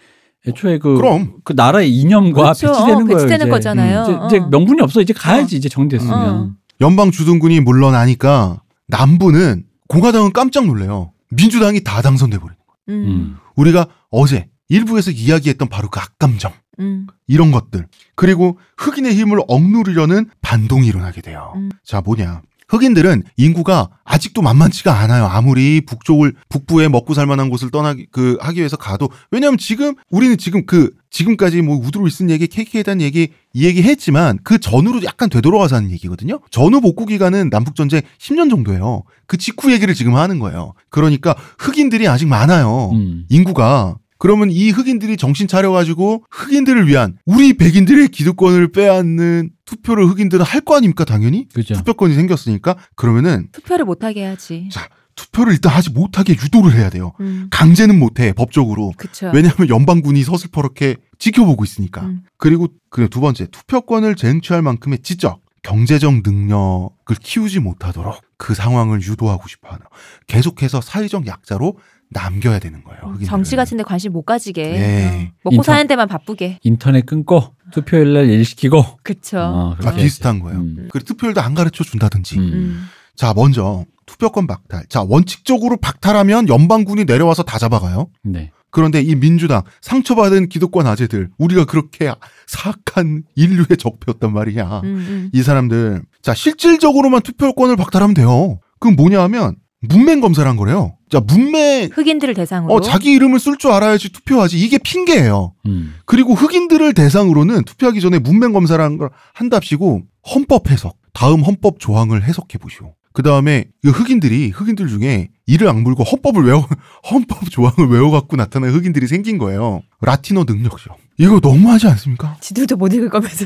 애초에 0.48 0.80
그, 0.80 0.96
그럼. 0.96 1.34
그 1.44 1.54
나라의 1.54 1.92
이념과 1.96 2.42
그렇죠. 2.42 2.68
배치되는 2.68 2.94
어, 2.94 3.06
거예요. 3.06 3.08
배치되는 3.18 3.46
이제. 3.46 3.50
거잖아요. 3.50 4.04
이제, 4.04 4.12
어. 4.14 4.26
이제 4.28 4.40
명분이 4.40 4.82
없어. 4.82 5.02
이제 5.02 5.14
가야지. 5.14 5.56
어. 5.56 5.58
이제 5.58 5.70
정됐으면. 5.70 6.14
어. 6.30 6.52
연방 6.82 7.12
주둔군이 7.12 7.60
물러나니까 7.60 8.62
남부는 8.88 9.64
공화당은 9.88 10.34
깜짝 10.34 10.66
놀래요. 10.66 11.12
민주당이 11.30 11.84
다 11.84 12.02
당선돼 12.02 12.40
버린. 12.40 12.56
음. 12.90 12.94
음. 12.94 13.36
우리가 13.56 13.88
어제 14.10 14.48
일부에서 14.70 15.12
이야기했던 15.12 15.68
바로 15.70 15.90
그 15.90 16.00
악감정 16.00 16.52
음. 16.82 17.08
이런 17.28 17.52
것들 17.52 17.88
그리고 18.16 18.60
흑인의 18.78 19.16
힘을 19.16 19.40
억누르려는 19.48 20.30
반동이 20.42 20.88
일어나게 20.88 21.22
돼요. 21.22 21.54
음. 21.56 21.70
자 21.84 22.02
뭐냐? 22.02 22.42
흑인들은 22.72 23.24
인구가 23.36 23.90
아직도 24.06 24.42
만만치가 24.42 24.98
않아요. 25.00 25.26
아무리 25.26 25.82
북쪽을 25.82 26.34
북부에 26.48 26.88
먹고 26.88 27.14
살만한 27.14 27.50
곳을 27.50 27.70
떠나기 27.70 28.08
그 28.12 28.38
하기 28.40 28.60
위해서 28.60 28.78
가도 28.78 29.10
왜냐하면 29.30 29.58
지금 29.58 29.96
우리는 30.10 30.38
지금 30.38 30.66
그 30.66 30.92
지금까지 31.10 31.62
뭐 31.62 31.76
우드로 31.76 32.08
있은 32.08 32.30
얘기, 32.30 32.48
KK에 32.48 32.84
대한 32.84 33.02
얘기 33.02 33.34
이 33.54 33.66
얘기 33.66 33.84
했지만 33.84 34.40
그 34.44 34.58
전후로 34.58 35.04
약간 35.04 35.30
되돌아가서 35.30 35.76
하는 35.76 35.92
얘기거든요. 35.92 36.40
전후 36.50 36.80
복구 36.80 37.06
기간은 37.06 37.50
남북 37.50 37.76
전쟁 37.76 38.02
10년 38.18 38.50
정도예요. 38.50 39.04
그 39.28 39.36
직후 39.36 39.74
얘기를 39.74 39.94
지금 39.94 40.16
하는 40.16 40.40
거예요. 40.40 40.74
그러니까 40.90 41.36
흑인들이 41.60 42.08
아직 42.08 42.28
많아요. 42.28 42.92
음. 42.94 43.26
인구가 43.28 43.98
그러면 44.22 44.52
이 44.52 44.70
흑인들이 44.70 45.18
정신 45.18 45.48
차려가지고 45.48 46.26
흑인들을 46.30 46.88
위한 46.88 47.18
우리 47.26 47.54
백인들의 47.54 48.08
기득권을 48.10 48.72
빼앗는 48.72 49.50
투표를 49.66 50.06
흑인들은 50.08 50.46
할 50.46 50.62
거 50.62 50.76
아닙니까 50.78 51.06
당연히 51.06 51.48
그죠. 51.50 51.74
투표권이 51.74 52.14
생겼으니까 52.14 52.76
그러면은 52.96 53.48
투표를 53.52 53.84
못하게 53.84 54.22
해야지. 54.22 54.70
자 54.72 54.88
투표를 55.16 55.54
일단 55.54 55.74
하지 55.74 55.90
못하게 55.90 56.34
유도를 56.34 56.74
해야 56.74 56.90
돼요 56.92 57.14
음. 57.20 57.48
강제는 57.50 57.98
못해 57.98 58.32
법적으로 58.32 58.94
그쵸. 58.96 59.32
왜냐하면 59.34 59.70
연방군이 59.70 60.22
서슬퍼렇게 60.24 60.98
지켜보고 61.18 61.64
있으니까 61.64 62.02
음. 62.04 62.22
그리고 62.38 62.68
그두 62.92 63.22
번째 63.22 63.48
투표권을 63.48 64.16
쟁취할 64.16 64.62
만큼의 64.62 65.00
지적 65.00 65.42
경제적 65.64 66.22
능력을 66.24 67.16
키우지 67.20 67.60
못하도록 67.60 68.22
그 68.38 68.54
상황을 68.54 69.02
유도하고 69.02 69.48
싶어하는 69.48 69.84
계속해서 70.28 70.80
사회적 70.82 71.26
약자로 71.26 71.78
남겨야 72.12 72.60
되는 72.60 72.84
거예요. 72.84 73.00
흑인들은. 73.02 73.24
음, 73.24 73.26
정치 73.26 73.56
같은데 73.56 73.84
관심 73.84 74.12
못 74.14 74.24
가지게. 74.24 74.64
네. 74.64 75.32
어. 75.34 75.40
먹고 75.46 75.56
인턴- 75.56 75.64
사는 75.64 75.88
데만 75.88 76.08
바쁘게. 76.08 76.60
인터넷 76.64 77.06
끊고 77.06 77.56
투표일 77.72 78.14
날 78.14 78.30
일시키고. 78.30 78.84
그쵸. 79.04 79.40
어, 79.40 79.72
아, 79.74 79.78
그렇게 79.78 80.04
비슷한 80.04 80.40
거예요. 80.40 80.60
음. 80.60 80.88
그리고 80.92 81.06
투표율도 81.06 81.42
안 81.42 81.54
가르쳐 81.54 81.84
준다든지. 81.84 82.38
음. 82.38 82.44
음. 82.44 82.84
자, 83.16 83.34
먼저 83.34 83.86
투표권 84.06 84.48
박탈. 84.48 84.86
자, 84.90 85.04
원칙적으로 85.08 85.78
박탈하면 85.78 86.50
연방군이 86.50 87.06
내려와서 87.06 87.44
다 87.44 87.58
잡아가요. 87.58 88.08
네. 88.24 88.52
그런데 88.74 89.02
이 89.02 89.16
민주당 89.16 89.64
상처받은 89.82 90.48
기득권 90.48 90.88
아재들 90.88 91.30
우리가 91.38 91.66
그렇게 91.66 92.10
사악한 92.48 93.24
인류의 93.36 93.78
적폐였단 93.78 94.32
말이야. 94.34 94.82
음, 94.84 94.86
음. 94.86 95.30
이 95.34 95.42
사람들 95.44 96.04
자 96.22 96.34
실질적으로만 96.34 97.22
투표권을 97.22 97.76
박탈하면 97.76 98.14
돼요. 98.14 98.60
그럼 98.80 98.96
뭐냐 98.96 99.22
하면 99.24 99.56
문맹 99.82 100.22
검사를 100.22 100.48
한 100.50 100.56
거래요. 100.56 100.96
자 101.12 101.20
문맹 101.20 101.90
흑인들을 101.94 102.34
대상으로. 102.34 102.74
어 102.74 102.82
자기 102.82 103.12
이름을 103.12 103.40
쓸 103.40 103.58
줄 103.58 103.72
알아야지 103.72 104.12
투표하지 104.14 104.58
이게 104.58 104.78
핑계예요. 104.78 105.54
음. 105.66 105.96
그리고 106.06 106.34
흑인들을 106.34 106.94
대상으로는 106.94 107.64
투표하기 107.66 108.00
전에 108.00 108.20
문맹 108.20 108.54
검사를 108.54 108.84
한걸 108.84 109.10
한답시고 109.34 110.04
헌법 110.34 110.72
해석 110.72 110.98
다음 111.14 111.42
헌법 111.42 111.80
조항을 111.80 112.24
해석해 112.24 112.58
보시오. 112.58 112.94
그 113.14 113.24
다음에 113.24 113.66
흑인들이 113.84 114.52
흑인들 114.52 114.88
중에 114.88 115.28
이를 115.46 115.68
악물고 115.68 116.04
헌법을 116.04 116.46
외워 116.46 116.66
헌법 117.12 117.50
조항을 117.50 117.88
외워갖고 117.90 118.38
나타난 118.38 118.74
흑인들이 118.74 119.06
생긴 119.08 119.38
거예요. 119.38 119.82
라티노 120.00 120.46
능력죠. 120.46 120.96
이거 121.18 121.42
너무하지 121.44 121.88
않습니까? 121.88 122.38
지들도 122.40 122.78
못 122.78 122.94
읽을 122.94 123.10
거면서. 123.10 123.46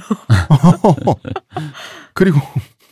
그리고 2.13 2.39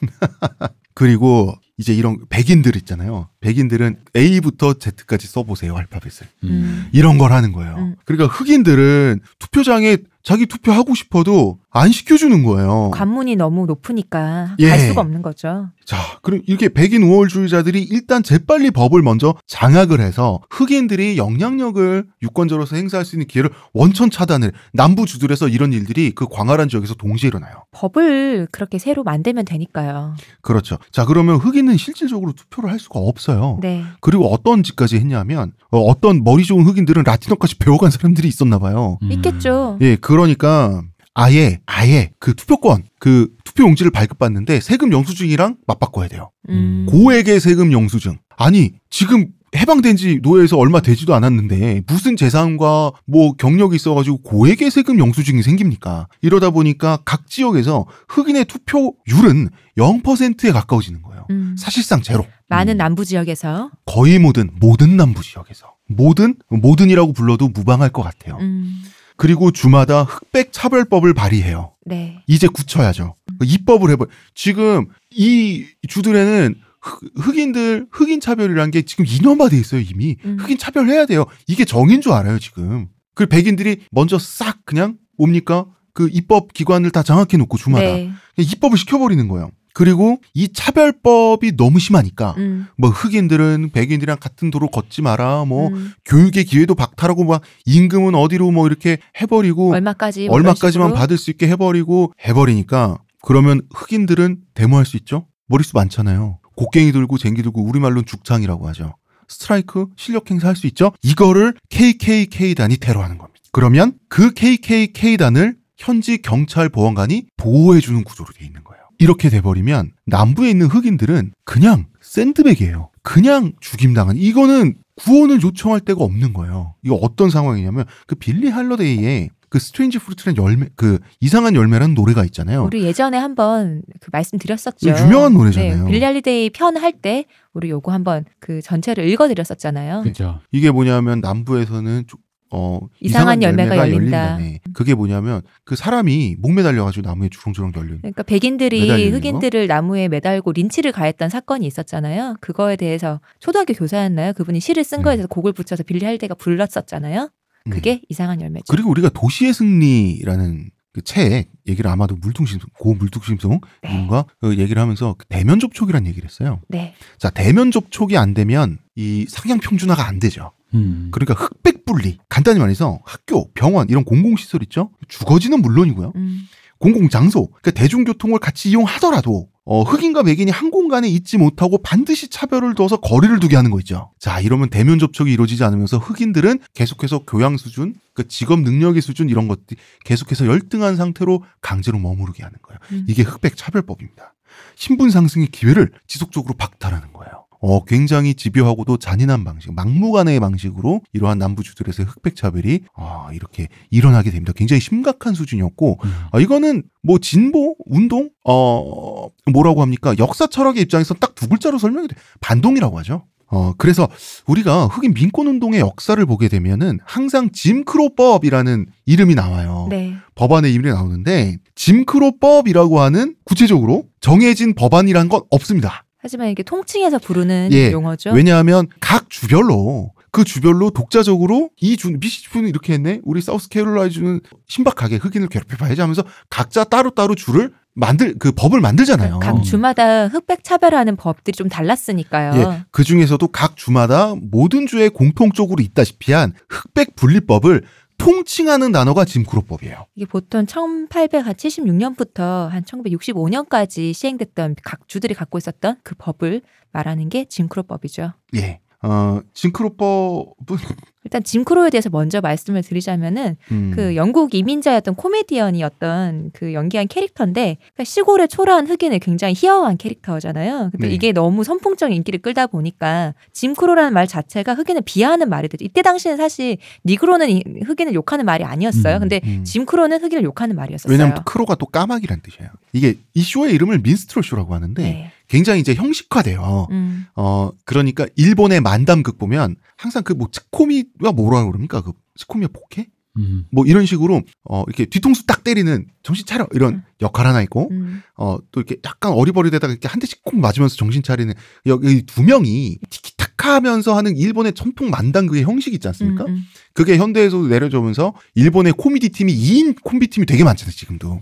그리고 0.95 1.53
이제 1.77 1.93
이런 1.93 2.17
백인들 2.29 2.75
있잖아요. 2.77 3.29
백인들은 3.43 3.97
A부터 4.15 4.73
Z까지 4.75 5.27
써보세요 5.27 5.75
알파벳을. 5.75 6.27
음. 6.45 6.87
이런 6.93 7.17
걸 7.17 7.33
하는 7.33 7.51
거예요. 7.51 7.75
음. 7.77 7.95
그러니까 8.05 8.33
흑인들은 8.33 9.19
투표장에 9.39 9.97
자기 10.23 10.45
투표하고 10.45 10.95
싶어도 10.95 11.59
안 11.69 11.91
시켜주는 11.91 12.43
거예요. 12.43 12.91
관문이 12.93 13.35
너무 13.35 13.65
높으니까 13.65 14.55
예. 14.59 14.69
갈 14.69 14.79
수가 14.79 15.01
없는 15.01 15.21
거죠. 15.21 15.69
자, 15.85 15.97
그럼 16.21 16.41
이렇게 16.45 16.69
백인 16.69 17.03
우월주의자들이 17.03 17.81
일단 17.83 18.23
재빨리 18.23 18.71
법을 18.71 19.01
먼저 19.01 19.35
장악을 19.47 19.99
해서 19.99 20.39
흑인들이 20.49 21.17
영향력을 21.17 22.05
유권자로서 22.21 22.77
행사할 22.77 23.03
수 23.03 23.15
있는 23.15 23.27
기회를 23.27 23.49
원천 23.73 24.09
차단을 24.09 24.53
남부 24.71 25.05
주들에서 25.05 25.49
이런 25.49 25.73
일들이 25.73 26.11
그 26.11 26.27
광활한 26.29 26.69
지역에서 26.69 26.93
동시에 26.93 27.27
일어나요. 27.27 27.65
법을 27.71 28.47
그렇게 28.51 28.77
새로 28.79 29.03
만들면 29.03 29.43
되니까요. 29.43 30.15
그렇죠. 30.41 30.77
자, 30.91 31.03
그러면 31.03 31.35
흑인은 31.35 31.75
실질적으로 31.75 32.31
투표를 32.31 32.71
할 32.71 32.79
수가 32.79 32.99
없어요. 32.99 33.32
네. 33.61 33.83
그리고 34.01 34.31
어떤 34.31 34.63
짓까지 34.63 34.97
했냐면 34.97 35.53
어, 35.71 35.99
떤 35.99 36.23
머리 36.23 36.43
좋은 36.43 36.65
흑인들은 36.65 37.03
라틴어까지 37.05 37.57
배워간 37.57 37.91
사람들이 37.91 38.27
있었나 38.27 38.59
봐요. 38.59 38.97
음. 39.03 39.11
있겠죠. 39.11 39.77
예, 39.81 39.95
그러니까 39.95 40.81
아예 41.13 41.59
아예 41.65 42.11
그 42.19 42.33
투표권 42.33 42.83
그 42.99 43.29
투표 43.43 43.63
용지를 43.63 43.91
발급받는데 43.91 44.59
세금 44.59 44.91
영수증이랑 44.91 45.57
맞바꿔야 45.67 46.07
돼요. 46.07 46.31
음. 46.49 46.87
고액의 46.89 47.39
세금 47.39 47.71
영수증. 47.71 48.17
아니 48.37 48.73
지금 48.89 49.27
해방된 49.55 49.95
지 49.95 50.19
노예에서 50.21 50.57
얼마 50.57 50.79
되지도 50.81 51.13
않았는데 51.13 51.83
무슨 51.87 52.15
재산과 52.15 52.91
뭐 53.05 53.33
경력이 53.33 53.75
있어가지고 53.75 54.21
고액의 54.23 54.71
세금 54.71 54.99
영수증이 54.99 55.43
생깁니까? 55.43 56.07
이러다 56.21 56.49
보니까 56.49 56.99
각 57.05 57.27
지역에서 57.27 57.85
흑인의 58.09 58.45
투표율은 58.45 59.49
0%에 59.77 60.51
가까워지는 60.51 61.01
거예요. 61.01 61.25
음. 61.29 61.55
사실상 61.57 62.01
제로. 62.01 62.25
많은 62.49 62.77
남부 62.77 63.05
지역에서. 63.05 63.71
거의 63.85 64.19
모든 64.19 64.49
모든 64.59 64.97
남부 64.97 65.21
지역에서 65.23 65.73
모든 65.87 66.35
모든이라고 66.49 67.13
불러도 67.13 67.49
무방할 67.49 67.89
것 67.89 68.01
같아요. 68.03 68.37
음. 68.41 68.83
그리고 69.17 69.51
주마다 69.51 70.03
흑백 70.03 70.51
차별법을 70.51 71.13
발의해요. 71.13 71.71
네. 71.85 72.23
이제 72.27 72.47
굳혀야죠. 72.47 73.15
입법을 73.43 73.91
해버. 73.91 74.07
지금 74.33 74.87
이 75.11 75.65
주들에는 75.87 76.55
흑, 76.83 76.99
흑인들 77.15 77.87
흑인 77.91 78.19
차별이란 78.19 78.71
게 78.71 78.81
지금 78.83 79.05
인원화돼 79.07 79.57
있어요 79.57 79.81
이미. 79.81 80.17
음. 80.25 80.37
흑인 80.39 80.57
차별해야 80.57 81.05
돼요. 81.05 81.25
이게 81.47 81.65
정인 81.65 82.01
줄 82.01 82.11
알아요 82.11 82.37
지금. 82.39 82.87
그 83.15 83.25
백인들이 83.25 83.77
먼저 83.91 84.19
싹 84.19 84.65
그냥 84.65 84.97
뭡니까 85.17 85.65
그 85.93 86.09
입법 86.11 86.53
기관을 86.53 86.91
다 86.91 87.03
장악해 87.03 87.37
놓고 87.37 87.57
주마다 87.57 87.85
네. 87.85 88.11
입법을 88.37 88.77
시켜버리는 88.77 89.27
거예요. 89.27 89.51
그리고 89.75 90.19
이 90.35 90.53
차별법이 90.53 91.55
너무 91.57 91.79
심하니까 91.79 92.35
음. 92.37 92.67
뭐 92.77 92.91
흑인들은 92.91 93.71
백인들이랑 93.73 94.17
같은 94.19 94.51
도로 94.51 94.67
걷지 94.67 95.01
마라 95.01 95.45
뭐 95.45 95.69
음. 95.69 95.91
교육의 96.05 96.45
기회도 96.45 96.75
박탈하고 96.75 97.23
막 97.23 97.41
임금은 97.65 98.13
어디로 98.13 98.51
뭐 98.51 98.67
이렇게 98.67 98.99
해버리고 99.19 99.73
얼마까지 99.73 100.27
뭐 100.27 100.35
얼마까지만. 100.35 100.93
받을 100.93 101.17
수 101.17 101.31
있게 101.31 101.47
해버리고 101.47 102.13
해버리니까 102.27 102.97
그러면 103.23 103.61
흑인들은 103.73 104.37
데모할 104.53 104.85
수 104.85 104.97
있죠? 104.97 105.27
머릿수 105.47 105.71
많잖아요. 105.75 106.39
곡괭이 106.55 106.91
들고 106.91 107.17
쟁기 107.17 107.41
들고 107.43 107.63
우리말로는 107.63 108.05
죽창이라고 108.05 108.67
하죠. 108.69 108.95
스트라이크 109.27 109.87
실력 109.95 110.29
행사할 110.29 110.55
수 110.55 110.67
있죠? 110.67 110.91
이거를 111.01 111.55
KKK단이 111.69 112.77
테러하는 112.77 113.17
겁니다. 113.17 113.41
그러면 113.51 113.93
그 114.09 114.31
KKK단을 114.33 115.55
현지 115.77 116.21
경찰 116.21 116.69
보안관이 116.69 117.25
보호해주는 117.37 118.03
구조로 118.03 118.31
돼 118.33 118.45
있는 118.45 118.63
거예요. 118.63 118.83
이렇게 118.99 119.29
돼버리면 119.29 119.91
남부에 120.05 120.49
있는 120.49 120.67
흑인들은 120.67 121.33
그냥 121.45 121.85
샌드백이에요. 122.01 122.89
그냥 123.01 123.53
죽임당한 123.59 124.17
이거는 124.17 124.75
구원을 124.95 125.41
요청할 125.41 125.81
데가 125.81 126.03
없는 126.03 126.33
거예요. 126.33 126.75
이거 126.83 126.95
어떤 126.95 127.29
상황이냐면 127.29 127.85
그 128.07 128.15
빌리 128.15 128.49
할러데이의 128.49 129.29
그 129.53 129.59
Strange 129.59 129.99
Fruit라는 129.99 130.41
열매 130.43 130.65
그 130.75 130.97
이상한 131.19 131.53
열매라는 131.53 131.93
노래가 131.93 132.25
있잖아요. 132.25 132.63
우리 132.63 132.81
예전에 132.81 133.19
한번 133.19 133.83
그 133.99 134.09
말씀드렸었죠. 134.11 134.89
이거 134.89 134.99
유명한 135.05 135.33
노래잖아요. 135.35 135.83
네, 135.85 135.91
빌리 135.91 136.03
할리데이 136.03 136.49
편 136.49 136.75
할 136.75 136.91
때 137.03 137.25
우리 137.53 137.69
요거 137.69 137.91
한번 137.91 138.25
그 138.39 138.63
전체를 138.63 139.07
읽어드렸었잖아요. 139.09 140.01
그죠. 140.01 140.39
이게 140.51 140.71
뭐냐면 140.71 141.19
남부에서는 141.19 142.05
조- 142.07 142.17
어 142.51 142.79
이상한 142.99 143.43
열매가 143.43 143.77
열린다. 143.77 143.93
열린다네. 144.31 144.59
그게 144.73 144.95
뭐냐면 144.95 145.41
그 145.65 145.75
사람이 145.75 146.37
목 146.39 146.53
매달려가지고 146.53 147.07
나무에 147.07 147.29
주렁주렁 147.29 147.73
열린. 147.75 147.97
그러니까 147.99 148.23
백인들이 148.23 149.11
흑인들을 149.11 149.67
나무에 149.67 150.07
매달고 150.07 150.51
린치를 150.51 150.91
가했던 150.93 151.29
사건이 151.29 151.65
있었잖아요. 151.67 152.37
그거에 152.41 152.75
대해서 152.75 153.21
초등학교 153.39 153.73
교사였나요? 153.75 154.33
그분이 154.33 154.59
시를 154.59 154.83
쓴 154.83 155.03
거에 155.03 155.13
음. 155.13 155.17
대해서 155.17 155.27
곡을 155.27 155.53
붙여서 155.53 155.83
빌리 155.83 156.05
할리데이가 156.05 156.33
불렀었잖아요. 156.35 157.29
음. 157.67 157.71
그게 157.71 158.01
이상한 158.09 158.41
열매죠. 158.41 158.65
그리고 158.69 158.89
우리가 158.89 159.09
도시의 159.09 159.53
승리라는 159.53 160.71
그 160.93 161.01
책 161.01 161.49
얘기를 161.67 161.89
아마도 161.89 162.15
물뚱심송 162.15 162.69
고 162.77 162.93
물뚱심송님과 162.93 164.25
그 164.39 164.57
얘기를 164.59 164.79
하면서 164.81 165.15
그 165.17 165.25
대면 165.27 165.59
접촉이라는 165.59 166.07
얘기를 166.07 166.29
했어요. 166.29 166.61
네. 166.67 166.93
자 167.17 167.31
대면 167.31 167.71
접촉이 167.71 168.15
안 168.15 168.33
되면 168.35 168.77
이 168.95 169.25
상향 169.27 169.59
평준화가 169.59 170.07
안 170.07 170.19
되죠. 170.19 170.51
음. 170.75 171.09
그러니까 171.11 171.33
흑백 171.33 171.85
분리. 171.85 172.17
간단히 172.29 172.59
말해서 172.59 172.99
학교, 173.05 173.51
병원 173.53 173.89
이런 173.89 174.03
공공 174.03 174.35
시설 174.37 174.61
있죠. 174.63 174.91
주거지는 175.07 175.61
물론이고요. 175.61 176.13
음. 176.15 176.47
공공 176.79 177.09
장소, 177.09 177.47
그러니까 177.47 177.71
대중교통을 177.71 178.39
같이 178.39 178.69
이용하더라도 178.69 179.47
어, 179.65 179.81
흑인과 179.83 180.23
백인이 180.23 180.51
한 180.51 180.71
공간에 180.71 181.07
있지 181.07 181.37
못하고 181.37 181.77
반드시 181.77 182.27
차별을 182.27 182.75
둬서 182.75 182.97
거리를 182.97 183.39
두게 183.39 183.55
하는 183.55 183.71
거 183.71 183.79
있죠. 183.79 184.11
자, 184.19 184.39
이러면 184.41 184.69
대면 184.69 184.99
접촉이 184.99 185.31
이루어지지 185.31 185.63
않으면서 185.63 185.97
흑인들은 185.97 186.59
계속해서 186.73 187.23
교양 187.25 187.55
수준, 187.57 187.95
그 188.13 188.27
직업 188.27 188.59
능력의 188.59 189.01
수준 189.01 189.29
이런 189.29 189.47
것들 189.47 189.77
계속해서 190.03 190.47
열등한 190.47 190.97
상태로 190.97 191.43
강제로 191.61 191.97
머무르게 191.97 192.43
하는 192.43 192.57
거예요. 192.61 192.79
음. 192.91 193.05
이게 193.07 193.23
흑백 193.23 193.55
차별법입니다. 193.55 194.33
신분 194.75 195.09
상승의 195.09 195.47
기회를 195.47 195.91
지속적으로 196.07 196.55
박탈하는 196.55 197.13
거예요. 197.13 197.42
어, 197.65 197.85
굉장히 197.85 198.35
집요하고도 198.35 198.97
잔인한 198.97 199.45
방식, 199.45 199.73
막무가내의 199.73 200.41
방식으로 200.41 200.99
이러한 201.13 201.37
남부주들에서의 201.37 202.05
흑백 202.09 202.35
차별이 202.35 202.81
아, 202.93 203.29
이렇게 203.31 203.69
일어나게 203.89 204.31
됩니다. 204.31 204.51
굉장히 204.53 204.81
심각한 204.81 205.33
수준이었고 205.33 205.97
음. 206.03 206.13
아, 206.33 206.39
이거는 206.41 206.83
뭐 207.03 207.19
진보 207.19 207.77
운동 207.85 208.29
어 208.43 209.27
뭐라고 209.49 209.81
합니까 209.81 210.13
역사 210.19 210.45
철학의 210.47 210.83
입장에서 210.83 211.13
딱 211.13 211.33
두 211.35 211.47
글자로 211.49 211.77
설명이 211.79 212.07
돼 212.09 212.15
반동이라고 212.41 212.99
하죠. 212.99 213.25
어 213.47 213.73
그래서 213.77 214.07
우리가 214.45 214.87
흑인 214.87 215.13
민권 215.13 215.47
운동의 215.47 215.79
역사를 215.79 216.23
보게 216.25 216.47
되면은 216.47 216.99
항상 217.05 217.49
짐크로법이라는 217.51 218.85
이름이 219.05 219.35
나와요. 219.35 219.87
네. 219.89 220.15
법안의 220.35 220.73
이름이 220.73 220.89
나오는데 220.89 221.57
짐크로법이라고 221.75 222.99
하는 222.99 223.35
구체적으로 223.45 224.05
정해진 224.21 224.73
법안이란 224.75 225.29
건 225.29 225.41
없습니다. 225.49 226.02
하지만 226.23 226.47
이게 226.47 226.63
통칭해서 226.63 227.19
부르는 227.19 227.69
예. 227.73 227.91
용어죠. 227.91 228.31
왜냐하면 228.31 228.87
각 229.01 229.29
주별로 229.29 230.13
그 230.31 230.45
주별로 230.45 230.89
독자적으로 230.89 231.69
이 231.79 231.97
주, 231.97 232.11
미시주는 232.11 232.67
이렇게 232.67 232.93
했네. 232.93 233.19
우리 233.23 233.41
사우스캐롤라이 233.41 234.09
주는 234.09 234.39
신박하게 234.67 235.17
흑인을 235.17 235.49
괴롭혀봐야지 235.49 235.99
하면서 235.99 236.23
각자 236.49 236.85
따로따로 236.85 237.35
주를 237.35 237.73
만들 237.93 238.35
그 238.39 238.51
법을 238.53 238.79
만들잖아요. 238.79 239.39
각 239.39 239.61
주마다 239.63 240.27
흑백 240.27 240.63
차별하는 240.63 241.17
법들이 241.17 241.55
좀 241.55 241.67
달랐으니까요. 241.69 242.59
예, 242.59 242.83
그 242.89 243.03
중에서도 243.03 243.45
각 243.49 243.75
주마다 243.75 244.33
모든 244.41 244.87
주에 244.87 245.09
공통적으로 245.09 245.83
있다시피한 245.83 246.53
흑백 246.69 247.15
분리법을 247.15 247.83
통칭하는 248.23 248.91
단어가 248.91 249.25
짐크로법이에요. 249.25 250.05
이게 250.15 250.25
보통 250.25 250.65
1876년부터 250.65 252.69
한 252.69 252.83
1965년까지 252.83 254.13
시행됐던 254.13 254.75
각 254.83 255.07
주들이 255.07 255.33
갖고 255.33 255.57
있었던 255.57 255.97
그 256.03 256.15
법을 256.17 256.61
말하는 256.91 257.29
게 257.29 257.45
짐크로법이죠. 257.45 258.33
예. 258.55 258.79
어, 259.03 259.41
짐크로법은 259.53 260.77
일단 261.25 261.41
짐크로에 261.43 261.89
대해서 261.89 262.09
먼저 262.09 262.41
말씀을 262.41 262.81
드리자면은 262.83 263.55
음, 263.71 263.91
그 263.95 264.15
영국 264.15 264.53
이민자였던 264.55 265.15
코미디언이었던 265.15 266.51
그 266.53 266.73
연기한 266.73 267.07
캐릭터인데 267.07 267.77
그러니까 267.79 268.03
시골의 268.03 268.47
초라한 268.49 268.87
흑인의 268.87 269.19
굉장히 269.19 269.53
희화한 269.55 269.97
캐릭터잖아요. 269.97 270.89
근데 270.91 271.07
네. 271.07 271.13
이게 271.13 271.31
너무 271.31 271.63
선풍적인 271.63 272.15
인기를 272.17 272.41
끌다 272.41 272.67
보니까 272.67 273.33
짐크로라는 273.53 274.13
말 274.13 274.27
자체가 274.27 274.73
흑인을 274.73 275.01
비하하는 275.05 275.49
말이 275.49 275.67
되죠. 275.69 275.85
이때 275.85 276.01
당시는 276.01 276.37
사실 276.37 276.77
니그로는 277.05 277.49
이- 277.49 277.63
흑인을 277.85 278.13
욕하는 278.13 278.45
말이 278.45 278.63
아니었어요. 278.63 279.15
음, 279.15 279.19
근데 279.21 279.41
음. 279.45 279.63
짐크로는 279.63 280.21
흑인을 280.23 280.43
욕하는 280.43 280.75
말이었어요. 280.75 281.11
왜냐면 281.11 281.43
크로가 281.45 281.75
또 281.75 281.85
까마귀란 281.85 282.41
뜻이에요. 282.41 282.69
이게 282.91 283.15
이 283.33 283.41
쇼의 283.41 283.73
이름을 283.73 283.99
민스트롤 283.99 284.43
쇼라고 284.43 284.73
하는데 284.73 285.01
네. 285.01 285.31
굉장히 285.47 285.81
이제 285.81 285.93
형식화돼요. 285.93 286.87
음. 286.91 287.25
어, 287.35 287.71
그러니까 287.85 288.25
일본의 288.35 288.81
만담극 288.81 289.37
보면 289.37 289.75
항상 289.97 290.23
그뭐 290.23 290.47
츠코미가 290.51 291.31
뭐라 291.31 291.65
그럽니까? 291.65 292.01
그 292.01 292.13
츠코미의 292.35 292.69
복해? 292.69 293.07
음. 293.37 293.65
뭐 293.71 293.85
이런 293.85 294.05
식으로 294.05 294.41
어 294.63 294.83
이렇게 294.87 295.05
뒤통수 295.05 295.45
딱 295.45 295.63
때리는 295.63 296.05
정신 296.21 296.45
차려 296.45 296.67
이런 296.73 296.95
음. 296.95 297.03
역할 297.21 297.47
하나 297.47 297.61
있고 297.63 297.89
음. 297.91 298.21
어또 298.35 298.67
이렇게 298.75 298.97
약간 299.05 299.31
어리버리되다가 299.31 299.91
이렇게 299.91 300.07
한 300.07 300.19
대씩 300.19 300.43
콕 300.43 300.59
맞으면서 300.59 300.95
정신 300.95 301.23
차리는 301.23 301.51
여기 301.87 302.23
두 302.23 302.43
명이 302.43 302.99
티키타카 303.09 303.75
하면서 303.75 304.15
하는 304.15 304.37
일본의 304.37 304.73
전통 304.73 305.09
만담극의 305.09 305.63
형식 305.63 305.93
있지 305.93 306.07
않습니까? 306.09 306.45
음, 306.45 306.49
음. 306.49 306.63
그게 306.93 307.17
현대에서도 307.17 307.67
내려져면서 307.67 308.35
일본의 308.53 308.93
코미디 308.93 309.29
팀이 309.29 309.55
2인 309.55 309.95
코미디 310.03 310.27
팀이 310.27 310.45
되게 310.45 310.63
많잖아요 310.63 310.93
지금도. 310.93 311.41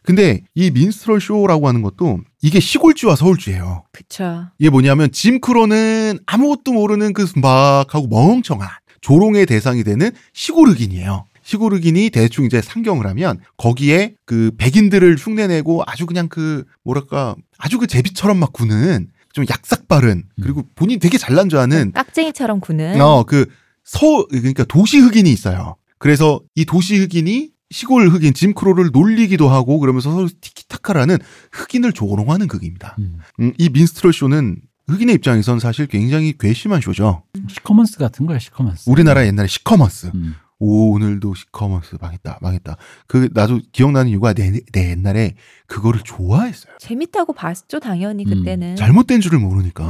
음. 0.00 0.04
근데 0.04 0.42
이 0.54 0.70
민스트럴 0.70 1.20
쇼라고 1.20 1.68
하는 1.68 1.82
것도 1.82 2.20
이게 2.42 2.60
시골주와 2.60 3.16
서울주예요. 3.16 3.84
그쵸. 3.92 4.46
이게 4.58 4.70
뭐냐면 4.70 5.12
짐 5.12 5.40
크로는 5.40 6.18
아무것도 6.26 6.72
모르는 6.72 7.12
그 7.12 7.26
순박하고 7.26 8.08
멍청한 8.08 8.68
조롱의 9.00 9.46
대상이 9.46 9.84
되는 9.84 10.10
시골 10.32 10.68
흑인이에요. 10.68 11.26
시골 11.42 11.74
흑인이 11.74 12.10
대충 12.10 12.44
이제 12.44 12.60
상경을 12.60 13.06
하면 13.08 13.40
거기에 13.56 14.14
그 14.24 14.52
백인들을 14.58 15.16
흉내내고 15.16 15.82
아주 15.86 16.06
그냥 16.06 16.28
그 16.28 16.64
뭐랄까 16.84 17.34
아주 17.58 17.78
그 17.78 17.86
제비처럼 17.86 18.38
막 18.38 18.52
구는 18.52 19.08
좀 19.32 19.44
약삭 19.48 19.88
빠른 19.88 20.24
그리고 20.40 20.64
본인 20.74 20.98
되게 20.98 21.18
잘난 21.18 21.48
줄 21.48 21.58
아는 21.58 21.92
깍쟁이처럼 21.92 22.60
구는 22.60 23.00
어그 23.00 23.46
서 23.84 24.26
그러니까 24.28 24.64
도시 24.64 24.98
흑인이 24.98 25.30
있어요. 25.30 25.76
그래서 25.98 26.40
이 26.54 26.64
도시 26.64 26.96
흑인이 26.98 27.50
시골 27.70 28.08
흑인 28.08 28.34
짐 28.34 28.52
크로를 28.52 28.90
놀리기도 28.92 29.48
하고 29.48 29.78
그러면서 29.78 30.10
서로 30.12 30.28
티키타카라는 30.40 31.18
흑인을 31.52 31.92
조롱하는 31.92 32.48
극입니다. 32.48 32.96
음. 32.98 33.18
음, 33.40 33.52
이 33.58 33.68
민스트럴 33.68 34.12
쇼는 34.12 34.60
흑인의 34.88 35.14
입장에선 35.16 35.60
사실 35.60 35.86
굉장히 35.86 36.34
괘씸한 36.36 36.80
쇼죠. 36.80 37.22
시커먼스 37.48 37.98
같은 37.98 38.26
거야 38.26 38.38
시커먼스. 38.40 38.90
우리나라 38.90 39.24
옛날에 39.24 39.46
시커먼스. 39.46 40.10
음. 40.14 40.34
오, 40.58 40.92
오늘도 40.92 41.34
시커먼스 41.34 41.96
망했다, 42.00 42.38
망했다. 42.42 42.76
그, 43.06 43.30
나도 43.32 43.60
기억나는 43.72 44.10
이유가 44.10 44.34
내, 44.34 44.60
내 44.72 44.90
옛날에 44.90 45.34
그거를 45.66 46.00
좋아했어요. 46.04 46.74
재밌다고 46.78 47.32
봤죠 47.32 47.80
당연히 47.80 48.24
음. 48.26 48.30
그때는. 48.30 48.76
잘못된 48.76 49.20
줄을 49.22 49.38
모르니까. 49.38 49.84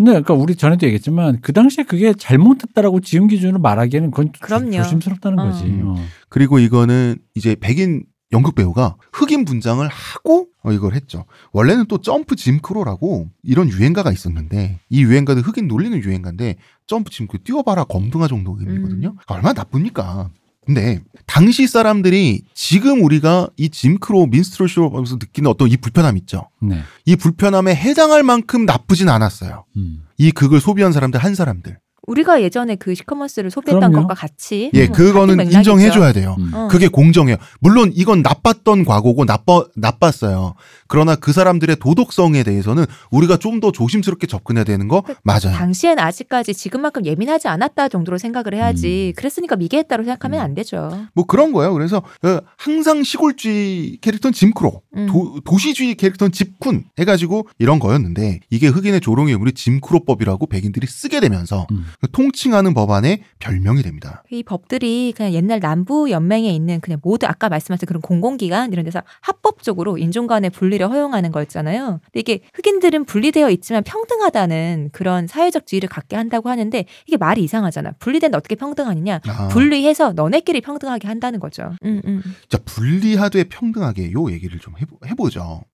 음. 0.00 0.04
근데 0.04 0.16
아까 0.18 0.34
우리 0.34 0.56
전에도 0.56 0.86
얘기했지만 0.86 1.38
그 1.42 1.52
당시에 1.52 1.84
그게 1.84 2.12
잘못됐다라고 2.14 3.00
지금 3.00 3.26
기준으로 3.28 3.58
말하기에는 3.60 4.10
그건 4.10 4.32
조- 4.32 4.40
그럼요. 4.40 4.72
조심스럽다는 4.72 5.38
어. 5.38 5.44
거지. 5.50 5.64
음. 5.64 5.88
어. 5.88 5.96
그리고 6.28 6.58
이거는 6.58 7.16
이제 7.34 7.54
백인 7.58 8.04
연극 8.32 8.54
배우가 8.54 8.96
흑인 9.12 9.44
분장을 9.44 9.86
하고 9.88 10.46
어, 10.62 10.70
이걸 10.72 10.94
했죠. 10.94 11.24
원래는 11.52 11.86
또 11.88 11.98
점프 11.98 12.36
짐크로라고 12.36 13.28
이런 13.42 13.68
유행가가 13.68 14.12
있었는데 14.12 14.78
이 14.88 15.02
유행가도 15.02 15.40
흑인 15.40 15.66
놀리는 15.66 15.98
유행가인데 16.00 16.56
점프 16.86 17.10
짐크로 17.10 17.42
뛰어봐라 17.42 17.84
검둥아 17.84 18.28
정도 18.28 18.56
의미거든요. 18.60 19.08
음. 19.08 19.16
얼마나 19.26 19.52
나쁩니까? 19.54 20.30
근데 20.70 21.00
당시 21.26 21.66
사람들이 21.66 22.42
지금 22.54 23.02
우리가 23.02 23.48
이 23.56 23.70
짐크로 23.70 24.26
민스트롤 24.26 24.68
쇼 24.68 24.88
보면서 24.88 25.16
느끼는 25.16 25.50
어떤 25.50 25.68
이 25.68 25.76
불편함 25.76 26.16
있죠. 26.18 26.48
네. 26.62 26.80
이 27.04 27.16
불편함에 27.16 27.74
해당할 27.74 28.22
만큼 28.22 28.66
나쁘진 28.66 29.08
않았어요. 29.08 29.64
음. 29.76 30.04
이 30.16 30.30
극을 30.30 30.60
소비한 30.60 30.92
사람들 30.92 31.18
한 31.18 31.34
사람들. 31.34 31.78
우리가 32.10 32.42
예전에 32.42 32.74
그 32.76 32.94
시커먼스를 32.94 33.50
소비했던 33.50 33.92
그럼요. 33.92 34.08
것과 34.08 34.14
같이 34.14 34.70
예, 34.74 34.86
뭐 34.86 34.96
그거는. 34.96 35.50
인정해줘야 35.52 36.12
돼요. 36.12 36.34
음. 36.38 36.50
어. 36.52 36.68
그게 36.68 36.88
공정해요. 36.88 37.36
물론 37.60 37.92
이건 37.94 38.22
나빴던 38.22 38.84
과거고 38.84 39.24
나빠 39.24 39.64
나빴어요. 39.76 40.54
그러나 40.88 41.14
그 41.14 41.32
사람들의 41.32 41.76
도덕성에 41.76 42.42
대해서는 42.42 42.84
우리가 43.10 43.36
좀 43.36 43.60
더 43.60 43.70
조심스럽게 43.72 44.26
접근해야 44.26 44.64
되는 44.64 44.88
거 44.88 45.02
맞아요. 45.22 45.52
당시엔 45.54 45.98
아직까지 45.98 46.54
지금만큼 46.54 47.04
예민하지 47.04 47.46
않았다 47.48 47.88
정도로 47.88 48.16
생각을 48.16 48.54
해야지. 48.54 49.12
그랬으니까 49.16 49.56
미개했다고 49.56 50.04
생각하면 50.04 50.40
음. 50.40 50.44
안 50.44 50.54
되죠. 50.54 51.06
뭐 51.14 51.26
그런 51.26 51.52
거예요. 51.52 51.74
그래서 51.74 51.98
어, 51.98 52.38
항상 52.56 53.02
시골주의 53.02 53.98
캐릭터는 54.00 54.32
짐크로, 54.32 54.80
음. 54.96 55.06
도, 55.10 55.40
도시주의 55.44 55.94
캐릭터는 55.96 56.32
집군 56.32 56.84
해가지고 56.98 57.48
이런 57.58 57.78
거였는데 57.80 58.40
이게 58.48 58.68
흑인의 58.68 59.00
조롱의 59.02 59.34
우리 59.34 59.52
짐크로법이라고 59.52 60.46
백인들이 60.46 60.86
쓰게 60.86 61.20
되면서 61.20 61.66
음. 61.72 61.84
그 62.00 62.10
통칭하는 62.10 62.72
법안의 62.72 63.22
별명이 63.38 63.82
됩니다. 63.82 64.22
이 64.30 64.42
법들이 64.42 65.12
그냥 65.14 65.32
옛날 65.32 65.60
남부 65.60 66.10
연맹에 66.10 66.50
있는 66.50 66.80
그냥 66.80 66.98
모두 67.02 67.26
아까 67.26 67.48
말씀하신 67.50 67.86
그런 67.86 68.00
공공기관 68.00 68.72
이런 68.72 68.84
데서 68.84 69.02
합법적으로 69.20 69.98
인종 69.98 70.26
간의 70.26 70.50
분리를 70.50 70.88
허용하는 70.88 71.30
거였잖아요. 71.30 72.00
근데 72.02 72.20
이게 72.20 72.40
흑인들은 72.54 73.04
분리되어 73.04 73.50
있지만 73.50 73.84
평등하다는 73.84 74.90
그런 74.92 75.26
사회적 75.26 75.66
지위를 75.66 75.88
갖게 75.88 76.16
한다고 76.16 76.48
하는데 76.48 76.84
이게 77.06 77.16
말이 77.18 77.44
이상하잖아. 77.44 77.92
분리된 77.98 78.34
어떻게 78.34 78.54
평등하느냐? 78.54 79.20
아, 79.26 79.48
분리해서 79.48 80.12
너네끼리 80.14 80.62
평등하게 80.62 81.06
한다는 81.06 81.38
거죠. 81.38 81.74
음, 81.84 82.00
음. 82.06 82.22
자 82.48 82.58
분리하되 82.64 83.44
평등하게 83.44 84.12
요 84.12 84.30
얘기를 84.30 84.58
좀 84.58 84.74
해보, 84.78 84.98
해보죠. 85.06 85.64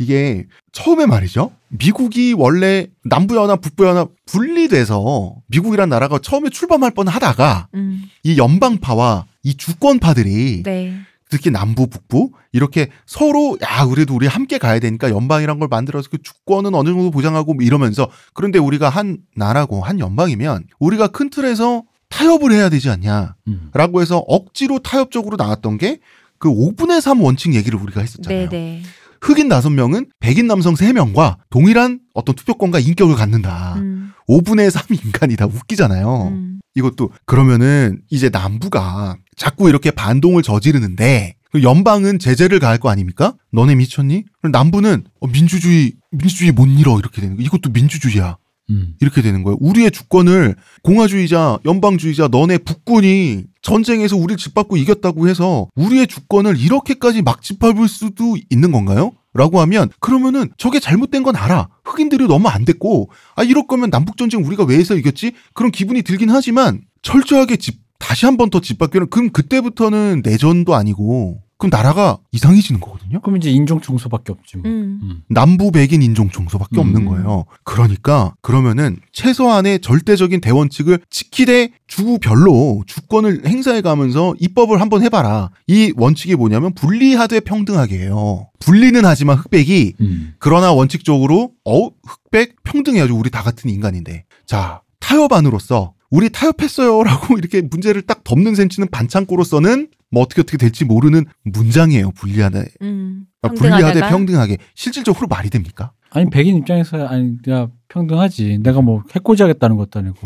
이게 0.00 0.46
처음에 0.72 1.06
말이죠. 1.06 1.52
미국이 1.68 2.32
원래 2.32 2.86
남부연합, 3.04 3.60
북부연합 3.60 4.10
분리돼서 4.26 5.34
미국이란 5.46 5.88
나라가 5.90 6.18
처음에 6.18 6.48
출범할 6.50 6.92
뻔 6.92 7.06
하다가 7.06 7.68
음. 7.74 8.04
이 8.22 8.38
연방파와 8.38 9.26
이 9.42 9.56
주권파들이 9.56 10.62
네. 10.64 10.94
특히 11.28 11.50
남부, 11.50 11.86
북부 11.86 12.30
이렇게 12.52 12.88
서로 13.06 13.56
야 13.62 13.86
그래도 13.86 14.14
우리 14.14 14.26
함께 14.26 14.58
가야 14.58 14.80
되니까 14.80 15.10
연방이란 15.10 15.58
걸 15.58 15.68
만들어서 15.68 16.08
그 16.10 16.18
주권은 16.22 16.74
어느 16.74 16.88
정도 16.88 17.10
보장하고 17.10 17.54
뭐 17.54 17.64
이러면서 17.64 18.10
그런데 18.32 18.58
우리가 18.58 18.88
한 18.88 19.18
나라고 19.36 19.82
한 19.82 20.00
연방이면 20.00 20.64
우리가 20.80 21.08
큰 21.08 21.30
틀에서 21.30 21.84
타협을 22.08 22.50
해야 22.50 22.68
되지 22.68 22.90
않냐라고 22.90 23.36
음. 23.48 24.00
해서 24.00 24.18
억지로 24.26 24.80
타협적으로 24.80 25.36
나왔던 25.36 25.78
게 25.78 26.00
그 26.40 26.48
5분의 26.48 27.02
3 27.02 27.22
원칙 27.22 27.54
얘기를 27.54 27.78
우리가 27.78 28.00
했었잖아요. 28.00 28.48
네, 28.48 28.48
네. 28.48 28.82
흑인 29.20 29.48
5명은 29.48 30.08
백인 30.20 30.46
남성 30.46 30.74
3명과 30.74 31.36
동일한 31.50 32.00
어떤 32.14 32.34
투표권과 32.34 32.80
인격을 32.80 33.14
갖는다. 33.16 33.74
음. 33.76 34.12
5분의 34.28 34.70
3 34.70 34.86
인간이다. 34.90 35.46
웃기잖아요. 35.46 36.28
음. 36.28 36.60
이것도 36.74 37.10
그러면은 37.26 38.00
이제 38.10 38.28
남부가 38.28 39.16
자꾸 39.36 39.68
이렇게 39.68 39.90
반동을 39.90 40.42
저지르는데 40.42 41.34
그 41.52 41.62
연방은 41.62 42.18
제재를 42.20 42.60
가할 42.60 42.78
거 42.78 42.90
아닙니까? 42.90 43.34
너네 43.52 43.74
미쳤니? 43.74 44.24
그럼 44.40 44.52
남부는 44.52 45.04
어, 45.20 45.26
민주주의 45.26 45.94
민주주의 46.12 46.52
못 46.52 46.66
잃어 46.66 46.98
이렇게 46.98 47.20
되는 47.20 47.36
거. 47.36 47.42
이것도 47.42 47.70
민주주의야. 47.72 48.36
음. 48.70 48.94
이렇게 49.00 49.20
되는 49.22 49.42
거예요. 49.42 49.56
우리의 49.60 49.90
주권을 49.90 50.56
공화주의자, 50.82 51.58
연방주의자, 51.64 52.28
너네 52.28 52.58
북군이 52.58 53.44
전쟁에서 53.62 54.16
우리를 54.16 54.36
짓밟고 54.36 54.76
이겼다고 54.76 55.28
해서 55.28 55.68
우리의 55.76 56.06
주권을 56.06 56.58
이렇게까지 56.58 57.22
막 57.22 57.42
짓밟을 57.42 57.88
수도 57.88 58.36
있는 58.48 58.72
건가요? 58.72 59.12
라고 59.32 59.60
하면 59.60 59.90
그러면은 60.00 60.50
저게 60.56 60.80
잘못된 60.80 61.22
건 61.22 61.36
알아. 61.36 61.68
흑인들이 61.84 62.26
너무 62.26 62.48
안 62.48 62.64
됐고 62.64 63.10
아 63.36 63.44
이럴 63.44 63.66
거면 63.68 63.90
남북 63.90 64.16
전쟁 64.16 64.44
우리가 64.44 64.64
왜 64.64 64.76
해서 64.76 64.96
이겼지? 64.96 65.32
그런 65.54 65.70
기분이 65.70 66.02
들긴 66.02 66.30
하지만 66.30 66.80
철저하게 67.02 67.56
집 67.56 67.78
다시 68.00 68.24
한 68.26 68.36
번 68.36 68.50
더 68.50 68.60
짓밟기는 68.60 69.08
그럼 69.10 69.30
그때부터는 69.30 70.22
내전도 70.24 70.74
아니고 70.74 71.42
그럼 71.60 71.68
나라가 71.70 72.16
이상해지는 72.32 72.80
거거든요. 72.80 73.20
그럼 73.20 73.36
이제 73.36 73.50
인종 73.50 73.82
청소밖에 73.82 74.32
없지 74.32 74.56
뭐. 74.56 74.70
음. 74.70 75.00
음. 75.02 75.22
남부 75.28 75.70
백인 75.70 76.00
인종 76.00 76.30
청소밖에 76.30 76.76
음. 76.76 76.80
없는 76.80 77.04
거예요. 77.04 77.44
그러니까 77.64 78.34
그러면은 78.40 78.96
최소한의 79.12 79.80
절대적인 79.80 80.40
대원칙을 80.40 81.00
지키되 81.10 81.72
주별로 81.86 82.82
주권을 82.86 83.46
행사해 83.46 83.82
가면서 83.82 84.34
입법을 84.40 84.80
한번 84.80 85.02
해봐라. 85.02 85.50
이 85.66 85.92
원칙이 85.96 86.34
뭐냐면 86.34 86.72
분리하되 86.72 87.40
평등하게 87.40 87.98
해요. 87.98 88.48
분리는 88.58 89.04
하지만 89.04 89.36
흑백이 89.36 89.94
음. 90.00 90.32
그러나 90.38 90.72
원칙적으로 90.72 91.52
어 91.66 91.90
흑백 92.06 92.62
평등해야죠. 92.62 93.14
우리 93.14 93.28
다 93.28 93.42
같은 93.42 93.68
인간인데. 93.68 94.24
자 94.46 94.80
타협안으로서 95.00 95.92
우리 96.10 96.30
타협했어요라고 96.30 97.36
이렇게 97.38 97.60
문제를 97.60 98.02
딱 98.02 98.24
덮는 98.24 98.54
셈치는 98.54 98.88
반창고로서는 98.90 99.88
뭐 100.10 100.22
어떻게 100.22 100.40
어떻게 100.42 100.56
될지 100.56 100.84
모르는 100.84 101.24
문장이에요. 101.44 102.10
분리하되 102.12 102.64
음. 102.82 103.26
아, 103.42 103.48
분리하되 103.48 103.80
평등하다가 103.80 104.08
평등하게 104.08 104.58
실질적으로 104.74 105.26
말이 105.28 105.50
됩니까? 105.50 105.92
아니 106.12 106.28
백인 106.28 106.56
입장에서 106.56 107.06
아니 107.06 107.36
야 107.48 107.68
평등하지. 107.88 108.58
내가 108.62 108.80
뭐 108.80 109.04
해코지하겠다는 109.14 109.76
것도 109.76 110.00
아니고 110.00 110.16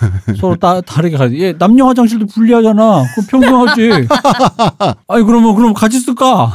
서로 0.40 0.56
따, 0.56 0.80
다르게 0.80 1.16
가지. 1.16 1.38
얘 1.40 1.52
남녀 1.56 1.86
화장실도 1.86 2.26
분리하잖아. 2.26 3.04
그럼 3.14 3.26
평등하지. 3.30 4.08
아니 5.08 5.24
그러면 5.24 5.54
그럼 5.54 5.74
같이 5.74 6.00
쓸까? 6.00 6.52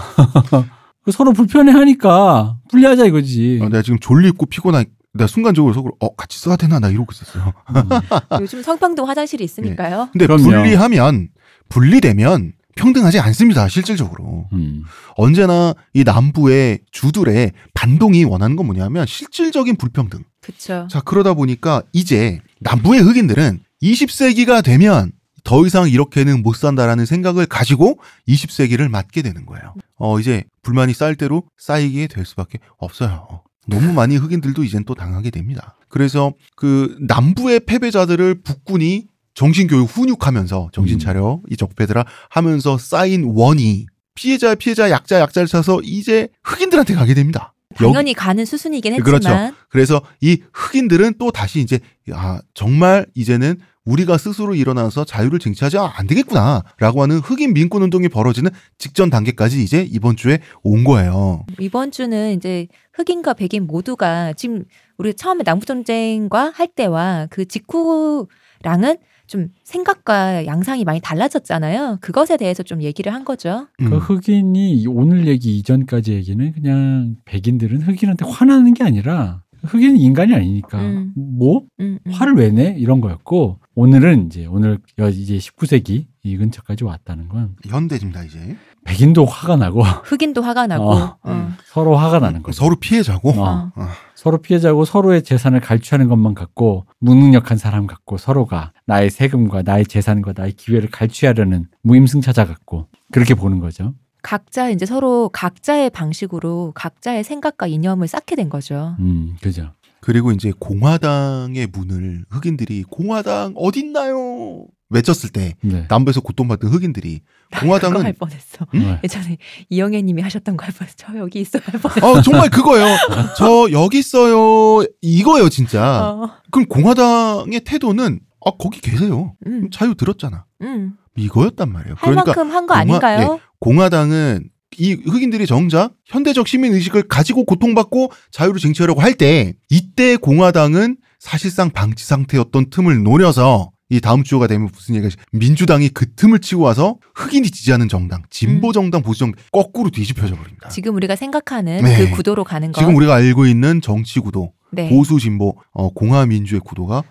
그 1.06 1.12
서로 1.12 1.32
불편해하니까 1.34 2.58
분리하자 2.70 3.06
이거지. 3.06 3.60
아, 3.62 3.66
내가 3.66 3.84
지금 3.84 4.00
졸리고 4.00 4.48
피곤하 4.48 4.84
내가 5.14 5.28
순간적으로 5.28 5.74
속으로 5.74 5.94
어 6.00 6.16
같이 6.16 6.40
써야 6.40 6.56
되나 6.56 6.80
나 6.80 6.90
이러고 6.90 7.12
있었어요. 7.12 7.54
음. 7.70 8.42
요즘 8.42 8.64
성평등 8.64 9.08
화장실이 9.08 9.44
있으니까요. 9.44 10.10
근데 10.12 10.26
그럼요. 10.26 10.44
분리하면 10.44 11.30
분리되면 11.70 12.54
평등하지 12.80 13.20
않습니다. 13.20 13.68
실질적으로 13.68 14.48
음. 14.54 14.84
언제나 15.18 15.74
이 15.94 16.06
남부의 16.06 16.80
주들의 16.92 17.52
반동이 17.74 18.24
원하는 18.24 18.56
건 18.56 18.68
뭐냐면 18.68 19.06
실질적인 19.06 19.76
불평등. 19.76 20.24
그렇죠. 20.40 20.88
자 20.90 21.02
그러다 21.02 21.34
보니까 21.34 21.84
이제 21.92 22.40
남부의 22.62 23.02
흑인들은 23.02 23.60
20세기가 23.84 24.64
되면 24.64 25.12
더 25.44 25.66
이상 25.66 25.90
이렇게는 25.90 26.42
못 26.42 26.56
산다라는 26.56 27.06
생각을 27.06 27.46
가지고 27.46 28.00
20세기를 28.30 28.88
맞게 28.88 29.24
되는 29.24 29.46
거예요. 29.46 29.74
어 29.98 30.18
이제 30.20 30.46
불만이 30.62 30.94
쌓일 30.94 31.16
대로 31.16 31.44
쌓이게 31.58 32.08
될 32.08 32.26
수밖에 32.26 32.60
없어요. 32.78 33.42
너무 33.68 33.92
많이 33.92 34.16
흑인들도 34.16 34.64
이젠 34.64 34.86
또 34.86 34.96
당하게 34.96 35.32
됩니다. 35.32 35.76
그래서 35.90 36.34
그 36.56 36.96
남부의 37.02 37.62
패배자들을 37.62 38.42
북군이 38.42 39.08
정신교육 39.40 39.88
훈육하면서 39.88 40.72
정신 40.74 40.98
음. 40.98 41.00
차려 41.00 41.40
이 41.50 41.56
적폐들아 41.56 42.04
하면서 42.30 42.78
쌓인 42.78 43.24
원이 43.24 43.86
피해자 44.14 44.54
피해자 44.54 44.90
약자 44.90 45.22
약자를 45.22 45.48
쳐서 45.48 45.80
이제 45.82 46.28
흑인들한테 46.44 46.94
가게 46.94 47.14
됩니다. 47.14 47.54
당연히 47.74 48.14
가는 48.14 48.44
수순이긴 48.44 48.96
했지만 48.96 49.22
그렇죠. 49.22 49.56
그래서 49.70 50.02
이 50.20 50.42
흑인들은 50.52 51.14
또 51.20 51.32
다시 51.32 51.62
이제 51.62 51.80
아 52.12 52.42
정말 52.54 53.06
이제는 53.16 53.60
우리가 53.86 54.18
스스로 54.18 54.56
일어나서 54.56 55.06
자유를 55.06 55.40
쟁취하지 55.40 55.78
안 55.78 56.06
되겠구나라고 56.06 57.02
하는 57.02 57.20
흑인 57.20 57.54
민권 57.54 57.82
운동이 57.82 58.10
벌어지는 58.10 58.52
직전 58.78 59.10
단계까지 59.10 59.64
이제 59.64 59.88
이번 59.90 60.18
주에 60.18 60.40
온 60.64 60.84
거예요. 60.84 61.46
이번 61.60 61.92
주는 61.92 62.34
이제 62.34 62.68
흑인과 62.92 63.36
백인 63.36 63.68
모두가 63.68 64.34
지금 64.34 64.66
우리 64.98 65.14
처음에 65.14 65.46
남북 65.46 65.66
전쟁과 65.66 66.52
할 66.54 66.68
때와 66.68 67.28
그 67.30 67.46
직후랑은 67.46 68.98
좀 69.30 69.50
생각과 69.64 70.46
양상이 70.48 70.84
많이 70.84 71.00
달라졌잖아요. 71.00 72.00
그것에 72.02 72.36
대해서 72.36 72.64
좀 72.64 72.82
얘기를 72.82 73.14
한 73.14 73.24
거죠. 73.24 73.68
음. 73.80 73.90
그 73.92 73.98
흑인이 73.98 74.74
이 74.74 74.88
오늘 74.88 75.28
얘기 75.28 75.56
이전까지 75.60 76.14
얘기는 76.14 76.52
그냥 76.52 77.16
백인들은 77.26 77.82
흑인한테 77.84 78.26
화나는 78.28 78.74
게 78.74 78.84
아니라 78.84 79.44
흑인은 79.64 79.98
인간이 79.98 80.34
아니니까 80.34 80.80
음. 80.80 81.14
뭐 81.16 81.64
음, 81.80 82.00
음. 82.08 82.12
화를 82.12 82.36
왜 82.38 82.50
내? 82.50 82.76
이런 82.78 83.02
거였고 83.02 83.60
오늘은 83.76 84.26
이제 84.28 84.46
오늘 84.48 84.80
여- 84.98 85.10
이제 85.10 85.38
19세기 85.38 86.06
이 86.24 86.38
근처까지 86.38 86.84
왔다는 86.84 87.30
건 87.30 87.56
현대입니다 87.68 88.24
이제 88.24 88.56
백인도 88.86 89.26
화가 89.26 89.58
나고 89.58 89.84
흑인도 89.84 90.42
화가 90.42 90.66
나고 90.68 90.92
어. 90.92 91.18
어. 91.24 91.50
서로 91.72 91.96
화가 91.96 92.18
나는 92.18 92.42
거죠. 92.42 92.64
서로 92.64 92.76
피해자고 92.78 93.30
어. 93.30 93.72
어. 93.76 93.88
서로 94.16 94.40
피해자고 94.40 94.86
서로의 94.86 95.22
재산을 95.22 95.60
갈취하는 95.60 96.08
것만 96.08 96.34
갖고 96.34 96.88
무능력한 97.00 97.60
사람 97.60 97.86
같고 97.86 98.18
서로가 98.18 98.74
나의 98.88 99.12
세금과 99.12 99.62
나의 99.62 99.86
재산과 99.86 100.34
나의 100.36 100.54
기회를 100.54 100.90
갈취하려는 100.90 101.68
무임승차자 101.84 102.46
같고 102.46 102.88
그렇게 103.12 103.36
보는 103.36 103.60
거죠. 103.60 103.94
각자 104.24 104.72
이제 104.72 104.88
서로 104.88 105.30
각자의 105.30 105.92
방식으로 105.92 106.72
각자의 106.74 107.24
생각과 107.24 107.68
이념을 107.68 108.08
쌓게 108.08 108.36
된 108.36 108.50
거죠. 108.50 108.96
음, 109.00 109.36
그죠. 109.40 109.72
그리고 110.02 110.32
이제 110.32 110.52
공화당의 110.58 111.68
문을 111.72 112.26
흑인들이 112.32 112.84
공화당 112.90 113.54
어딨나요? 113.56 114.66
외쳤을 114.90 115.30
때 115.30 115.54
네. 115.62 115.86
남부에서 115.90 116.22
고통받던 116.22 116.72
흑인들이 116.72 117.22
공화당은 117.60 118.04
할 118.04 118.14
뻔했어. 118.14 118.66
네. 118.74 119.00
예전에 119.04 119.38
이영애님이 119.70 120.22
하셨던 120.24 120.58
거 120.58 120.66
할 120.66 120.74
뻔했어. 120.74 120.96
저 120.98 121.18
여기 121.18 121.40
있어요 121.42 121.62
할 121.66 121.80
뻔했어. 121.80 122.08
어 122.12 122.22
정말 122.22 122.50
그거예요. 122.50 122.86
저 123.38 123.70
여기 123.72 124.00
있어요. 124.00 124.84
이거예요 125.02 125.50
진짜. 125.50 126.02
어. 126.10 126.32
그럼 126.52 126.68
공화당의 126.68 127.62
태도는 127.62 128.20
아 128.46 128.52
거기 128.58 128.82
계세요. 128.82 129.36
음, 129.48 129.70
자유 129.72 129.96
들었잖아. 129.96 130.46
음. 130.62 130.94
이거였단 131.18 131.72
말이에요. 131.72 131.96
할 131.98 132.16
만큼 132.16 132.50
한거 132.52 132.74
공화- 132.74 132.80
아닌가요? 132.80 133.40
예, 133.40 133.40
공화당은 133.60 134.50
이 134.78 134.94
흑인들이 134.94 135.46
정작 135.48 135.94
현대적 136.06 136.48
시민 136.48 136.74
의식을 136.74 137.04
가지고 137.08 137.44
고통받고 137.46 138.12
자유를 138.32 138.60
쟁취하려고 138.60 139.02
할 139.02 139.14
때 139.16 139.54
이때 139.70 140.16
공화당은 140.16 140.98
사실상 141.20 141.70
방치 141.72 142.06
상태였던 142.06 142.70
틈을 142.70 143.04
노려서 143.04 143.72
이 143.90 144.00
다음 144.00 144.24
주가 144.24 144.46
되면 144.48 144.70
무슨 144.72 144.96
얘기가 144.96 145.16
민주당이 145.32 145.90
그 145.90 146.14
틈을 146.14 146.40
치고 146.40 146.62
와서 146.62 146.98
흑인이 147.16 147.50
지지하는 147.50 147.88
정당, 147.90 148.22
진보 148.30 148.72
정당, 148.72 149.02
보수 149.02 149.20
정당 149.20 149.44
거꾸로 149.52 149.90
뒤집혀져 149.90 150.36
버립니다. 150.36 150.70
지금 150.70 150.96
우리가 150.96 151.16
생각하는 151.16 151.84
네. 151.84 151.98
그 151.98 152.16
구도로 152.16 152.44
가는 152.44 152.72
거. 152.72 152.80
지금 152.80 152.96
우리가 152.96 153.16
알고 153.16 153.48
있는 153.48 153.82
정치 153.82 154.20
구도, 154.20 154.54
네. 154.72 154.90
보수 154.90 155.20
진보, 155.20 155.56
어, 155.72 155.90
공화 155.90 156.26
민주의 156.28 156.62
구도가 156.62 157.04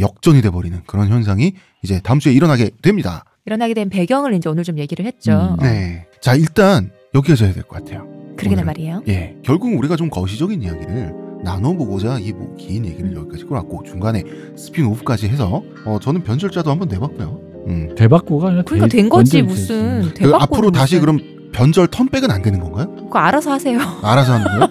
역전이 0.00 0.40
돼 0.40 0.50
버리는 0.50 0.80
그런 0.86 1.08
현상이 1.08 1.52
이제 1.82 2.00
다음 2.02 2.20
주에 2.20 2.32
일어나게 2.32 2.70
됩니다. 2.82 3.24
일어나게 3.44 3.74
된 3.74 3.90
배경을 3.90 4.34
이제 4.34 4.48
오늘 4.48 4.64
좀 4.64 4.78
얘기를 4.78 5.04
했죠. 5.04 5.56
음. 5.60 5.62
네. 5.62 6.06
자, 6.22 6.34
일단 6.34 6.90
여기까지 7.14 7.44
해야 7.44 7.52
될 7.52 7.62
것 7.64 7.82
같아요. 7.84 8.06
그러게나 8.36 8.62
오늘. 8.62 8.64
말이에요. 8.66 9.02
예. 9.08 9.36
결국 9.44 9.76
우리가 9.76 9.96
좀 9.96 10.08
거시적인 10.10 10.62
이야기를 10.62 11.27
나눠보고자 11.44 12.18
이뭐긴 12.18 12.86
얘기를 12.86 13.14
여기까지 13.14 13.44
끌어왔고 13.44 13.82
중간에 13.84 14.22
스피노프까지 14.56 15.28
해서 15.28 15.62
어, 15.84 15.98
저는 16.00 16.22
변절자도 16.24 16.70
한번 16.70 16.88
내봤고요. 16.88 17.40
음. 17.68 17.94
대박고가 17.96 18.48
아니라 18.48 18.62
그러니까 18.64 18.88
대- 18.88 18.96
된 18.98 19.08
거지 19.08 19.42
무슨 19.42 20.00
됐지. 20.02 20.14
그 20.14 20.14
대박 20.14 20.42
앞으로 20.42 20.70
다시 20.70 20.98
그럼 21.00 21.18
변절 21.52 21.86
턴백은 21.88 22.30
안 22.30 22.42
되는 22.42 22.60
건가요? 22.60 22.94
그거 22.96 23.18
알아서 23.18 23.52
하세요. 23.52 23.78
알아서 24.02 24.34
하는 24.34 24.46
거예요? 24.46 24.68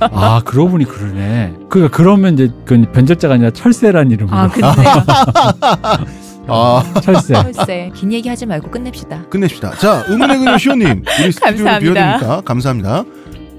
아 0.12 0.40
그러고 0.44 0.70
보니 0.70 0.84
그러네. 0.84 1.54
그러니까 1.68 1.96
그러면 1.96 2.34
이제 2.34 2.50
그 2.64 2.80
변절자가 2.92 3.34
아니라 3.34 3.50
철새란 3.50 4.10
이름으로 4.10 4.36
아 4.36 4.48
근데 4.48 4.66
아, 6.52 6.82
철새. 7.02 7.34
글쎄 7.44 7.92
긴 7.94 8.12
얘기 8.12 8.28
하지 8.28 8.44
말고 8.46 8.70
끝냅시다. 8.70 9.22
끝냅시다. 9.28 9.72
자, 9.76 10.04
의문의 10.08 10.38
근육 10.38 10.58
시호님, 10.58 11.04
우리 11.22 11.30
스튜디오. 11.32 11.64
비워드니까 11.78 12.40
감사합니다. 12.44 13.04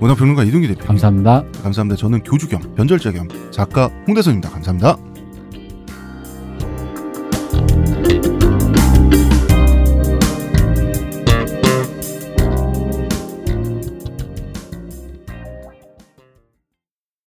문화평론가 0.01 0.43
이동기 0.43 0.67
대표. 0.67 0.85
감사합니다. 0.85 1.43
감사합니다. 1.63 1.95
저는 1.95 2.23
교주 2.23 2.49
겸 2.49 2.61
변절자 2.75 3.11
겸 3.11 3.27
작가 3.51 3.87
홍대선입니다. 4.07 4.49
감사합니다. 4.49 4.97